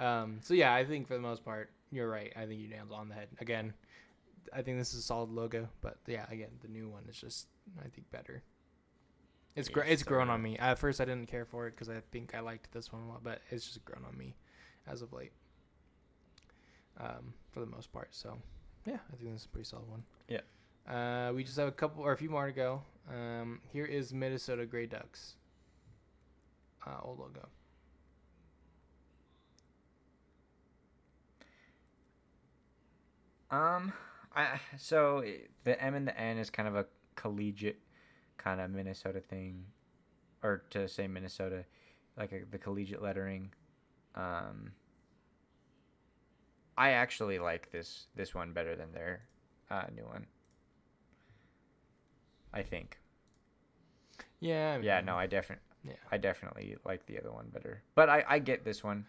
um, 0.02 0.38
so 0.40 0.54
yeah, 0.54 0.74
I 0.74 0.84
think 0.84 1.06
for 1.06 1.14
the 1.14 1.20
most 1.20 1.44
part, 1.44 1.70
you're 1.90 2.08
right. 2.08 2.32
I 2.34 2.46
think 2.46 2.60
you 2.60 2.68
nailed 2.68 2.92
on 2.92 3.08
the 3.08 3.14
head. 3.14 3.28
Again, 3.40 3.74
I 4.54 4.62
think 4.62 4.78
this 4.78 4.94
is 4.94 5.00
a 5.00 5.02
solid 5.02 5.30
logo, 5.30 5.68
but 5.82 5.98
yeah, 6.06 6.24
again, 6.30 6.50
the 6.62 6.68
new 6.68 6.88
one 6.88 7.04
is 7.08 7.16
just 7.16 7.48
I 7.78 7.88
think 7.88 8.10
better. 8.10 8.42
It's 9.54 9.68
gr- 9.68 9.82
it's 9.82 10.02
grown 10.02 10.30
on 10.30 10.40
me. 10.40 10.56
At 10.56 10.78
first, 10.78 11.00
I 11.00 11.04
didn't 11.04 11.28
care 11.28 11.44
for 11.44 11.66
it 11.66 11.72
because 11.72 11.90
I 11.90 12.00
think 12.10 12.34
I 12.34 12.40
liked 12.40 12.72
this 12.72 12.90
one 12.90 13.02
a 13.02 13.08
lot, 13.08 13.22
but 13.22 13.40
it's 13.50 13.66
just 13.66 13.84
grown 13.84 14.04
on 14.06 14.16
me 14.16 14.34
as 14.86 15.02
of 15.02 15.12
late. 15.12 15.32
Um, 16.98 17.34
for 17.50 17.60
the 17.60 17.66
most 17.66 17.92
part, 17.92 18.08
so 18.14 18.38
yeah, 18.86 18.98
I 19.12 19.16
think 19.16 19.32
this 19.32 19.40
is 19.42 19.46
a 19.46 19.48
pretty 19.48 19.68
solid 19.68 19.88
one. 19.88 20.02
Yeah. 20.28 20.40
Uh, 20.88 21.32
we 21.32 21.44
just 21.44 21.56
have 21.56 21.68
a 21.68 21.72
couple 21.72 22.02
or 22.02 22.12
a 22.12 22.16
few 22.16 22.28
more 22.30 22.46
to 22.46 22.52
go. 22.52 22.82
Um, 23.10 23.60
here 23.72 23.84
is 23.84 24.12
Minnesota 24.12 24.66
Grey 24.66 24.86
Ducks. 24.86 25.34
Uh, 26.86 26.96
old 27.04 27.18
logo. 27.20 27.48
Um, 33.50 33.92
I 34.34 34.60
so 34.78 35.22
i- 35.22 35.46
the 35.64 35.80
M 35.82 35.94
and 35.94 36.08
the 36.08 36.18
N 36.18 36.38
is 36.38 36.50
kind 36.50 36.68
of 36.68 36.74
a 36.76 36.86
collegiate 37.16 37.80
kind 38.38 38.60
of 38.60 38.70
Minnesota 38.70 39.20
thing, 39.20 39.66
or 40.42 40.64
to 40.70 40.88
say 40.88 41.06
Minnesota, 41.06 41.64
like 42.16 42.32
a, 42.32 42.44
the 42.50 42.58
collegiate 42.58 43.02
lettering. 43.02 43.52
Um, 44.14 44.72
I 46.76 46.90
actually 46.90 47.38
like 47.38 47.70
this 47.70 48.06
this 48.14 48.34
one 48.34 48.52
better 48.52 48.76
than 48.76 48.92
their 48.92 49.22
uh, 49.70 49.84
new 49.94 50.04
one. 50.04 50.26
I 52.52 52.62
think. 52.62 52.98
Yeah. 54.40 54.78
I 54.80 54.84
Yeah, 54.84 55.00
no, 55.00 55.16
I 55.16 55.26
definitely 55.26 55.64
Yeah. 55.84 55.94
I 56.10 56.18
definitely 56.18 56.76
like 56.84 57.06
the 57.06 57.18
other 57.18 57.32
one 57.32 57.48
better. 57.52 57.82
But 57.94 58.08
I, 58.08 58.24
I 58.28 58.38
get 58.38 58.64
this 58.64 58.84
one. 58.84 59.06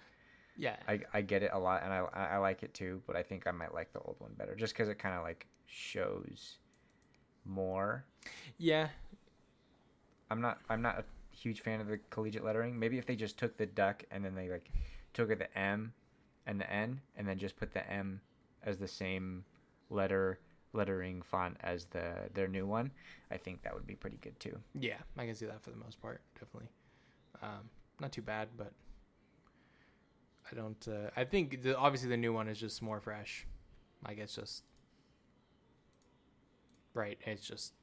Yeah. 0.57 0.75
I, 0.87 0.99
I 1.13 1.21
get 1.21 1.43
it 1.43 1.51
a 1.53 1.59
lot 1.59 1.83
and 1.83 1.91
I, 1.91 2.05
I 2.13 2.37
like 2.37 2.63
it 2.63 2.73
too, 2.73 3.01
but 3.07 3.15
I 3.15 3.23
think 3.23 3.47
I 3.47 3.51
might 3.51 3.73
like 3.73 3.91
the 3.93 3.99
old 3.99 4.15
one 4.19 4.31
better 4.37 4.55
just 4.55 4.75
cuz 4.75 4.87
it 4.87 4.99
kind 4.99 5.15
of 5.15 5.23
like 5.23 5.47
shows 5.65 6.59
more. 7.45 8.05
yeah. 8.57 8.89
I'm 10.29 10.41
not 10.41 10.59
I'm 10.69 10.81
not 10.81 10.99
a 10.99 11.05
huge 11.35 11.61
fan 11.61 11.81
of 11.81 11.87
the 11.87 11.99
collegiate 12.09 12.43
lettering. 12.43 12.77
Maybe 12.77 12.97
if 12.97 13.05
they 13.05 13.15
just 13.15 13.37
took 13.37 13.57
the 13.57 13.65
duck 13.65 14.03
and 14.11 14.23
then 14.23 14.35
they 14.35 14.49
like 14.49 14.69
took 15.13 15.29
it 15.29 15.39
the 15.39 15.57
M 15.57 15.93
and 16.45 16.59
the 16.59 16.69
N 16.71 17.01
and 17.17 17.27
then 17.27 17.37
just 17.37 17.55
put 17.55 17.73
the 17.73 17.89
M 17.89 18.21
as 18.63 18.77
the 18.77 18.87
same 18.87 19.43
letter 19.89 20.39
lettering 20.73 21.21
font 21.21 21.55
as 21.61 21.85
the 21.85 22.13
their 22.33 22.47
new 22.47 22.65
one, 22.65 22.91
I 23.31 23.37
think 23.37 23.61
that 23.63 23.73
would 23.73 23.87
be 23.87 23.95
pretty 23.95 24.17
good 24.21 24.39
too. 24.39 24.57
Yeah. 24.79 24.97
I 25.17 25.25
can 25.25 25.35
see 25.35 25.45
that 25.45 25.61
for 25.61 25.69
the 25.69 25.77
most 25.77 26.01
part. 26.01 26.21
Definitely. 26.33 26.69
Um, 27.41 27.69
not 27.99 28.11
too 28.11 28.21
bad, 28.21 28.49
but 28.57 28.71
I 30.51 30.55
don't. 30.55 30.87
Uh, 30.87 31.09
I 31.15 31.23
think 31.23 31.63
the, 31.63 31.77
obviously 31.77 32.09
the 32.09 32.17
new 32.17 32.33
one 32.33 32.47
is 32.47 32.59
just 32.59 32.81
more 32.81 32.99
fresh. 32.99 33.45
Like 34.05 34.17
it's 34.17 34.35
just 34.35 34.63
right. 36.93 37.17
It's 37.25 37.47
just 37.47 37.73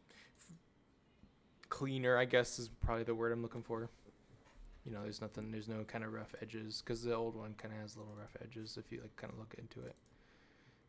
cleaner. 1.69 2.17
I 2.17 2.25
guess 2.25 2.59
is 2.59 2.69
probably 2.85 3.05
the 3.05 3.15
word 3.15 3.33
I'm 3.33 3.43
looking 3.43 3.63
for. 3.63 3.89
You 4.85 4.93
know, 4.93 5.03
there's 5.03 5.21
nothing. 5.21 5.51
There's 5.51 5.69
no 5.69 5.85
kind 5.85 6.05
of 6.05 6.13
rough 6.13 6.35
edges 6.41 6.83
because 6.85 7.03
the 7.03 7.15
old 7.15 7.37
one 7.37 7.55
kind 7.59 7.75
of 7.75 7.81
has 7.81 7.97
little 7.97 8.15
rough 8.19 8.35
edges 8.43 8.79
if 8.79 8.91
you 8.91 9.01
like 9.03 9.15
kind 9.17 9.33
of 9.33 9.39
look 9.39 9.55
into 9.59 9.81
it. 9.87 9.95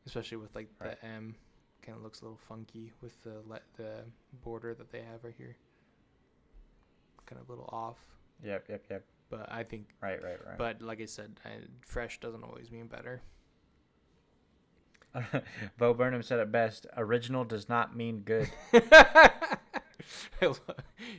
Especially 0.06 0.38
with 0.38 0.56
like 0.56 0.70
Right. 0.80 1.00
the 1.00 1.06
M, 1.08 1.36
kind 1.82 1.98
of 1.98 2.04
looks 2.04 2.22
a 2.22 2.24
little 2.26 2.40
funky 2.48 2.94
with 3.02 3.22
the 3.24 3.42
le- 3.46 3.60
the 3.78 4.04
border 4.44 4.74
that 4.74 4.92
they 4.92 5.02
have 5.02 5.24
right 5.24 5.34
here. 5.38 5.58
Kind 7.26 7.42
of 7.42 7.48
a 7.50 7.52
little 7.52 7.70
off, 7.72 7.98
Yep, 8.44 8.66
yep, 8.70 8.86
yep. 8.90 9.06
but 9.30 9.52
I 9.52 9.64
think 9.64 9.88
Right, 10.02 10.22
right, 10.24 10.38
right. 10.46 10.58
but 10.58 10.82
like 10.82 11.00
I 11.02 11.06
said, 11.06 11.40
I, 11.46 11.50
fresh 11.82 12.20
doesn't 12.20 12.44
always 12.44 12.72
mean 12.72 12.88
better. 12.88 13.22
Bo 15.78 15.94
Burnham 15.94 16.24
said 16.24 16.40
it 16.40 16.52
best. 16.52 16.88
Original 16.98 17.44
does 17.44 17.68
not 17.70 17.96
mean 17.96 18.22
good. 18.22 18.50
I 20.42 20.46
love, 20.46 20.62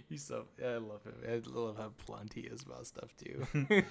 he's 0.09 0.24
so 0.24 0.47
I 0.64 0.76
love 0.76 1.05
him. 1.05 1.14
I 1.26 1.41
love 1.49 1.76
how 1.76 1.93
blunt 2.07 2.33
he 2.33 2.43
is 2.43 2.62
about 2.62 2.87
stuff 2.87 3.11
too. 3.16 3.47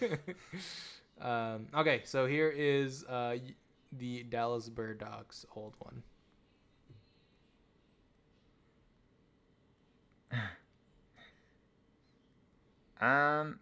um, 1.22 1.68
okay, 1.74 2.02
so 2.06 2.26
here 2.26 2.50
is 2.50 3.04
uh, 3.06 3.38
the 3.98 4.24
Dallas 4.24 4.70
Bird 4.70 5.00
Dogs 5.00 5.46
old 5.56 5.76
one. 5.80 6.04
Um, 13.02 13.60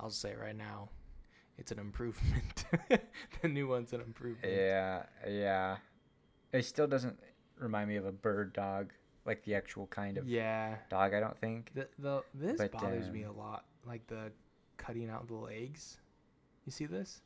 I'll 0.00 0.10
say 0.10 0.34
right 0.34 0.56
now, 0.56 0.88
it's 1.58 1.70
an 1.72 1.78
improvement. 1.78 2.64
the 3.42 3.48
new 3.48 3.68
one's 3.68 3.92
an 3.92 4.00
improvement. 4.00 4.52
yeah, 4.52 5.02
yeah. 5.28 5.76
It 6.52 6.64
still 6.64 6.86
doesn't 6.86 7.18
remind 7.58 7.88
me 7.90 7.96
of 7.96 8.06
a 8.06 8.12
bird 8.12 8.54
dog, 8.54 8.92
like 9.24 9.42
the 9.44 9.54
actual 9.54 9.86
kind 9.88 10.16
of 10.18 10.26
Yeah. 10.28 10.76
dog. 10.88 11.14
I 11.14 11.20
don't 11.20 11.36
think. 11.38 11.72
The, 11.74 11.88
the 11.98 12.22
this 12.34 12.56
But, 12.58 12.72
bothers 12.72 13.10
me 13.10 13.22
a 13.24 13.30
um, 13.30 13.36
lot. 13.38 13.64
Like 13.86 14.06
the 14.06 14.32
cutting 14.76 15.08
out 15.10 15.26
the 15.28 15.34
legs. 15.34 15.98
You 16.66 16.72
see 16.72 16.86
this? 16.86 17.20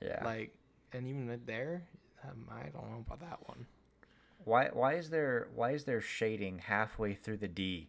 Yeah. 0.00 0.22
Like, 0.24 0.54
and 0.92 1.06
even 1.06 1.40
there, 1.46 1.82
um, 2.24 2.48
I 2.50 2.68
don't 2.68 2.90
know 2.90 3.04
about 3.06 3.20
that 3.20 3.38
one. 3.48 3.66
why? 4.44 4.68
Why 4.72 4.94
is 4.94 5.10
there? 5.10 5.48
Why 5.54 5.70
is 5.72 5.84
there 5.84 6.00
shading 6.00 6.58
halfway 6.58 7.14
through 7.14 7.38
the 7.38 7.48
D? 7.48 7.88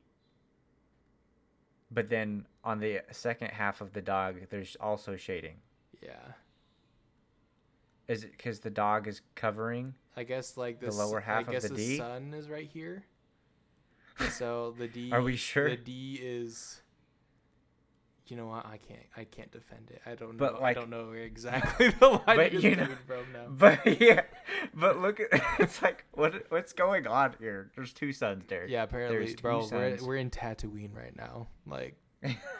But 1.91 2.09
then 2.09 2.47
on 2.63 2.79
the 2.79 3.01
second 3.11 3.49
half 3.51 3.79
of 3.81 3.93
the 3.93 4.01
dog, 4.01 4.35
there's 4.49 4.75
also 4.79 5.15
shading. 5.15 5.57
Yeah. 6.01 6.33
Is 8.07 8.23
it 8.23 8.31
because 8.31 8.59
the 8.59 8.69
dog 8.69 9.07
is 9.07 9.21
covering? 9.35 9.95
I 10.17 10.23
guess 10.23 10.57
like 10.57 10.79
The 10.79 10.91
lower 10.91 11.19
half 11.19 11.37
I 11.37 11.41
of 11.41 11.51
guess 11.51 11.63
the 11.63 11.69
the 11.69 11.75
D? 11.75 11.97
sun 11.97 12.33
is 12.33 12.49
right 12.49 12.67
here. 12.71 13.03
So 14.31 14.73
the 14.77 14.87
D. 14.87 15.11
Are 15.11 15.21
we 15.21 15.35
sure? 15.35 15.69
The 15.69 15.77
D 15.77 16.19
is. 16.21 16.81
You 18.27 18.37
know 18.37 18.47
what? 18.47 18.65
I 18.65 18.77
can't. 18.77 19.03
I 19.15 19.23
can't 19.25 19.51
defend 19.51 19.91
it. 19.91 20.01
I 20.05 20.15
don't 20.15 20.37
know. 20.37 20.53
But, 20.53 20.61
I 20.63 20.73
don't 20.73 20.89
know 20.89 21.11
exactly 21.11 21.89
the 21.99 22.07
line 22.09 22.21
but 22.25 22.53
you 22.53 22.75
know- 22.75 22.87
from 23.05 23.25
now. 23.33 23.45
But 23.49 24.01
yeah, 24.01 24.21
but 24.73 24.99
look 24.99 25.19
at 25.19 25.27
it's 25.59 25.81
like 25.81 26.05
what 26.13 26.49
what's 26.49 26.73
going 26.73 27.05
on 27.07 27.35
here? 27.39 27.71
There's 27.75 27.93
two 27.93 28.11
suns 28.13 28.45
there. 28.47 28.65
Yeah, 28.67 28.83
apparently, 28.83 29.17
There's 29.19 29.35
two 29.35 29.41
bro. 29.41 29.67
We're 29.71 29.97
we're 30.01 30.15
in 30.17 30.29
Tatooine 30.31 30.95
right 30.95 31.15
now. 31.15 31.47
Like, 31.67 31.95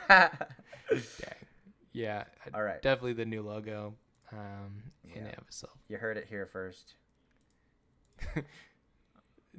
dang. 0.07 0.29
Yeah. 1.93 2.25
All 2.53 2.61
right. 2.61 2.81
Definitely 2.81 3.13
the 3.13 3.25
new 3.25 3.41
logo. 3.41 3.95
Um, 4.31 4.83
in 5.03 5.11
Yeah. 5.11 5.17
and 5.29 5.37
of 5.37 5.47
itself. 5.47 5.73
You 5.87 5.97
heard 5.97 6.17
it 6.17 6.25
here 6.29 6.45
first. 6.45 6.95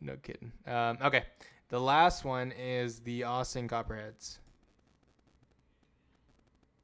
No 0.01 0.17
kidding. 0.23 0.53
Um, 0.67 0.99
okay. 1.03 1.25
The 1.69 1.81
last 1.81 2.25
one 2.25 2.53
is 2.53 3.01
the 3.01 3.25
Austin 3.25 3.69
Copperheads. 3.69 4.39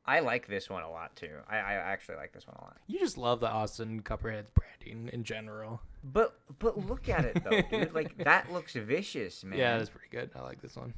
I 0.05 0.18
like 0.18 0.49
this 0.49 0.68
one 0.68 0.83
a 0.83 0.91
lot 0.91 1.14
too. 1.14 1.30
I, 1.49 1.59
I 1.59 1.74
actually 1.74 2.16
like 2.16 2.33
this 2.33 2.47
one 2.47 2.57
a 2.59 2.62
lot. 2.62 2.76
You 2.89 2.99
just 2.99 3.16
love 3.16 3.39
the 3.39 3.49
Austin 3.49 4.01
Copperheads 4.01 4.51
branding 4.51 5.11
in 5.12 5.22
general. 5.22 5.80
But 6.03 6.37
but 6.59 6.76
look 6.87 7.09
at 7.09 7.24
it 7.24 7.45
though, 7.45 7.62
dude. 7.70 7.95
Like 7.95 8.16
that 8.24 8.53
looks 8.53 8.74
vicious, 8.74 9.45
man. 9.45 9.59
Yeah, 9.59 9.78
that's 9.78 9.91
pretty 9.91 10.09
good. 10.11 10.30
I 10.35 10.41
like 10.41 10.61
this 10.61 10.76
one. 10.76 10.93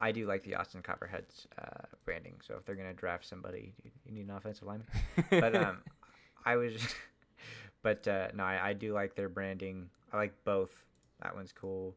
I 0.00 0.12
do 0.12 0.26
like 0.26 0.42
the 0.42 0.54
Austin 0.54 0.80
Copperheads 0.80 1.46
uh, 1.58 1.84
branding. 2.06 2.36
So 2.46 2.54
if 2.58 2.64
they're 2.64 2.74
gonna 2.74 2.94
draft 2.94 3.26
somebody, 3.26 3.74
you, 3.84 3.90
you 4.06 4.12
need 4.12 4.28
an 4.28 4.30
offensive 4.34 4.66
lineman. 4.66 4.86
but 5.28 5.54
um, 5.54 5.78
I 6.46 6.56
was, 6.56 6.72
just, 6.72 6.96
but 7.82 8.08
uh, 8.08 8.28
no, 8.34 8.44
I, 8.44 8.70
I 8.70 8.72
do 8.72 8.94
like 8.94 9.14
their 9.14 9.28
branding. 9.28 9.90
I 10.10 10.16
like 10.16 10.32
both. 10.44 10.86
That 11.22 11.34
one's 11.34 11.52
cool. 11.52 11.94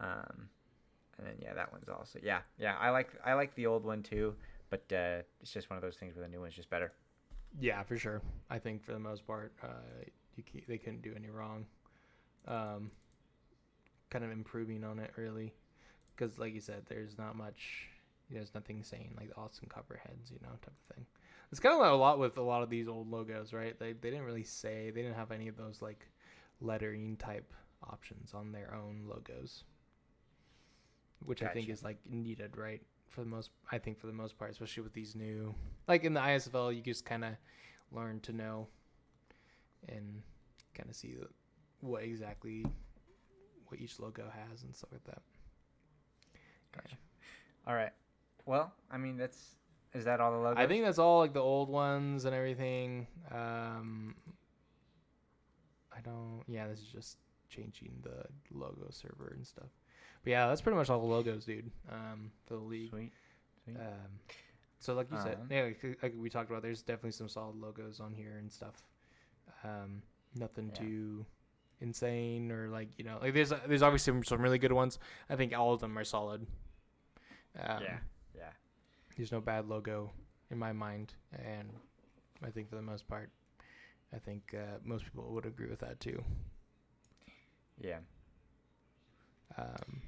Um, 0.00 0.48
and 1.18 1.26
then 1.26 1.34
yeah, 1.40 1.54
that 1.54 1.72
one's 1.72 1.88
also 1.88 2.18
yeah, 2.22 2.40
yeah. 2.58 2.76
I 2.78 2.90
like 2.90 3.10
I 3.24 3.34
like 3.34 3.54
the 3.54 3.66
old 3.66 3.84
one 3.84 4.02
too, 4.02 4.34
but 4.70 4.82
uh, 4.92 5.22
it's 5.40 5.52
just 5.52 5.70
one 5.70 5.76
of 5.76 5.82
those 5.82 5.96
things 5.96 6.14
where 6.14 6.24
the 6.24 6.30
new 6.30 6.40
one's 6.40 6.54
just 6.54 6.70
better. 6.70 6.92
Yeah, 7.58 7.82
for 7.82 7.96
sure. 7.96 8.20
I 8.50 8.58
think 8.58 8.84
for 8.84 8.92
the 8.92 8.98
most 8.98 9.26
part, 9.26 9.52
uh, 9.62 10.04
you 10.36 10.42
can, 10.42 10.62
they 10.68 10.78
couldn't 10.78 11.02
do 11.02 11.14
any 11.16 11.30
wrong. 11.30 11.64
Um, 12.46 12.90
kind 14.10 14.24
of 14.24 14.30
improving 14.30 14.84
on 14.84 14.98
it 14.98 15.10
really, 15.16 15.52
because 16.14 16.38
like 16.38 16.54
you 16.54 16.60
said, 16.60 16.82
there's 16.88 17.18
not 17.18 17.36
much. 17.36 17.88
There's 18.30 18.54
nothing 18.54 18.82
saying 18.82 19.14
like 19.16 19.30
the 19.30 19.36
Austin 19.36 19.68
Copperheads, 19.68 20.30
you 20.30 20.38
know, 20.42 20.50
type 20.50 20.74
of 20.90 20.96
thing. 20.96 21.06
It's 21.50 21.60
kind 21.60 21.74
of 21.74 21.80
like 21.80 21.90
a 21.90 21.94
lot 21.94 22.18
with 22.18 22.36
a 22.38 22.42
lot 22.42 22.62
of 22.62 22.70
these 22.70 22.88
old 22.88 23.10
logos, 23.10 23.52
right? 23.52 23.78
They 23.78 23.92
they 23.92 24.10
didn't 24.10 24.26
really 24.26 24.42
say 24.42 24.90
they 24.90 25.02
didn't 25.02 25.16
have 25.16 25.30
any 25.32 25.48
of 25.48 25.56
those 25.56 25.80
like 25.80 26.08
lettering 26.60 27.16
type 27.16 27.52
options 27.88 28.34
on 28.34 28.52
their 28.52 28.74
own 28.74 29.04
logos, 29.08 29.64
which 31.24 31.42
I 31.42 31.48
think 31.48 31.68
is 31.68 31.82
like 31.82 31.98
needed, 32.08 32.56
right? 32.56 32.82
For 33.08 33.22
the 33.22 33.30
most, 33.30 33.50
I 33.70 33.78
think 33.78 33.98
for 33.98 34.06
the 34.06 34.12
most 34.12 34.38
part, 34.38 34.50
especially 34.50 34.82
with 34.82 34.92
these 34.92 35.14
new, 35.14 35.54
like 35.88 36.04
in 36.04 36.12
the 36.14 36.20
ISFL, 36.20 36.74
you 36.74 36.82
just 36.82 37.04
kind 37.04 37.24
of 37.24 37.32
learn 37.92 38.20
to 38.20 38.32
know 38.32 38.68
and 39.88 40.22
kind 40.74 40.88
of 40.90 40.96
see 40.96 41.16
what 41.80 42.02
exactly 42.02 42.66
what 43.68 43.80
each 43.80 43.98
logo 43.98 44.24
has 44.50 44.62
and 44.62 44.74
stuff 44.74 44.90
like 44.92 45.04
that. 45.04 45.22
Gotcha. 46.74 46.96
All 47.66 47.74
right. 47.74 47.92
Well, 48.44 48.72
I 48.90 48.98
mean 48.98 49.16
that's 49.16 49.56
is 49.94 50.04
that 50.04 50.20
all 50.20 50.32
the 50.32 50.38
logos? 50.38 50.58
I 50.58 50.66
think 50.66 50.84
that's 50.84 50.98
all 50.98 51.20
like 51.20 51.32
the 51.32 51.40
old 51.40 51.68
ones 51.68 52.26
and 52.26 52.34
everything. 52.34 53.06
Um, 53.32 54.14
I 55.90 56.00
don't. 56.02 56.42
Yeah, 56.46 56.68
this 56.68 56.80
is 56.80 56.86
just 56.86 57.16
changing 57.48 57.92
the 58.02 58.24
logo 58.52 58.88
server 58.90 59.32
and 59.34 59.46
stuff. 59.46 59.68
But 60.26 60.30
yeah, 60.32 60.48
that's 60.48 60.60
pretty 60.60 60.74
much 60.76 60.90
all 60.90 60.98
the 60.98 61.06
logos, 61.06 61.44
dude. 61.44 61.70
Um, 61.88 62.32
for 62.46 62.54
the 62.54 62.60
league. 62.60 62.90
sweet. 62.90 63.12
Sweet. 63.62 63.76
Um, 63.76 64.18
so 64.80 64.94
like 64.94 65.08
you 65.12 65.18
said, 65.20 65.38
Um, 65.40 65.46
yeah, 65.48 65.62
like, 65.62 65.98
like 66.02 66.14
we 66.18 66.28
talked 66.28 66.50
about, 66.50 66.62
there's 66.62 66.82
definitely 66.82 67.12
some 67.12 67.28
solid 67.28 67.54
logos 67.54 68.00
on 68.00 68.12
here 68.12 68.36
and 68.38 68.50
stuff. 68.50 68.74
Um, 69.62 70.02
nothing 70.34 70.72
Yeah. 70.74 70.80
too 70.80 71.26
insane 71.80 72.50
or 72.50 72.68
like 72.70 72.88
you 72.98 73.04
know, 73.04 73.18
like 73.22 73.34
there's 73.34 73.50
there's 73.68 73.82
obviously 73.82 74.12
some, 74.14 74.24
some 74.24 74.42
really 74.42 74.58
good 74.58 74.72
ones. 74.72 74.98
I 75.30 75.36
think 75.36 75.56
all 75.56 75.72
of 75.72 75.80
them 75.80 75.96
are 75.96 76.02
solid. 76.02 76.44
Um, 77.60 77.82
yeah. 77.84 77.98
Yeah. 78.34 78.50
there's 79.16 79.30
no 79.30 79.40
bad 79.40 79.68
logo 79.68 80.10
in 80.50 80.58
my 80.58 80.72
mind, 80.72 81.14
and 81.32 81.70
I 82.42 82.50
think 82.50 82.68
for 82.68 82.74
the 82.74 82.82
most 82.82 83.06
part, 83.06 83.30
I 84.12 84.18
think 84.18 84.56
uh, 84.58 84.78
most 84.82 85.04
people 85.04 85.30
would 85.34 85.46
agree 85.46 85.68
with 85.68 85.78
that 85.78 86.00
too. 86.00 86.24
Yeah. 87.80 87.98
Um, 89.56 90.02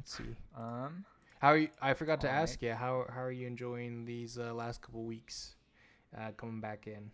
let's 0.00 0.16
see. 0.16 0.34
Um. 0.56 1.04
How 1.40 1.48
are 1.48 1.56
you, 1.56 1.68
I 1.80 1.94
forgot 1.94 2.20
to 2.22 2.30
ask 2.30 2.60
you 2.60 2.72
how 2.74 3.06
how 3.14 3.22
are 3.22 3.30
you 3.32 3.46
enjoying 3.46 4.04
these 4.04 4.38
uh, 4.38 4.52
last 4.52 4.82
couple 4.82 5.04
weeks 5.04 5.54
uh, 6.16 6.32
coming 6.36 6.60
back 6.60 6.86
in? 6.86 7.10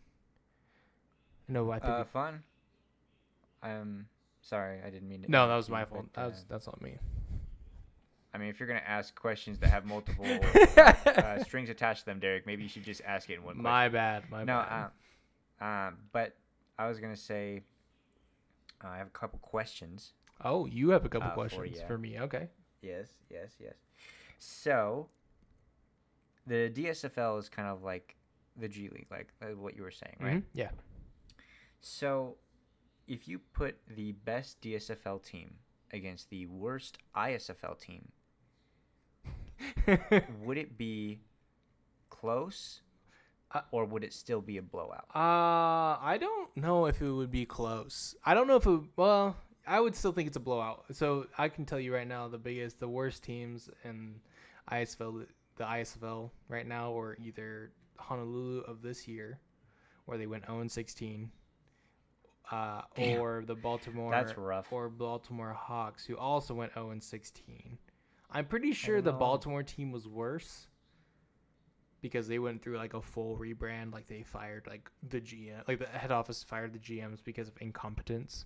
No, 1.49 1.71
I 1.71 1.79
think 1.79 1.93
Uh, 1.93 2.05
fun. 2.05 2.43
Um. 3.63 4.07
Sorry, 4.41 4.79
I 4.87 4.91
didn't 4.91 5.09
mean 5.09 5.23
to. 5.23 5.31
no, 5.31 5.49
that 5.49 5.57
was 5.57 5.69
my 5.69 5.85
fault. 5.85 6.07
That 6.15 6.27
was 6.27 6.39
uh, 6.41 6.45
that's 6.49 6.67
not 6.67 6.81
me. 6.81 6.99
I 8.35 8.39
mean, 8.39 8.49
if 8.49 8.61
you're 8.61 8.67
gonna 8.69 8.83
ask 8.87 9.15
questions 9.15 9.59
that 9.61 9.71
have 9.71 9.87
multiple 9.87 10.27
uh, 10.77 11.43
strings 11.43 11.71
attached 11.71 12.01
to 12.01 12.07
them, 12.07 12.19
Derek, 12.21 12.47
maybe 12.47 12.63
you 12.63 12.69
should 12.69 12.85
just 12.85 13.01
ask 13.07 13.31
it 13.31 13.35
in 13.35 13.43
one 13.43 13.55
question. 13.55 13.63
my 13.63 13.89
bad. 13.89 14.25
My 14.31 14.45
no, 14.45 14.63
bad. 14.63 14.91
uh, 15.61 15.65
um, 15.65 15.97
but 16.13 16.37
I 16.79 16.87
was 16.89 17.01
gonna 17.01 17.17
say 17.17 17.63
uh, 18.85 18.89
I 18.89 18.99
have 18.99 19.07
a 19.07 19.19
couple 19.19 19.39
questions. 19.39 20.13
oh, 20.45 20.67
you 20.67 20.91
have 20.91 21.05
a 21.05 21.09
couple 21.09 21.29
uh, 21.29 21.35
for 21.35 21.49
questions 21.49 21.79
ya. 21.81 21.87
for 21.87 21.97
me. 21.97 22.21
Okay. 22.21 22.49
Yes, 22.83 23.09
yes, 23.31 23.53
yes. 23.61 23.75
So 24.39 25.09
the 26.47 26.71
DSFL 26.71 27.39
is 27.39 27.49
kind 27.49 27.69
of 27.69 27.83
like 27.83 28.17
the 28.57 28.69
G 28.69 28.89
League, 28.89 29.07
like 29.11 29.29
uh, 29.43 29.47
what 29.57 29.77
you 29.77 29.83
were 29.83 29.91
saying, 29.91 30.17
right? 30.21 30.37
Mhm, 30.37 30.43
Yeah. 30.55 30.71
So 31.81 32.37
if 33.07 33.29
you 33.29 33.39
put 33.39 33.77
the 33.89 34.13
best 34.13 34.61
DSFL 34.61 35.19
team 35.25 35.55
against 35.93 36.31
the 36.31 36.47
worst 36.47 36.99
ISFL 37.15 37.79
team, 37.79 38.09
would 40.43 40.59
it 40.59 40.77
be 40.77 41.21
close 42.11 42.83
Uh, 43.53 43.61
or 43.71 43.85
would 43.85 44.03
it 44.03 44.13
still 44.13 44.41
be 44.41 44.59
a 44.59 44.63
blowout? 44.63 45.07
Uh, 45.15 45.95
I 46.03 46.19
don't 46.21 46.51
know 46.57 46.87
if 46.87 47.01
it 47.01 47.11
would 47.13 47.31
be 47.31 47.47
close. 47.47 48.17
I 48.25 48.35
don't 48.35 48.49
know 48.49 48.57
if 48.57 48.67
it. 48.67 48.81
Well, 48.97 49.37
I 49.67 49.81
would 49.81 49.97
still 49.97 50.13
think 50.13 50.29
it's 50.29 50.37
a 50.37 50.41
blowout. 50.41 50.85
So 50.93 51.27
I 51.37 51.49
can 51.49 51.65
tell 51.65 51.81
you 51.81 51.93
right 51.95 52.07
now, 52.07 52.29
the 52.29 52.39
biggest, 52.39 52.79
the 52.79 52.89
worst 52.89 53.25
teams 53.25 53.69
in 53.85 54.17
ISFL, 54.71 55.27
the 55.57 55.65
ISFL 55.65 56.31
right 56.49 56.67
now, 56.67 56.97
are 56.99 57.17
either 57.21 57.73
Honolulu 57.99 58.61
of 58.61 58.83
this 58.83 59.09
year, 59.09 59.41
where 60.05 60.19
they 60.19 60.27
went 60.27 60.47
0 60.47 60.69
16, 60.69 61.31
uh, 62.53 62.83
or 62.97 63.45
the 63.47 63.55
Baltimore. 63.55 64.11
That's 64.11 64.37
rough. 64.37 64.73
Or 64.73 64.89
Baltimore 64.89 65.53
Hawks, 65.53 66.05
who 66.05 66.17
also 66.17 66.55
went 66.55 66.73
0 66.75 66.97
16. 67.01 67.79
I'm 68.31 68.47
pretty 68.47 68.73
sure 68.73 69.01
the. 69.01 69.13
Baltimore 69.13 69.63
team 69.63 69.93
was 69.93 70.07
worse 70.07 70.67
because 72.01 72.29
they 72.29 72.39
went 72.39 72.63
through 72.63 72.77
like 72.77 72.95
a 72.95 73.03
full 73.03 73.37
rebrand. 73.37 73.93
Like 73.93 74.07
they 74.07 74.23
fired 74.23 74.67
like 74.69 74.91
the 75.09 75.21
GM, 75.21 75.67
like 75.67 75.79
the 75.79 75.87
head 75.87 76.13
office 76.13 76.43
fired 76.43 76.73
the 76.73 76.79
GMs 76.79 77.19
because 77.25 77.49
of 77.49 77.55
incompetence. 77.61 78.45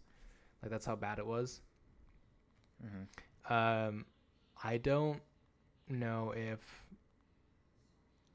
Like 0.63 0.71
that's 0.71 0.87
how 0.87 0.97
bad 0.97 1.19
it 1.19 1.27
was. 1.27 1.61
hmm 2.81 3.53
Um, 3.53 4.07
I 4.63 4.77
don't 4.79 5.21
know 5.89 6.33
if. 6.37 6.61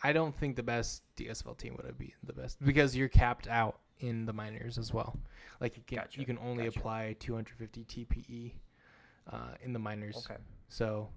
I 0.04 0.14
don't 0.14 0.36
think 0.36 0.56
the 0.56 0.64
best 0.64 1.02
DSL 1.18 1.58
team 1.58 1.78
would 1.82 1.98
be 1.98 2.14
the 2.24 2.34
best 2.34 2.64
because 2.64 2.96
you're 2.96 3.08
capped 3.10 3.48
out 3.48 3.80
in 4.00 4.26
the 4.26 4.34
minors 4.34 4.78
as 4.78 4.94
well. 4.94 5.18
Like 5.60 5.78
you 5.78 5.84
can 5.88 5.98
Gotcha, 5.98 6.20
you 6.20 6.26
can 6.26 6.38
only 6.40 6.66
gotcha. 6.66 6.80
apply 6.80 7.16
250 7.20 7.86
TPE 7.86 8.54
uh, 9.32 9.56
in 9.64 9.74
the 9.74 9.80
minors. 9.80 10.18
Okay. 10.30 10.40
So 10.68 11.10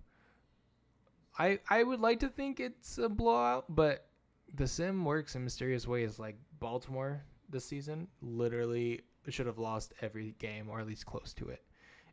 I 1.38 1.58
I 1.68 1.82
would 1.82 2.00
like 2.00 2.20
to 2.20 2.28
think 2.28 2.60
it's 2.60 2.98
a 2.98 3.08
blowout, 3.08 3.64
but 3.68 4.06
the 4.54 4.66
sim 4.66 5.04
works 5.04 5.34
in 5.34 5.44
mysterious 5.44 5.86
ways. 5.86 6.18
Like 6.18 6.36
Baltimore 6.58 7.22
this 7.50 7.64
season 7.64 8.08
literally 8.22 9.02
should 9.32 9.46
have 9.46 9.58
lost 9.58 9.92
every 10.00 10.34
game 10.38 10.68
or 10.68 10.80
at 10.80 10.86
least 10.86 11.06
close 11.06 11.32
to 11.34 11.48
it. 11.48 11.62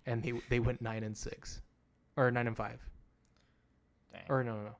And 0.05 0.21
they 0.23 0.33
they 0.49 0.59
went 0.59 0.81
nine 0.81 1.03
and 1.03 1.15
six. 1.17 1.61
Or 2.17 2.31
nine 2.31 2.47
and 2.47 2.55
five. 2.57 2.79
Dang. 4.13 4.21
Or 4.29 4.43
no 4.43 4.55
no 4.55 4.63
no. 4.63 4.75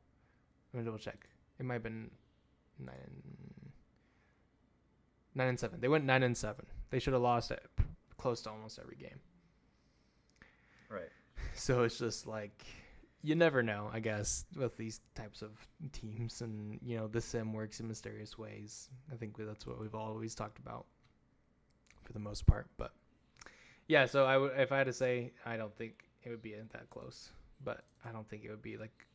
Let 0.73 0.79
me 0.79 0.86
double 0.86 0.99
check. 0.99 1.27
It 1.59 1.65
might 1.65 1.75
have 1.75 1.83
been 1.83 2.11
nine 2.79 2.95
and 3.03 3.71
nine 5.33 5.47
and 5.49 5.59
seven. 5.59 5.79
They 5.81 5.88
went 5.88 6.05
nine 6.05 6.23
and 6.23 6.38
seven. 6.38 6.65
They 6.89 6.99
should 6.99 7.13
have 7.13 7.21
lost 7.21 7.51
it 7.51 7.63
close 8.17 8.41
to 8.41 8.49
almost 8.49 8.79
every 8.79 8.95
game. 8.95 9.19
right. 10.89 11.09
So 11.53 11.83
it's 11.83 11.97
just 11.97 12.27
like 12.27 12.65
you 13.21 13.33
never 13.36 13.63
know, 13.63 13.89
I 13.93 13.99
guess, 13.99 14.45
with 14.55 14.77
these 14.77 14.99
types 15.15 15.41
of 15.41 15.51
teams, 15.93 16.41
and 16.41 16.79
you 16.81 16.97
know 16.97 17.07
the 17.07 17.21
sim 17.21 17.53
works 17.53 17.79
in 17.79 17.88
mysterious 17.88 18.38
ways. 18.38 18.89
I 19.11 19.15
think 19.15 19.36
that's 19.38 19.65
what 19.65 19.79
we've 19.79 19.95
always 19.95 20.36
talked 20.36 20.59
about 20.59 20.86
for 22.06 22.14
the 22.14 22.20
most 22.20 22.45
part. 22.45 22.68
But 22.78 22.91
yeah, 23.88 24.06
so 24.06 24.26
I 24.26 24.38
would, 24.38 24.53
if 24.58 24.72
I 24.72 24.78
had 24.78 24.88
to 24.88 24.93
say, 24.93 25.34
I 25.45 25.58
don't 25.58 25.76
think 25.76 26.06
it 26.24 26.30
would 26.30 26.41
be 26.41 26.53
that 26.53 26.89
close, 26.89 27.30
but 27.64 27.84
I 28.08 28.12
don't 28.12 28.28
think 28.30 28.45
it 28.45 28.49
would 28.49 28.62
be 28.62 28.78
like 28.78 29.06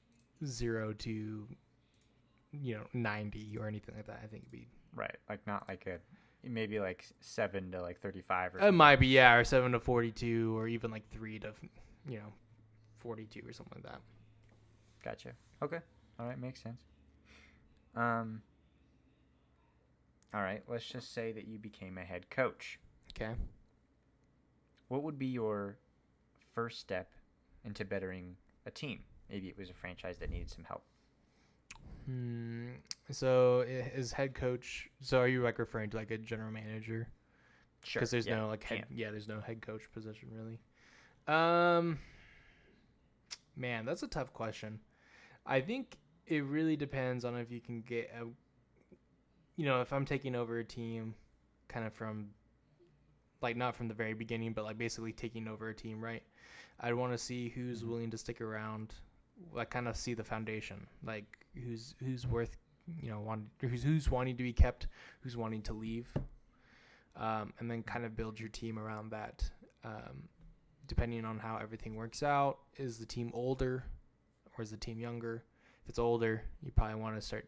zero 0.44 0.92
to 0.92 1.46
you 2.52 2.74
know 2.74 2.82
ninety 2.92 3.56
or 3.58 3.66
anything 3.66 3.94
like 3.96 4.06
that. 4.06 4.20
I 4.22 4.26
think 4.26 4.42
it'd 4.42 4.50
be 4.50 4.68
Right. 4.94 5.16
Like 5.28 5.46
not 5.46 5.64
like 5.68 5.86
a 5.86 5.98
maybe 6.46 6.80
like 6.80 7.06
seven 7.20 7.70
to 7.72 7.80
like 7.80 8.00
thirty 8.00 8.22
five 8.22 8.54
or 8.54 8.58
something. 8.58 8.68
it 8.68 8.76
might 8.76 8.96
be 8.96 9.06
yeah, 9.06 9.34
or 9.34 9.44
seven 9.44 9.72
to 9.72 9.80
forty-two, 9.80 10.56
or 10.58 10.66
even 10.66 10.90
like 10.90 11.08
three 11.10 11.38
to 11.38 11.52
you 12.08 12.18
know 12.18 12.32
forty-two 12.98 13.42
or 13.46 13.52
something 13.52 13.80
like 13.82 13.92
that. 13.92 14.00
Gotcha. 15.04 15.30
Okay. 15.62 15.78
All 16.18 16.26
right, 16.26 16.38
makes 16.40 16.62
sense. 16.62 16.82
Um. 17.96 18.42
All 20.32 20.42
right, 20.42 20.62
let's 20.68 20.84
just 20.84 21.12
say 21.12 21.32
that 21.32 21.48
you 21.48 21.58
became 21.58 21.98
a 21.98 22.04
head 22.04 22.30
coach. 22.30 22.78
Okay. 23.14 23.32
What 24.88 25.02
would 25.02 25.18
be 25.18 25.26
your 25.26 25.78
first 26.54 26.78
step 26.80 27.10
into 27.64 27.84
bettering 27.84 28.36
a 28.66 28.70
team? 28.70 29.00
Maybe 29.28 29.48
it 29.48 29.58
was 29.58 29.70
a 29.70 29.74
franchise 29.74 30.18
that 30.18 30.30
needed 30.30 30.50
some 30.50 30.64
help. 30.64 30.82
Hmm. 32.06 32.68
So 33.10 33.60
is 33.60 34.12
head 34.12 34.34
coach? 34.34 34.88
So 35.00 35.18
are 35.18 35.28
you 35.28 35.42
like 35.42 35.58
referring 35.58 35.90
to 35.90 35.96
like 35.96 36.10
a 36.10 36.18
general 36.18 36.52
manager? 36.52 37.08
Sure. 37.84 38.00
Because 38.00 38.10
there's 38.10 38.26
yeah, 38.26 38.36
no 38.36 38.48
like 38.48 38.62
head. 38.62 38.86
can. 38.88 38.96
Yeah, 38.96 39.10
there's 39.10 39.28
no 39.28 39.40
head 39.40 39.60
coach 39.62 39.82
position 39.92 40.28
really. 40.32 40.58
Um. 41.26 41.98
Man, 43.56 43.84
that's 43.84 44.02
a 44.02 44.08
tough 44.08 44.32
question. 44.32 44.80
I 45.44 45.60
think 45.60 45.98
it 46.26 46.44
really 46.44 46.76
depends 46.76 47.24
on 47.24 47.36
if 47.36 47.50
you 47.50 47.60
can 47.60 47.82
get 47.82 48.10
a 48.18 48.26
you 49.60 49.66
know, 49.66 49.82
if 49.82 49.92
I'm 49.92 50.06
taking 50.06 50.34
over 50.34 50.58
a 50.60 50.64
team 50.64 51.14
kind 51.68 51.86
of 51.86 51.92
from 51.92 52.30
like 53.42 53.58
not 53.58 53.76
from 53.76 53.88
the 53.88 53.94
very 53.94 54.14
beginning, 54.14 54.54
but 54.54 54.64
like 54.64 54.78
basically 54.78 55.12
taking 55.12 55.46
over 55.46 55.68
a 55.68 55.74
team, 55.74 56.02
right? 56.02 56.22
I'd 56.80 56.94
want 56.94 57.12
to 57.12 57.18
see 57.18 57.50
who's 57.50 57.82
Mhm. 57.82 57.88
willing 57.88 58.10
to 58.10 58.16
stick 58.16 58.40
around, 58.40 58.94
like 59.52 59.68
kind 59.68 59.86
of 59.86 59.98
see 59.98 60.14
the 60.14 60.24
foundation, 60.24 60.86
like 61.02 61.44
who's 61.54 61.94
who's 61.98 62.26
worth, 62.26 62.56
you 63.02 63.10
know, 63.10 63.20
want 63.20 63.50
who's 63.60 63.82
who's 63.82 64.10
wanting 64.10 64.38
to 64.38 64.42
be 64.42 64.54
kept, 64.54 64.86
who's 65.20 65.36
wanting 65.36 65.60
to 65.64 65.74
leave, 65.74 66.08
um, 67.16 67.52
and 67.58 67.70
then 67.70 67.82
kind 67.82 68.06
of 68.06 68.16
build 68.16 68.40
your 68.40 68.48
team 68.48 68.78
around 68.78 69.10
that. 69.10 69.50
Um, 69.84 70.26
depending 70.86 71.26
on 71.26 71.38
how 71.38 71.58
everything 71.58 71.96
works 71.96 72.22
out, 72.22 72.60
is 72.78 72.96
the 72.98 73.04
team 73.06 73.30
older 73.34 73.84
or 74.56 74.62
is 74.62 74.70
the 74.70 74.78
team 74.78 74.98
younger? 74.98 75.44
If 75.82 75.90
it's 75.90 75.98
older, 75.98 76.44
you 76.62 76.72
probably 76.72 76.94
want 76.96 77.16
to 77.16 77.20
start 77.20 77.46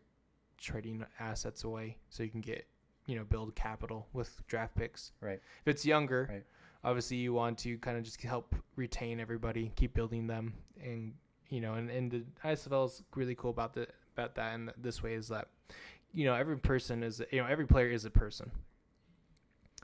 trading 0.63 1.05
assets 1.21 1.65
away 1.65 1.97
so 2.09 2.23
you 2.23 2.31
can 2.31 2.41
get, 2.41 2.67
you 3.07 3.17
know, 3.17 3.25
build 3.25 3.55
capital 3.55 4.07
with 4.13 4.47
draft 4.47 4.75
picks. 4.77 5.13
Right. 5.21 5.41
If 5.65 5.69
it's 5.75 5.85
younger, 5.85 6.29
Right. 6.31 6.45
obviously 6.85 7.19
you 7.19 7.33
want 7.35 7.59
to 7.59 7.77
kind 7.79 7.97
of 7.99 8.05
just 8.05 8.21
help 8.23 8.55
retain 8.77 9.21
everybody, 9.21 9.73
keep 9.77 9.93
building 9.95 10.27
them, 10.27 10.55
and 10.83 11.15
you 11.51 11.61
know, 11.61 11.75
and, 11.75 11.91
and 11.91 12.11
the 12.11 12.25
ISFL 12.45 12.87
is 12.87 13.03
really 13.15 13.35
cool 13.35 13.51
about 13.51 13.75
the 13.75 13.87
about 14.15 14.35
that. 14.37 14.55
And 14.55 14.73
this 14.79 15.03
way 15.03 15.15
is 15.15 15.29
that, 15.29 15.49
you 16.15 16.25
know, 16.25 16.35
every 16.35 16.57
person 16.59 17.03
is 17.03 17.23
you 17.31 17.41
know 17.43 17.47
every 17.47 17.67
player 17.67 17.89
is 17.91 18.05
a 18.05 18.11
person. 18.11 18.51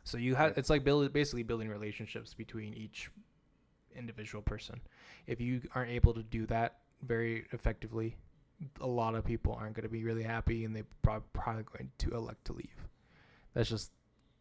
So 0.04 0.16
you 0.16 0.34
have 0.36 0.50
Right. 0.50 0.58
it's 0.58 0.70
like 0.70 0.84
build 0.84 1.12
basically 1.12 1.42
building 1.42 1.68
relationships 1.68 2.32
between 2.34 2.72
each 2.72 3.10
individual 3.94 4.42
person. 4.42 4.80
If 5.26 5.40
you 5.40 5.60
aren't 5.74 5.90
able 5.90 6.14
to 6.14 6.22
do 6.22 6.46
that 6.46 6.78
very 7.02 7.46
effectively, 7.52 8.16
a 8.80 8.86
lot 8.86 9.14
of 9.14 9.24
people 9.24 9.54
aren't 9.54 9.74
going 9.74 9.84
to 9.84 9.88
be 9.88 10.04
really 10.04 10.22
happy, 10.24 10.64
and 10.64 10.74
they 10.74 10.82
prob- 11.02 11.32
probably 11.32 11.62
going 11.64 11.90
to 11.98 12.10
elect 12.14 12.44
to 12.46 12.52
leave. 12.52 12.86
That's 13.54 13.68
just 13.68 13.90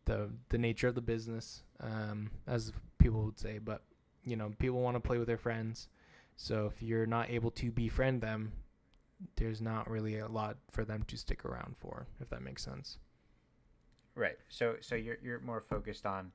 the 0.05 0.29
the 0.49 0.57
nature 0.57 0.87
of 0.87 0.95
the 0.95 1.01
business, 1.01 1.63
um, 1.79 2.31
as 2.47 2.71
people 2.97 3.23
would 3.23 3.39
say. 3.39 3.59
But 3.59 3.83
you 4.23 4.35
know, 4.35 4.51
people 4.59 4.81
want 4.81 4.95
to 4.95 4.99
play 4.99 5.17
with 5.17 5.27
their 5.27 5.37
friends, 5.37 5.87
so 6.35 6.65
if 6.65 6.81
you're 6.81 7.05
not 7.05 7.29
able 7.29 7.51
to 7.51 7.71
befriend 7.71 8.21
them, 8.21 8.51
there's 9.35 9.61
not 9.61 9.89
really 9.89 10.17
a 10.19 10.27
lot 10.27 10.57
for 10.71 10.83
them 10.85 11.03
to 11.07 11.17
stick 11.17 11.45
around 11.45 11.75
for. 11.77 12.07
If 12.19 12.29
that 12.29 12.41
makes 12.41 12.63
sense. 12.63 12.97
Right. 14.15 14.37
So 14.49 14.75
so 14.81 14.95
you're 14.95 15.17
you're 15.21 15.39
more 15.41 15.61
focused 15.61 16.05
on 16.05 16.31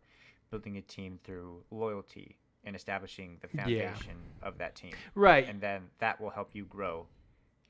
building 0.51 0.77
a 0.77 0.83
team 0.83 1.19
through 1.25 1.65
loyalty 1.71 2.37
and 2.65 2.77
establishing 2.77 3.39
the 3.41 3.49
Yeah. 3.53 3.89
foundation 3.91 4.17
of 4.43 4.59
that 4.59 4.77
team, 4.77 4.93
Right. 5.17 5.49
and 5.49 5.61
then 5.61 5.91
that 5.99 6.21
will 6.21 6.31
help 6.31 6.55
you 6.55 6.65
grow 6.65 7.07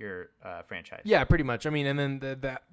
your 0.03 0.29
uh, 0.45 0.63
franchise. 0.63 1.01
Yeah, 1.05 1.25
pretty 1.25 1.45
much. 1.45 1.67
I 1.67 1.71
mean, 1.71 1.87
and 1.87 1.99
then 1.99 2.19
the, 2.19 2.37
that 2.43 2.65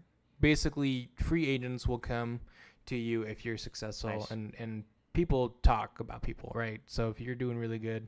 basically 0.42 1.10
free 1.16 1.48
agents 1.48 1.88
will 1.88 2.00
come 2.00 2.42
to 2.88 2.96
you 2.96 3.22
if 3.24 3.46
you're 3.46 3.58
successful, 3.58 4.10
Nice. 4.10 4.32
and 4.32 4.54
and 4.60 4.84
people 5.14 5.56
talk 5.64 6.00
about 6.00 6.22
people, 6.22 6.52
right? 6.56 6.82
So 6.86 7.10
if 7.10 7.20
you're 7.22 7.36
doing 7.36 7.58
really 7.58 7.80
good, 7.80 8.08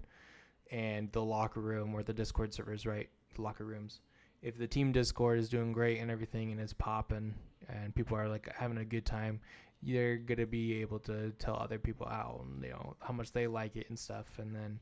and 0.72 1.12
the 1.12 1.24
locker 1.24 1.62
room 1.62 1.94
or 1.94 2.04
the 2.04 2.14
Discord 2.14 2.54
servers, 2.54 2.86
right, 2.86 3.10
the 3.36 3.42
locker 3.42 3.66
rooms, 3.66 4.02
if 4.42 4.58
the 4.58 4.68
team 4.68 4.92
Discord 4.92 5.40
is 5.40 5.50
doing 5.50 5.72
great 5.72 6.00
and 6.00 6.10
everything 6.10 6.52
and 6.52 6.60
is 6.60 6.74
popping, 6.74 7.36
and 7.70 7.94
people 7.94 8.18
are 8.18 8.28
like 8.28 8.52
having 8.56 8.78
a 8.78 8.86
good 8.86 9.06
time. 9.06 9.40
You're 9.84 10.18
gonna 10.18 10.46
be 10.46 10.80
able 10.82 11.00
to 11.00 11.32
tell 11.40 11.56
other 11.56 11.80
people 11.80 12.08
out, 12.08 12.44
and, 12.46 12.64
you 12.64 12.70
know, 12.70 12.96
how 13.00 13.14
much 13.14 13.32
they 13.32 13.48
like 13.48 13.76
it 13.76 13.90
and 13.90 13.98
stuff. 13.98 14.28
And 14.38 14.56
then, 14.56 14.80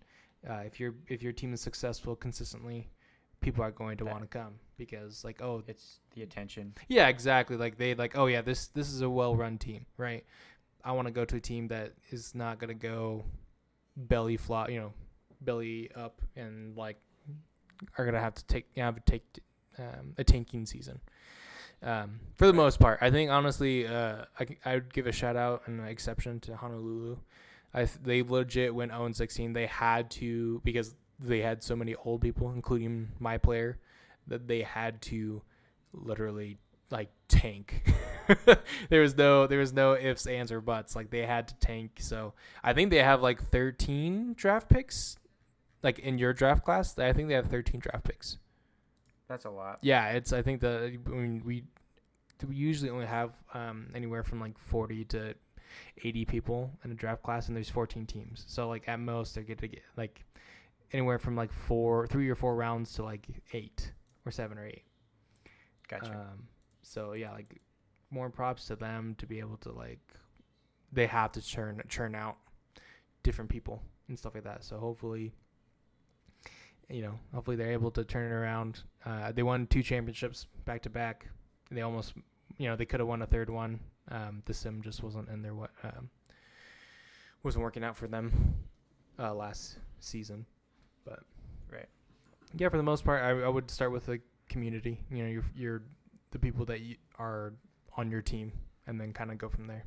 uh, 0.49 0.63
if 0.65 0.77
your 0.77 0.93
if 1.07 1.23
your 1.23 1.31
team 1.31 1.53
is 1.53 1.61
successful 1.61 2.17
consistently, 2.17 2.89
people 3.41 3.63
are 3.63 3.71
going 3.71 3.97
to 3.97 4.05
want 4.05 4.21
to 4.21 4.27
come 4.27 4.55
because 4.77 5.23
like 5.23 5.41
oh 5.41 5.63
It's 5.67 5.99
the 6.13 6.23
attention. 6.23 6.73
yeah 6.87 7.07
exactly. 7.07 7.55
Like 7.57 7.77
they 7.77 7.93
like 7.95 8.17
oh 8.17 8.25
yeah 8.27 8.41
this 8.41 8.67
this 8.67 8.89
is 8.91 9.01
a 9.01 9.09
well 9.09 9.35
run 9.35 9.57
team 9.57 9.85
right? 9.97 10.25
I 10.83 10.91
want 10.93 11.07
to 11.07 11.13
go 11.13 11.25
to 11.25 11.35
a 11.35 11.39
team 11.41 11.67
that 11.69 11.93
is 12.09 12.33
not 12.35 12.59
going 12.59 12.69
to 12.69 12.73
go 12.87 13.23
belly 13.97 14.37
flop 14.37 14.69
you 14.69 14.79
know 14.79 14.93
belly 15.41 15.89
up 15.95 16.21
and 16.35 16.75
like 16.77 16.97
are 17.97 18.05
going 18.05 18.13
to 18.15 18.19
have 18.21 18.35
to 18.35 18.45
take 18.45 18.67
you 18.75 18.83
have 18.83 18.95
to 18.95 19.01
take 19.11 19.23
um, 19.77 20.13
a 20.17 20.23
tanking 20.23 20.65
season. 20.65 20.99
Um, 21.81 22.19
for 22.35 22.45
the 22.45 22.51
most 22.53 22.77
part. 22.79 22.99
I 23.01 23.09
think 23.09 23.31
honestly 23.31 23.87
uh, 23.87 24.25
I 24.65 24.73
would 24.75 24.93
give 24.93 25.07
a 25.07 25.13
shout 25.13 25.37
out 25.37 25.63
and 25.65 25.79
an 25.79 25.87
exception 25.87 26.39
to 26.41 26.57
honolulu. 26.57 27.17
I 27.73 27.79
th- 27.85 27.99
they 28.03 28.21
legit 28.23 28.75
went 28.75 28.91
0 28.91 29.11
16 29.13 29.53
they 29.53 29.67
had 29.67 30.09
to 30.11 30.59
because 30.65 30.95
they 31.20 31.41
had 31.41 31.63
so 31.63 31.76
many 31.76 31.95
old 32.05 32.22
people 32.22 32.51
including 32.51 33.09
my 33.20 33.38
player 33.38 33.78
that 34.28 34.47
they 34.47 34.61
had 34.61 35.01
to 35.01 35.41
literally 35.93 36.57
like 36.91 37.09
tank. 37.28 37.91
there 38.89 39.01
was 39.01 39.15
no 39.17 39.47
there 39.47 39.59
was 39.59 39.74
no 39.74 39.95
ifs, 39.95 40.28
ands, 40.28 40.51
or 40.51 40.61
buts. 40.61 40.95
Like 40.95 41.09
they 41.09 41.26
had 41.26 41.47
to 41.49 41.55
tank. 41.55 41.97
So 41.99 42.34
I 42.63 42.74
think 42.74 42.89
they 42.91 43.03
have 43.03 43.22
like 43.22 43.49
thirteen 43.49 44.34
draft 44.34 44.70
picks. 44.70 45.17
Like 45.82 45.99
in 45.99 46.17
your 46.17 46.34
draft 46.34 46.63
class, 46.65 46.97
I 46.97 47.13
think 47.13 47.30
they 47.30 47.36
have 47.36 47.47
thirteen 47.47 47.80
draft 47.80 48.03
picks. 48.03 48.38
That's 49.28 49.45
a 49.45 49.49
lot. 49.49 49.80
Yeah, 49.82 50.09
it's 50.09 50.34
I 50.34 50.41
think 50.41 50.61
the 50.61 50.97
I 51.05 51.09
mean 51.09 51.41
we 51.45 51.63
we 52.47 52.55
usually 52.55 52.89
only 52.89 53.05
have 53.05 53.32
um, 53.53 53.88
anywhere 53.93 54.24
from 54.24 54.39
like 54.39 54.57
forty 54.57 55.05
to 55.05 55.36
eighty 56.03 56.26
people 56.26 56.72
in 56.84 56.91
a 56.91 56.95
draft 56.95 57.24
class, 57.24 57.47
and 57.47 57.55
there's 57.55 57.70
fourteen 57.70 58.05
teams. 58.05 58.43
So 58.47 58.67
like 58.67 58.88
at 58.88 58.99
most 58.99 59.36
they're 59.36 59.43
going 59.43 59.57
to 59.57 59.67
get 59.67 59.84
like 59.97 60.24
anywhere 60.91 61.19
from 61.19 61.35
like 61.35 61.51
four, 61.51 62.07
three 62.07 62.29
or 62.29 62.35
four 62.35 62.55
rounds 62.55 62.93
to 62.93 63.03
like 63.03 63.27
eight 63.53 63.93
or 64.25 64.31
seven 64.31 64.57
or 64.57 64.65
eight. 64.65 64.83
Gotcha. 65.87 66.11
Um, 66.11 66.47
so 66.81 67.13
yeah, 67.13 67.31
like 67.31 67.61
more 68.11 68.29
props 68.29 68.65
to 68.65 68.75
them 68.75 69.15
to 69.19 69.25
be 69.25 69.39
able 69.39 69.57
to 69.57 69.71
like 69.71 69.99
they 70.91 71.05
have 71.05 71.31
to 71.33 71.41
churn 71.41 71.81
churn 71.87 72.15
out 72.15 72.37
different 73.23 73.49
people 73.49 73.81
and 74.07 74.17
stuff 74.17 74.33
like 74.33 74.43
that. 74.43 74.63
So 74.63 74.77
hopefully, 74.77 75.31
you 76.89 77.01
know, 77.01 77.19
hopefully 77.33 77.55
they're 77.55 77.71
able 77.71 77.91
to 77.91 78.03
turn 78.03 78.31
it 78.31 78.33
around. 78.33 78.83
Uh, 79.05 79.31
they 79.31 79.43
won 79.43 79.67
two 79.67 79.83
championships 79.83 80.47
back 80.65 80.81
to 80.83 80.89
back. 80.89 81.27
They 81.71 81.81
almost, 81.81 82.13
you 82.57 82.67
know, 82.67 82.75
they 82.75 82.85
could 82.85 82.99
have 82.99 83.07
won 83.07 83.21
a 83.21 83.27
third 83.27 83.49
one. 83.49 83.79
Um, 84.11 84.41
the 84.45 84.53
sim 84.53 84.81
just 84.81 85.03
wasn't 85.03 85.29
in 85.29 85.43
their 85.43 85.53
what 85.53 85.69
um, 85.83 86.09
wasn't 87.43 87.63
working 87.63 87.83
out 87.83 87.95
for 87.95 88.07
them 88.07 88.55
uh, 89.19 89.33
last 89.33 89.77
season. 89.99 90.45
But 91.10 91.24
Right. 91.72 91.89
yeah, 92.55 92.70
for 92.70 92.78
the 92.78 92.84
most 92.84 93.03
part, 93.03 93.22
I, 93.24 93.30
I 93.41 93.47
would 93.47 93.70
start 93.72 93.91
with 93.91 94.05
the 94.05 94.20
community. 94.47 94.99
You 95.10 95.24
know, 95.24 95.30
your 95.30 95.43
your 95.55 95.82
the 96.32 96.39
people 96.39 96.66
that 96.66 96.82
you 96.82 96.95
are 97.18 97.53
on 97.97 98.12
your 98.12 98.22
team, 98.22 98.51
and 98.88 98.99
then 99.01 99.12
kind 99.14 99.32
of 99.32 99.38
go 99.38 99.49
from 99.49 99.68
there. 99.68 99.84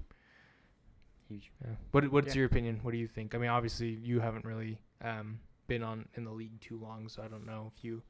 Huge. 1.29 1.51
Yeah. 1.65 1.75
What 1.93 2.11
what's 2.11 2.35
Yeah. 2.35 2.41
your 2.41 2.47
opinion? 2.47 2.81
What 2.83 2.91
do 2.93 2.99
you 2.99 3.09
think? 3.09 3.35
I 3.35 3.39
mean, 3.39 3.51
obviously 3.51 3.89
you 3.91 4.21
haven't 4.21 4.45
really 4.45 4.79
um, 5.01 5.39
been 5.69 5.83
on 5.83 6.09
in 6.15 6.25
the 6.25 6.33
league 6.33 6.61
too 6.61 6.79
long, 6.79 7.09
so 7.09 7.23
I 7.23 7.29
don't 7.29 7.47
know 7.47 7.73
if 7.77 7.85
you 7.85 8.03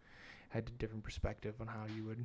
had 0.48 0.68
a 0.68 0.72
different 0.72 1.04
perspective 1.04 1.54
on 1.60 1.66
how 1.66 1.84
you 1.94 2.04
would. 2.04 2.24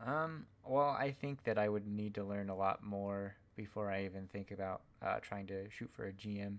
Um, 0.00 0.46
well, 0.64 0.90
I 0.90 1.10
think 1.12 1.42
that 1.44 1.58
I 1.58 1.68
would 1.68 1.86
need 1.86 2.14
to 2.14 2.24
learn 2.24 2.50
a 2.50 2.54
lot 2.56 2.82
more 2.84 3.34
before 3.56 3.90
I 3.90 4.04
even 4.04 4.28
think 4.28 4.52
about 4.52 4.82
uh, 5.02 5.18
trying 5.20 5.46
to 5.48 5.68
shoot 5.70 5.90
for 5.92 6.06
a 6.06 6.12
GM. 6.12 6.58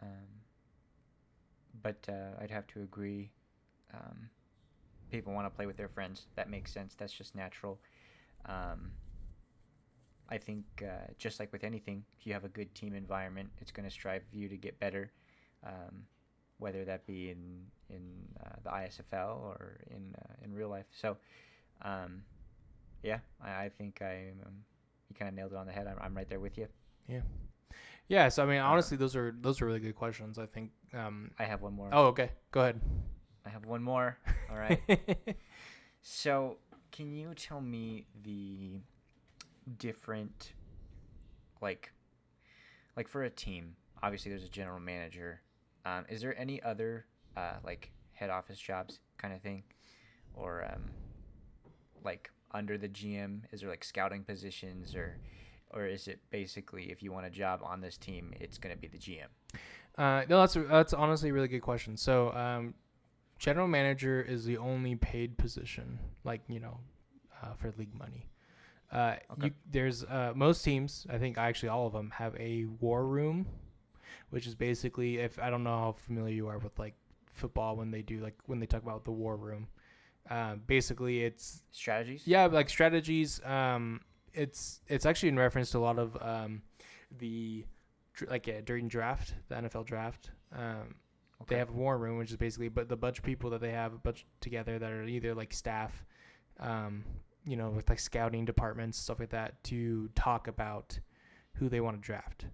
Um, 0.00 0.43
but 1.82 1.96
uh, 2.08 2.40
I'd 2.40 2.50
have 2.50 2.66
to 2.68 2.82
agree. 2.82 3.30
Um, 3.92 4.28
people 5.10 5.32
want 5.32 5.46
to 5.46 5.50
play 5.50 5.66
with 5.66 5.76
their 5.76 5.88
friends. 5.88 6.26
That 6.36 6.50
makes 6.50 6.72
sense. 6.72 6.94
That's 6.94 7.12
just 7.12 7.34
natural. 7.34 7.78
Um, 8.46 8.90
I 10.28 10.38
think 10.38 10.64
uh, 10.82 11.12
just 11.18 11.38
like 11.38 11.52
with 11.52 11.64
anything, 11.64 12.04
if 12.18 12.26
you 12.26 12.32
have 12.32 12.44
a 12.44 12.48
good 12.48 12.74
team 12.74 12.94
environment, 12.94 13.50
it's 13.60 13.70
going 13.70 13.88
to 13.88 13.92
strive 13.92 14.22
for 14.30 14.36
you 14.36 14.48
to 14.48 14.56
get 14.56 14.78
better. 14.80 15.10
Um, 15.64 16.04
whether 16.58 16.84
that 16.84 17.06
be 17.06 17.30
in 17.30 17.66
in 17.90 18.02
uh, 18.44 18.56
the 18.62 18.70
ISFL 18.70 19.40
or 19.42 19.76
in 19.90 20.14
uh, 20.18 20.34
in 20.44 20.54
real 20.54 20.68
life. 20.68 20.86
So, 20.92 21.16
um, 21.82 22.22
yeah, 23.02 23.18
I, 23.42 23.64
I 23.64 23.68
think 23.68 24.00
I 24.02 24.32
you 25.08 25.16
kind 25.18 25.28
of 25.28 25.34
nailed 25.34 25.52
it 25.52 25.56
on 25.56 25.66
the 25.66 25.72
head. 25.72 25.86
I'm, 25.86 25.98
I'm 26.00 26.16
right 26.16 26.28
there 26.28 26.40
with 26.40 26.56
you. 26.56 26.68
Yeah. 27.08 27.20
Yeah. 28.08 28.28
So 28.28 28.42
I 28.42 28.46
mean, 28.46 28.60
honestly, 28.60 28.96
those 28.96 29.16
are 29.16 29.34
those 29.40 29.60
are 29.60 29.66
really 29.66 29.80
good 29.80 29.96
questions. 29.96 30.38
I 30.38 30.46
think. 30.46 30.70
Um, 30.92 31.30
I 31.38 31.44
have 31.44 31.62
one 31.62 31.74
more. 31.74 31.90
oh, 31.92 32.06
okay. 32.06 32.30
Go 32.52 32.60
ahead. 32.60 32.80
I 33.44 33.50
have 33.50 33.66
one 33.66 33.82
more. 33.82 34.16
All 34.50 34.56
right. 34.56 34.80
so, 36.02 36.58
can 36.92 37.12
you 37.12 37.34
tell 37.34 37.60
me 37.60 38.06
the 38.22 38.80
different, 39.78 40.52
like, 41.60 41.92
like 42.96 43.08
for 43.08 43.24
a 43.24 43.30
team? 43.30 43.76
Obviously, 44.02 44.30
there's 44.30 44.44
a 44.44 44.48
general 44.48 44.80
manager. 44.80 45.40
Um, 45.84 46.04
is 46.08 46.20
there 46.22 46.38
any 46.38 46.62
other 46.62 47.04
uh, 47.36 47.54
like 47.64 47.90
head 48.12 48.30
office 48.30 48.58
jobs 48.58 49.00
kind 49.18 49.34
of 49.34 49.42
thing, 49.42 49.62
or 50.34 50.64
um, 50.72 50.84
like 52.04 52.30
under 52.52 52.78
the 52.78 52.88
GM? 52.88 53.40
Is 53.52 53.60
there 53.60 53.68
like 53.70 53.84
scouting 53.84 54.24
positions 54.24 54.94
or 54.94 55.18
or 55.70 55.86
is 55.86 56.08
it 56.08 56.20
basically 56.30 56.90
if 56.90 57.02
you 57.02 57.12
want 57.12 57.26
a 57.26 57.30
job 57.30 57.60
on 57.64 57.80
this 57.80 57.96
team, 57.96 58.32
it's 58.40 58.58
going 58.58 58.74
to 58.74 58.80
be 58.80 58.88
the 58.88 58.98
GM? 58.98 59.28
Uh, 59.96 60.24
no, 60.28 60.40
that's 60.40 60.54
that's 60.68 60.92
honestly 60.92 61.30
a 61.30 61.32
really 61.32 61.48
good 61.48 61.62
question. 61.62 61.96
So, 61.96 62.32
um, 62.34 62.74
general 63.38 63.68
manager 63.68 64.20
is 64.22 64.44
the 64.44 64.56
only 64.58 64.96
paid 64.96 65.36
position, 65.38 65.98
like 66.24 66.40
you 66.48 66.60
know, 66.60 66.78
uh, 67.42 67.54
for 67.54 67.72
league 67.78 67.94
money. 67.94 68.26
Uh, 68.92 69.16
Okay. 69.32 69.46
you, 69.46 69.52
there's 69.70 70.04
uh, 70.04 70.32
most 70.36 70.62
teams, 70.62 71.06
I 71.10 71.18
think 71.18 71.36
actually 71.38 71.68
all 71.70 71.86
of 71.86 71.92
them 71.92 72.10
have 72.16 72.36
a 72.36 72.64
war 72.80 73.06
room, 73.06 73.46
which 74.30 74.46
is 74.46 74.54
basically 74.54 75.18
if 75.18 75.38
I 75.38 75.50
don't 75.50 75.64
know 75.64 75.76
how 75.78 75.92
familiar 75.92 76.34
you 76.34 76.48
are 76.48 76.58
with 76.58 76.78
like 76.78 76.94
football 77.32 77.76
when 77.76 77.90
they 77.90 78.02
do 78.02 78.20
like 78.20 78.34
when 78.46 78.60
they 78.60 78.66
talk 78.66 78.82
about 78.82 79.04
the 79.04 79.10
war 79.12 79.36
room. 79.36 79.68
Uh, 80.30 80.54
basically, 80.66 81.22
it's 81.24 81.62
Strategies? 81.72 82.22
yeah, 82.26 82.46
like 82.46 82.68
strategies. 82.68 83.40
Um, 83.44 84.00
it's 84.34 84.80
it's 84.88 85.06
actually 85.06 85.30
in 85.30 85.38
reference 85.38 85.70
to 85.70 85.78
a 85.78 85.80
lot 85.80 85.98
of 85.98 86.16
um, 86.20 86.62
the 87.18 87.64
like 88.28 88.46
yeah, 88.46 88.60
during 88.64 88.88
draft, 88.88 89.34
the 89.48 89.54
NFL 89.56 89.86
draft. 89.86 90.30
Um, 90.52 90.96
Okay. 91.42 91.56
They 91.56 91.58
have 91.58 91.70
a 91.70 91.72
war 91.72 91.98
room, 91.98 92.16
which 92.18 92.30
is 92.30 92.36
basically 92.36 92.68
but 92.68 92.88
the 92.88 92.96
bunch 92.96 93.18
of 93.18 93.24
people 93.24 93.50
that 93.50 93.60
they 93.60 93.72
have 93.72 93.92
a 93.92 93.98
bunch 93.98 94.24
together 94.40 94.78
that 94.78 94.90
are 94.90 95.04
either 95.04 95.34
like 95.34 95.52
staff, 95.52 96.04
um, 96.60 97.04
you 97.44 97.56
know, 97.56 97.70
with 97.70 97.88
like 97.88 97.98
scouting 97.98 98.44
departments 98.44 98.98
stuff 98.98 99.20
like 99.20 99.30
that 99.30 99.62
to 99.64 100.08
talk 100.14 100.48
about 100.48 100.98
who 101.54 101.68
they 101.68 101.80
want 101.80 102.00
to 102.00 102.06
draft. 102.06 102.46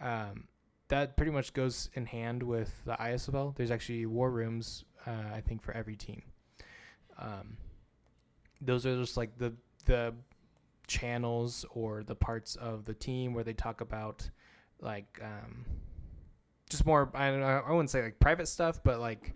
Um, 0.00 0.48
that 0.88 1.16
pretty 1.16 1.32
much 1.32 1.52
goes 1.52 1.90
in 1.94 2.06
hand 2.06 2.42
with 2.42 2.72
the 2.84 2.94
ISFL. 2.94 3.56
There's 3.56 3.70
actually 3.70 4.06
war 4.06 4.30
rooms, 4.30 4.84
uh, 5.06 5.34
I 5.34 5.40
think, 5.40 5.62
for 5.62 5.72
every 5.72 5.96
team. 5.96 6.22
Um, 7.18 7.56
those 8.60 8.86
are 8.86 8.96
just 8.96 9.16
like 9.16 9.36
the 9.38 9.54
the 9.86 10.14
channels 10.86 11.64
or 11.70 12.02
the 12.02 12.14
parts 12.14 12.56
of 12.56 12.84
the 12.84 12.94
team 12.94 13.34
where 13.34 13.44
they 13.44 13.52
talk 13.52 13.80
about 13.80 14.28
like 14.80 15.20
um, 15.22 15.64
just 16.68 16.86
more 16.86 17.10
I 17.14 17.30
don't 17.30 17.40
know 17.40 17.62
I 17.66 17.70
wouldn't 17.70 17.90
say 17.90 18.02
like 18.02 18.18
private 18.18 18.48
stuff, 18.48 18.80
but 18.82 19.00
like 19.00 19.34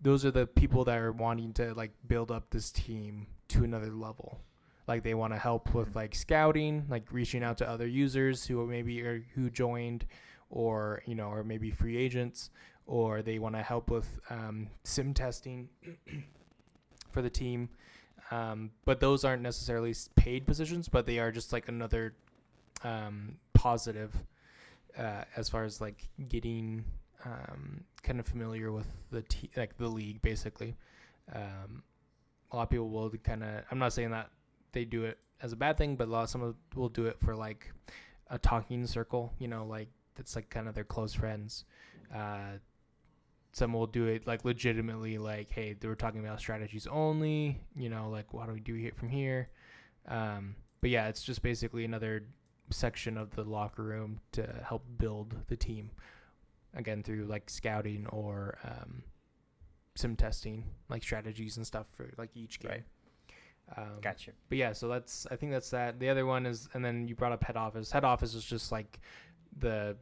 those 0.00 0.24
are 0.24 0.30
the 0.30 0.46
people 0.46 0.84
that 0.84 0.98
are 0.98 1.12
wanting 1.12 1.52
to 1.54 1.74
like 1.74 1.92
build 2.06 2.30
up 2.30 2.50
this 2.50 2.70
team 2.70 3.26
to 3.48 3.64
another 3.64 3.90
level. 3.90 4.40
Like 4.86 5.02
they 5.02 5.14
want 5.14 5.32
to 5.32 5.38
help 5.38 5.74
with 5.74 5.96
like 5.96 6.14
scouting, 6.14 6.84
like 6.88 7.12
reaching 7.12 7.42
out 7.42 7.58
to 7.58 7.68
other 7.68 7.86
users 7.86 8.46
who 8.46 8.64
maybe 8.66 9.02
are 9.02 9.24
who 9.34 9.50
joined, 9.50 10.06
or 10.48 11.02
you 11.06 11.14
know, 11.14 11.28
or 11.28 11.42
maybe 11.42 11.70
free 11.70 11.96
agents, 11.96 12.50
or 12.86 13.22
they 13.22 13.38
want 13.38 13.56
to 13.56 13.62
help 13.62 13.90
with 13.90 14.20
um, 14.30 14.68
sim 14.84 15.12
testing 15.12 15.68
for 17.10 17.20
the 17.20 17.30
team. 17.30 17.68
Um, 18.30 18.70
but 18.84 19.00
those 19.00 19.24
aren't 19.24 19.42
necessarily 19.42 19.94
paid 20.16 20.46
positions, 20.46 20.88
but 20.88 21.06
they 21.06 21.18
are 21.18 21.30
just 21.30 21.52
like 21.52 21.68
another 21.68 22.14
um, 22.82 23.36
positive 23.54 24.12
uh, 24.98 25.22
as 25.36 25.48
far 25.48 25.64
as 25.64 25.80
like 25.80 26.08
getting 26.28 26.84
um, 27.24 27.84
kind 28.02 28.20
of 28.20 28.26
familiar 28.26 28.72
with 28.72 28.86
the 29.10 29.24
like 29.56 29.76
the 29.78 29.88
league 29.88 30.22
basically. 30.22 30.76
Um, 31.34 31.82
a 32.52 32.56
lot 32.56 32.62
of 32.64 32.70
people 32.70 32.88
will 32.88 33.10
kind 33.10 33.42
of. 33.42 33.62
I'm 33.70 33.78
not 33.78 33.92
saying 33.92 34.10
that 34.10 34.30
they 34.72 34.84
do 34.84 35.04
it 35.04 35.18
as 35.42 35.52
a 35.52 35.56
bad 35.56 35.76
thing, 35.76 35.96
but 35.96 36.08
a 36.08 36.10
lot 36.10 36.24
of 36.24 36.30
some 36.30 36.42
of 36.42 36.54
will 36.74 36.88
do 36.88 37.06
it 37.06 37.18
for 37.20 37.34
like 37.34 37.70
a 38.30 38.38
talking 38.38 38.86
circle. 38.86 39.32
You 39.38 39.48
know, 39.48 39.66
like 39.66 39.88
that's 40.14 40.36
like 40.36 40.50
kind 40.50 40.68
of 40.68 40.74
their 40.74 40.84
close 40.84 41.12
friends. 41.14 41.64
Uh, 42.14 42.58
some 43.56 43.72
will 43.72 43.86
do 43.86 44.04
it 44.06 44.26
like 44.26 44.44
legitimately, 44.44 45.16
like, 45.16 45.48
hey, 45.50 45.72
they 45.72 45.88
were 45.88 45.94
talking 45.96 46.20
about 46.20 46.38
strategies 46.40 46.86
only. 46.86 47.58
You 47.74 47.88
know, 47.88 48.10
like 48.10 48.34
what 48.34 48.48
do 48.48 48.52
we 48.52 48.60
do 48.60 48.74
here 48.74 48.92
from 48.94 49.08
here? 49.08 49.48
Um, 50.06 50.56
but 50.82 50.90
yeah, 50.90 51.08
it's 51.08 51.22
just 51.22 51.40
basically 51.42 51.86
another 51.86 52.26
section 52.68 53.16
of 53.16 53.34
the 53.34 53.44
locker 53.44 53.82
room 53.82 54.20
to 54.32 54.46
help 54.68 54.84
build 54.98 55.34
the 55.46 55.56
team 55.56 55.90
again 56.74 57.02
through 57.02 57.24
like 57.24 57.48
scouting 57.48 58.06
or 58.08 58.58
um, 58.62 59.02
sim 59.94 60.16
testing 60.16 60.64
like 60.90 61.02
strategies 61.02 61.56
and 61.56 61.66
stuff 61.66 61.86
for 61.92 62.10
like 62.18 62.28
each 62.34 62.60
game 62.60 62.70
Right. 62.70 63.78
um, 63.78 64.00
Gotcha. 64.02 64.32
but 64.50 64.58
yeah 64.58 64.72
so 64.74 64.88
that's 64.88 65.26
i 65.30 65.36
think 65.36 65.52
that's 65.52 65.70
that 65.70 65.98
the 66.00 66.08
other 66.10 66.26
one 66.26 66.44
is 66.44 66.68
and 66.74 66.84
then 66.84 67.08
you 67.08 67.14
brought 67.14 67.32
up 67.32 67.42
head 67.44 67.56
office 67.56 67.90
head 67.92 68.04
office 68.04 68.34
is 68.34 68.44
just 68.44 68.70
like 68.72 68.98
the 69.58 69.96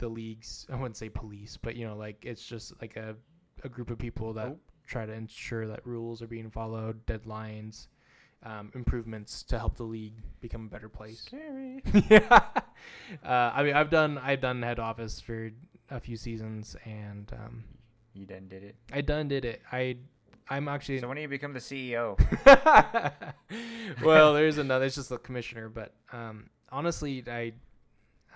the 0.00 0.08
leagues 0.08 0.66
i 0.72 0.74
wouldn't 0.74 0.96
say 0.96 1.08
police 1.08 1.56
but 1.60 1.76
you 1.76 1.86
know 1.86 1.96
like 1.96 2.24
it's 2.26 2.44
just 2.44 2.72
like 2.80 2.96
a, 2.96 3.14
a 3.64 3.68
group 3.68 3.90
of 3.90 3.98
people 3.98 4.32
that 4.34 4.48
Oh. 4.48 4.58
try 4.86 5.06
to 5.06 5.12
ensure 5.12 5.66
that 5.68 5.86
rules 5.86 6.20
are 6.22 6.26
being 6.26 6.50
followed 6.50 7.06
deadlines 7.06 7.86
um, 8.42 8.72
improvements 8.74 9.42
to 9.44 9.58
help 9.58 9.76
the 9.76 9.84
league 9.84 10.14
become 10.40 10.66
a 10.66 10.68
better 10.70 10.88
place 10.88 11.20
Scary. 11.20 11.82
yeah. 12.10 12.40
Uh, 13.22 13.52
I 13.54 13.62
mean, 13.62 13.74
I've 13.74 13.90
done 13.90 14.16
I've 14.18 14.40
done 14.40 14.62
head 14.62 14.78
office 14.80 15.20
for 15.20 15.50
a 15.90 16.00
few 16.00 16.16
seasons, 16.16 16.74
and 16.86 17.30
um, 17.34 17.64
You 18.14 18.24
done 18.24 18.48
did 18.48 18.62
it. 18.64 18.76
I 18.92 19.02
done 19.02 19.28
did 19.28 19.44
it. 19.44 19.60
I 19.70 19.98
I'm 20.48 20.66
actually 20.68 21.00
So 21.00 21.08
when 21.08 21.16
do 21.16 21.20
you 21.22 21.28
become 21.28 21.52
the 21.52 21.60
CEO? 21.60 22.16
well, 24.02 24.32
there's 24.34 24.58
another. 24.58 24.86
It's 24.86 24.94
just 24.96 25.10
the 25.10 25.18
commissioner, 25.18 25.68
but 25.68 25.92
um, 26.12 26.48
honestly, 26.70 27.22
I 27.28 27.52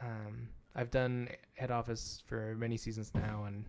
um, 0.03 0.49
I've 0.75 0.91
done 0.91 1.29
head 1.57 1.71
office 1.71 2.23
for 2.27 2.55
many 2.57 2.77
seasons 2.77 3.13
now, 3.15 3.45
and 3.47 3.65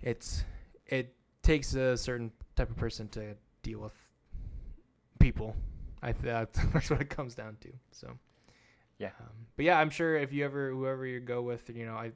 it's 0.00 0.44
it 0.86 1.14
takes 1.42 1.74
a 1.74 1.96
certain 1.96 2.32
type 2.54 2.70
of 2.70 2.76
person 2.76 3.08
to 3.08 3.34
deal 3.62 3.80
with 3.80 3.94
people. 5.18 5.54
I 6.02 6.12
th- 6.12 6.48
that's 6.72 6.90
what 6.90 7.00
it 7.00 7.10
comes 7.10 7.34
down 7.34 7.56
to. 7.60 7.68
So 7.92 8.16
Yeah. 8.98 9.10
um, 9.20 9.46
but 9.56 9.64
yeah, 9.64 9.78
I'm 9.78 9.90
sure 9.90 10.16
if 10.16 10.32
you 10.32 10.44
ever 10.44 10.70
whoever 10.70 11.06
you 11.06 11.20
go 11.20 11.42
with, 11.42 11.68
you 11.70 11.86
know, 11.86 11.94
I 11.94 12.12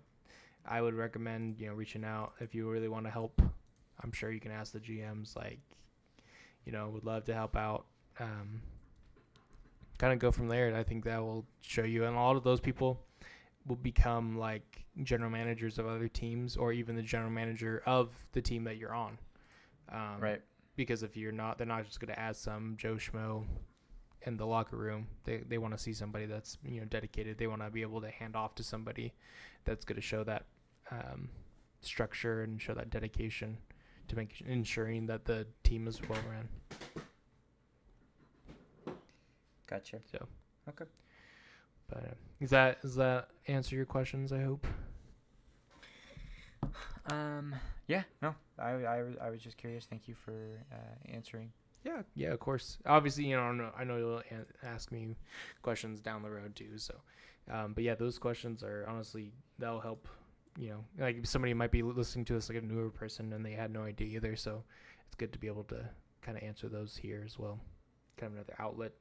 I 0.67 0.81
would 0.83 0.95
recommend 0.95 1.59
you 1.61 1.67
know 1.69 1.75
reaching 1.75 2.05
out 2.05 2.33
if 2.41 2.55
you 2.55 2.69
really 2.71 2.89
want 2.89 3.07
to 3.07 3.11
help. 3.11 3.41
I'm 4.03 4.13
sure 4.13 4.31
you 4.31 4.41
can 4.41 4.53
ask 4.53 4.73
the 4.73 4.81
GMs 4.81 5.37
like, 5.37 5.59
you 6.65 6.73
know, 6.73 6.89
would 6.89 7.05
love 7.05 7.25
to 7.25 7.35
help 7.35 7.55
out. 7.57 7.85
Um, 8.19 8.63
kind 9.99 10.13
of 10.15 10.19
go 10.19 10.31
from 10.33 10.49
there. 10.49 10.69
And 10.69 10.77
I 10.77 10.83
think 10.83 11.05
that 11.05 11.21
will 11.23 11.45
show 11.61 11.83
you, 11.85 12.05
and 12.05 12.17
a 12.17 12.19
lot 12.19 12.37
of 12.37 12.43
those 12.43 12.61
people 12.61 12.99
will 13.67 13.77
become 13.77 14.39
like 14.39 14.85
general 15.03 15.31
managers 15.31 15.79
of 15.79 15.87
other 15.87 16.09
teams, 16.09 16.57
or 16.57 16.73
even 16.73 16.97
the 16.97 17.03
general 17.03 17.31
manager 17.31 17.83
of 17.87 18.11
the 18.33 18.41
team 18.43 18.65
that 18.65 18.77
you're 18.77 18.95
on. 18.95 19.19
Um, 19.93 20.21
right. 20.21 20.41
because 20.77 21.03
if 21.03 21.17
you're 21.17 21.33
not, 21.33 21.59
they're 21.59 21.67
not 21.67 21.85
just 21.85 21.99
going 22.01 22.13
to 22.13 22.19
add 22.19 22.37
some 22.37 22.75
Joe 22.79 22.95
Schmo 22.95 23.45
in 24.23 24.37
the 24.37 24.47
locker 24.47 24.77
room. 24.77 25.07
They 25.25 25.39
they 25.49 25.59
want 25.59 25.75
to 25.77 25.79
see 25.83 25.93
somebody 25.93 26.27
that's 26.27 26.59
you 26.65 26.81
know 26.81 26.87
dedicated. 26.87 27.39
They 27.39 27.47
want 27.47 27.63
to 27.63 27.71
be 27.71 27.83
able 27.83 28.01
to 28.03 28.11
hand 28.11 28.37
off 28.37 28.55
to 28.57 28.63
somebody 28.63 29.13
that's 29.65 29.85
going 29.85 29.97
to 29.97 30.03
show 30.03 30.25
that 30.25 30.47
um, 30.91 31.29
structure 31.81 32.43
and 32.43 32.61
show 32.61 32.75
that 32.75 32.91
dedication 32.91 33.59
to 34.09 34.17
make 34.17 34.43
ensuring 34.47 35.07
that 35.07 35.25
the 35.25 35.47
team 35.65 35.87
is 35.89 36.01
well 36.09 36.19
ran. 36.31 36.49
Gotcha. 39.67 40.01
So 40.11 40.27
Okay. 40.69 40.85
But 41.91 42.05
uh, 42.05 42.15
is 42.41 42.51
that 42.51 42.81
does 42.83 42.95
that 42.97 43.29
answer 43.49 43.77
your 43.77 43.85
questions? 43.87 44.33
I 44.33 44.43
hope. 44.43 44.67
Um. 47.11 47.55
Yeah. 47.87 48.03
No. 48.23 48.35
I, 48.59 48.71
I, 48.71 49.03
was- 49.03 49.17
I 49.21 49.31
was 49.31 49.41
just 49.43 49.57
curious. 49.57 49.85
Thank 49.87 50.07
you 50.07 50.15
for 50.15 50.65
uh, 50.73 51.13
answering. 51.13 51.51
Yeah, 51.85 52.03
yeah, 52.15 52.29
of 52.29 52.41
course. 52.41 52.77
Obviously, 52.85 53.25
you 53.25 53.37
know, 53.37 53.43
I 53.43 53.53
know, 53.53 53.71
I 53.79 53.85
know 53.85 53.97
you'll 53.97 54.23
ask 54.63 54.93
me 54.93 55.17
questions 55.63 56.01
down 56.01 56.23
the 56.23 56.29
road 56.31 56.55
too. 56.55 56.77
So, 56.77 56.95
um, 57.51 57.73
but 57.73 57.83
yeah, 57.85 57.95
those 57.95 58.19
questions 58.19 58.63
are 58.63 58.85
honestly 58.87 59.33
that'll 59.59 59.81
help. 59.81 60.07
You 60.59 60.69
know, 60.71 60.85
like 60.99 61.25
somebody 61.27 61.55
might 61.55 61.71
be 61.71 61.83
listening 61.83 62.27
to 62.27 62.35
this 62.35 62.51
like 62.51 62.59
a 62.59 62.67
newer 62.67 62.91
person 62.91 63.33
and 63.33 63.45
they 63.45 63.53
had 63.53 63.73
no 63.73 63.83
idea 63.85 64.09
either. 64.17 64.37
So, 64.37 64.63
it's 65.07 65.15
good 65.15 65.33
to 65.33 65.39
be 65.39 65.47
able 65.47 65.65
to 65.65 65.89
kind 66.21 66.37
of 66.37 66.45
answer 66.45 66.69
those 66.69 66.97
here 66.97 67.23
as 67.25 67.39
well. 67.39 67.59
Kind 68.19 68.33
of 68.33 68.39
another 68.39 68.55
outlet 68.59 68.93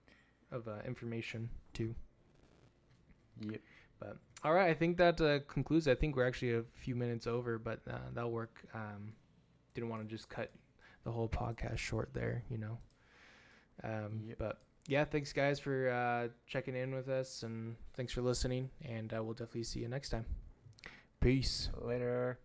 of 0.51 0.67
uh, 0.69 0.77
information 0.87 1.49
too. 1.73 1.93
Yep. 3.41 3.61
But 3.99 4.17
all 4.43 4.53
right, 4.53 4.69
I 4.69 4.73
think 4.73 4.97
that 4.97 5.19
uh, 5.19 5.39
concludes. 5.47 5.87
I 5.87 5.95
think 5.95 6.15
we're 6.15 6.27
actually 6.27 6.55
a 6.55 6.63
few 6.63 6.95
minutes 6.95 7.27
over, 7.27 7.57
but 7.59 7.79
uh, 7.89 7.97
that'll 8.13 8.31
work. 8.31 8.63
Um, 8.73 9.13
didn't 9.73 9.89
want 9.89 10.07
to 10.07 10.07
just 10.07 10.29
cut 10.29 10.51
the 11.03 11.11
whole 11.11 11.27
podcast 11.27 11.77
short 11.77 12.13
there, 12.13 12.43
you 12.49 12.57
know. 12.57 12.77
Um, 13.83 14.21
Yep. 14.27 14.37
But 14.37 14.57
yeah, 14.87 15.05
thanks 15.05 15.33
guys 15.33 15.59
for 15.59 15.89
uh, 15.89 16.29
checking 16.47 16.75
in 16.75 16.93
with 16.93 17.09
us, 17.09 17.43
and 17.43 17.75
thanks 17.95 18.13
for 18.13 18.21
listening. 18.21 18.69
And 18.83 19.13
uh, 19.13 19.23
we'll 19.23 19.33
definitely 19.33 19.63
see 19.63 19.81
you 19.81 19.87
next 19.87 20.09
time. 20.09 20.25
Peace. 21.19 21.69
Later. 21.81 22.39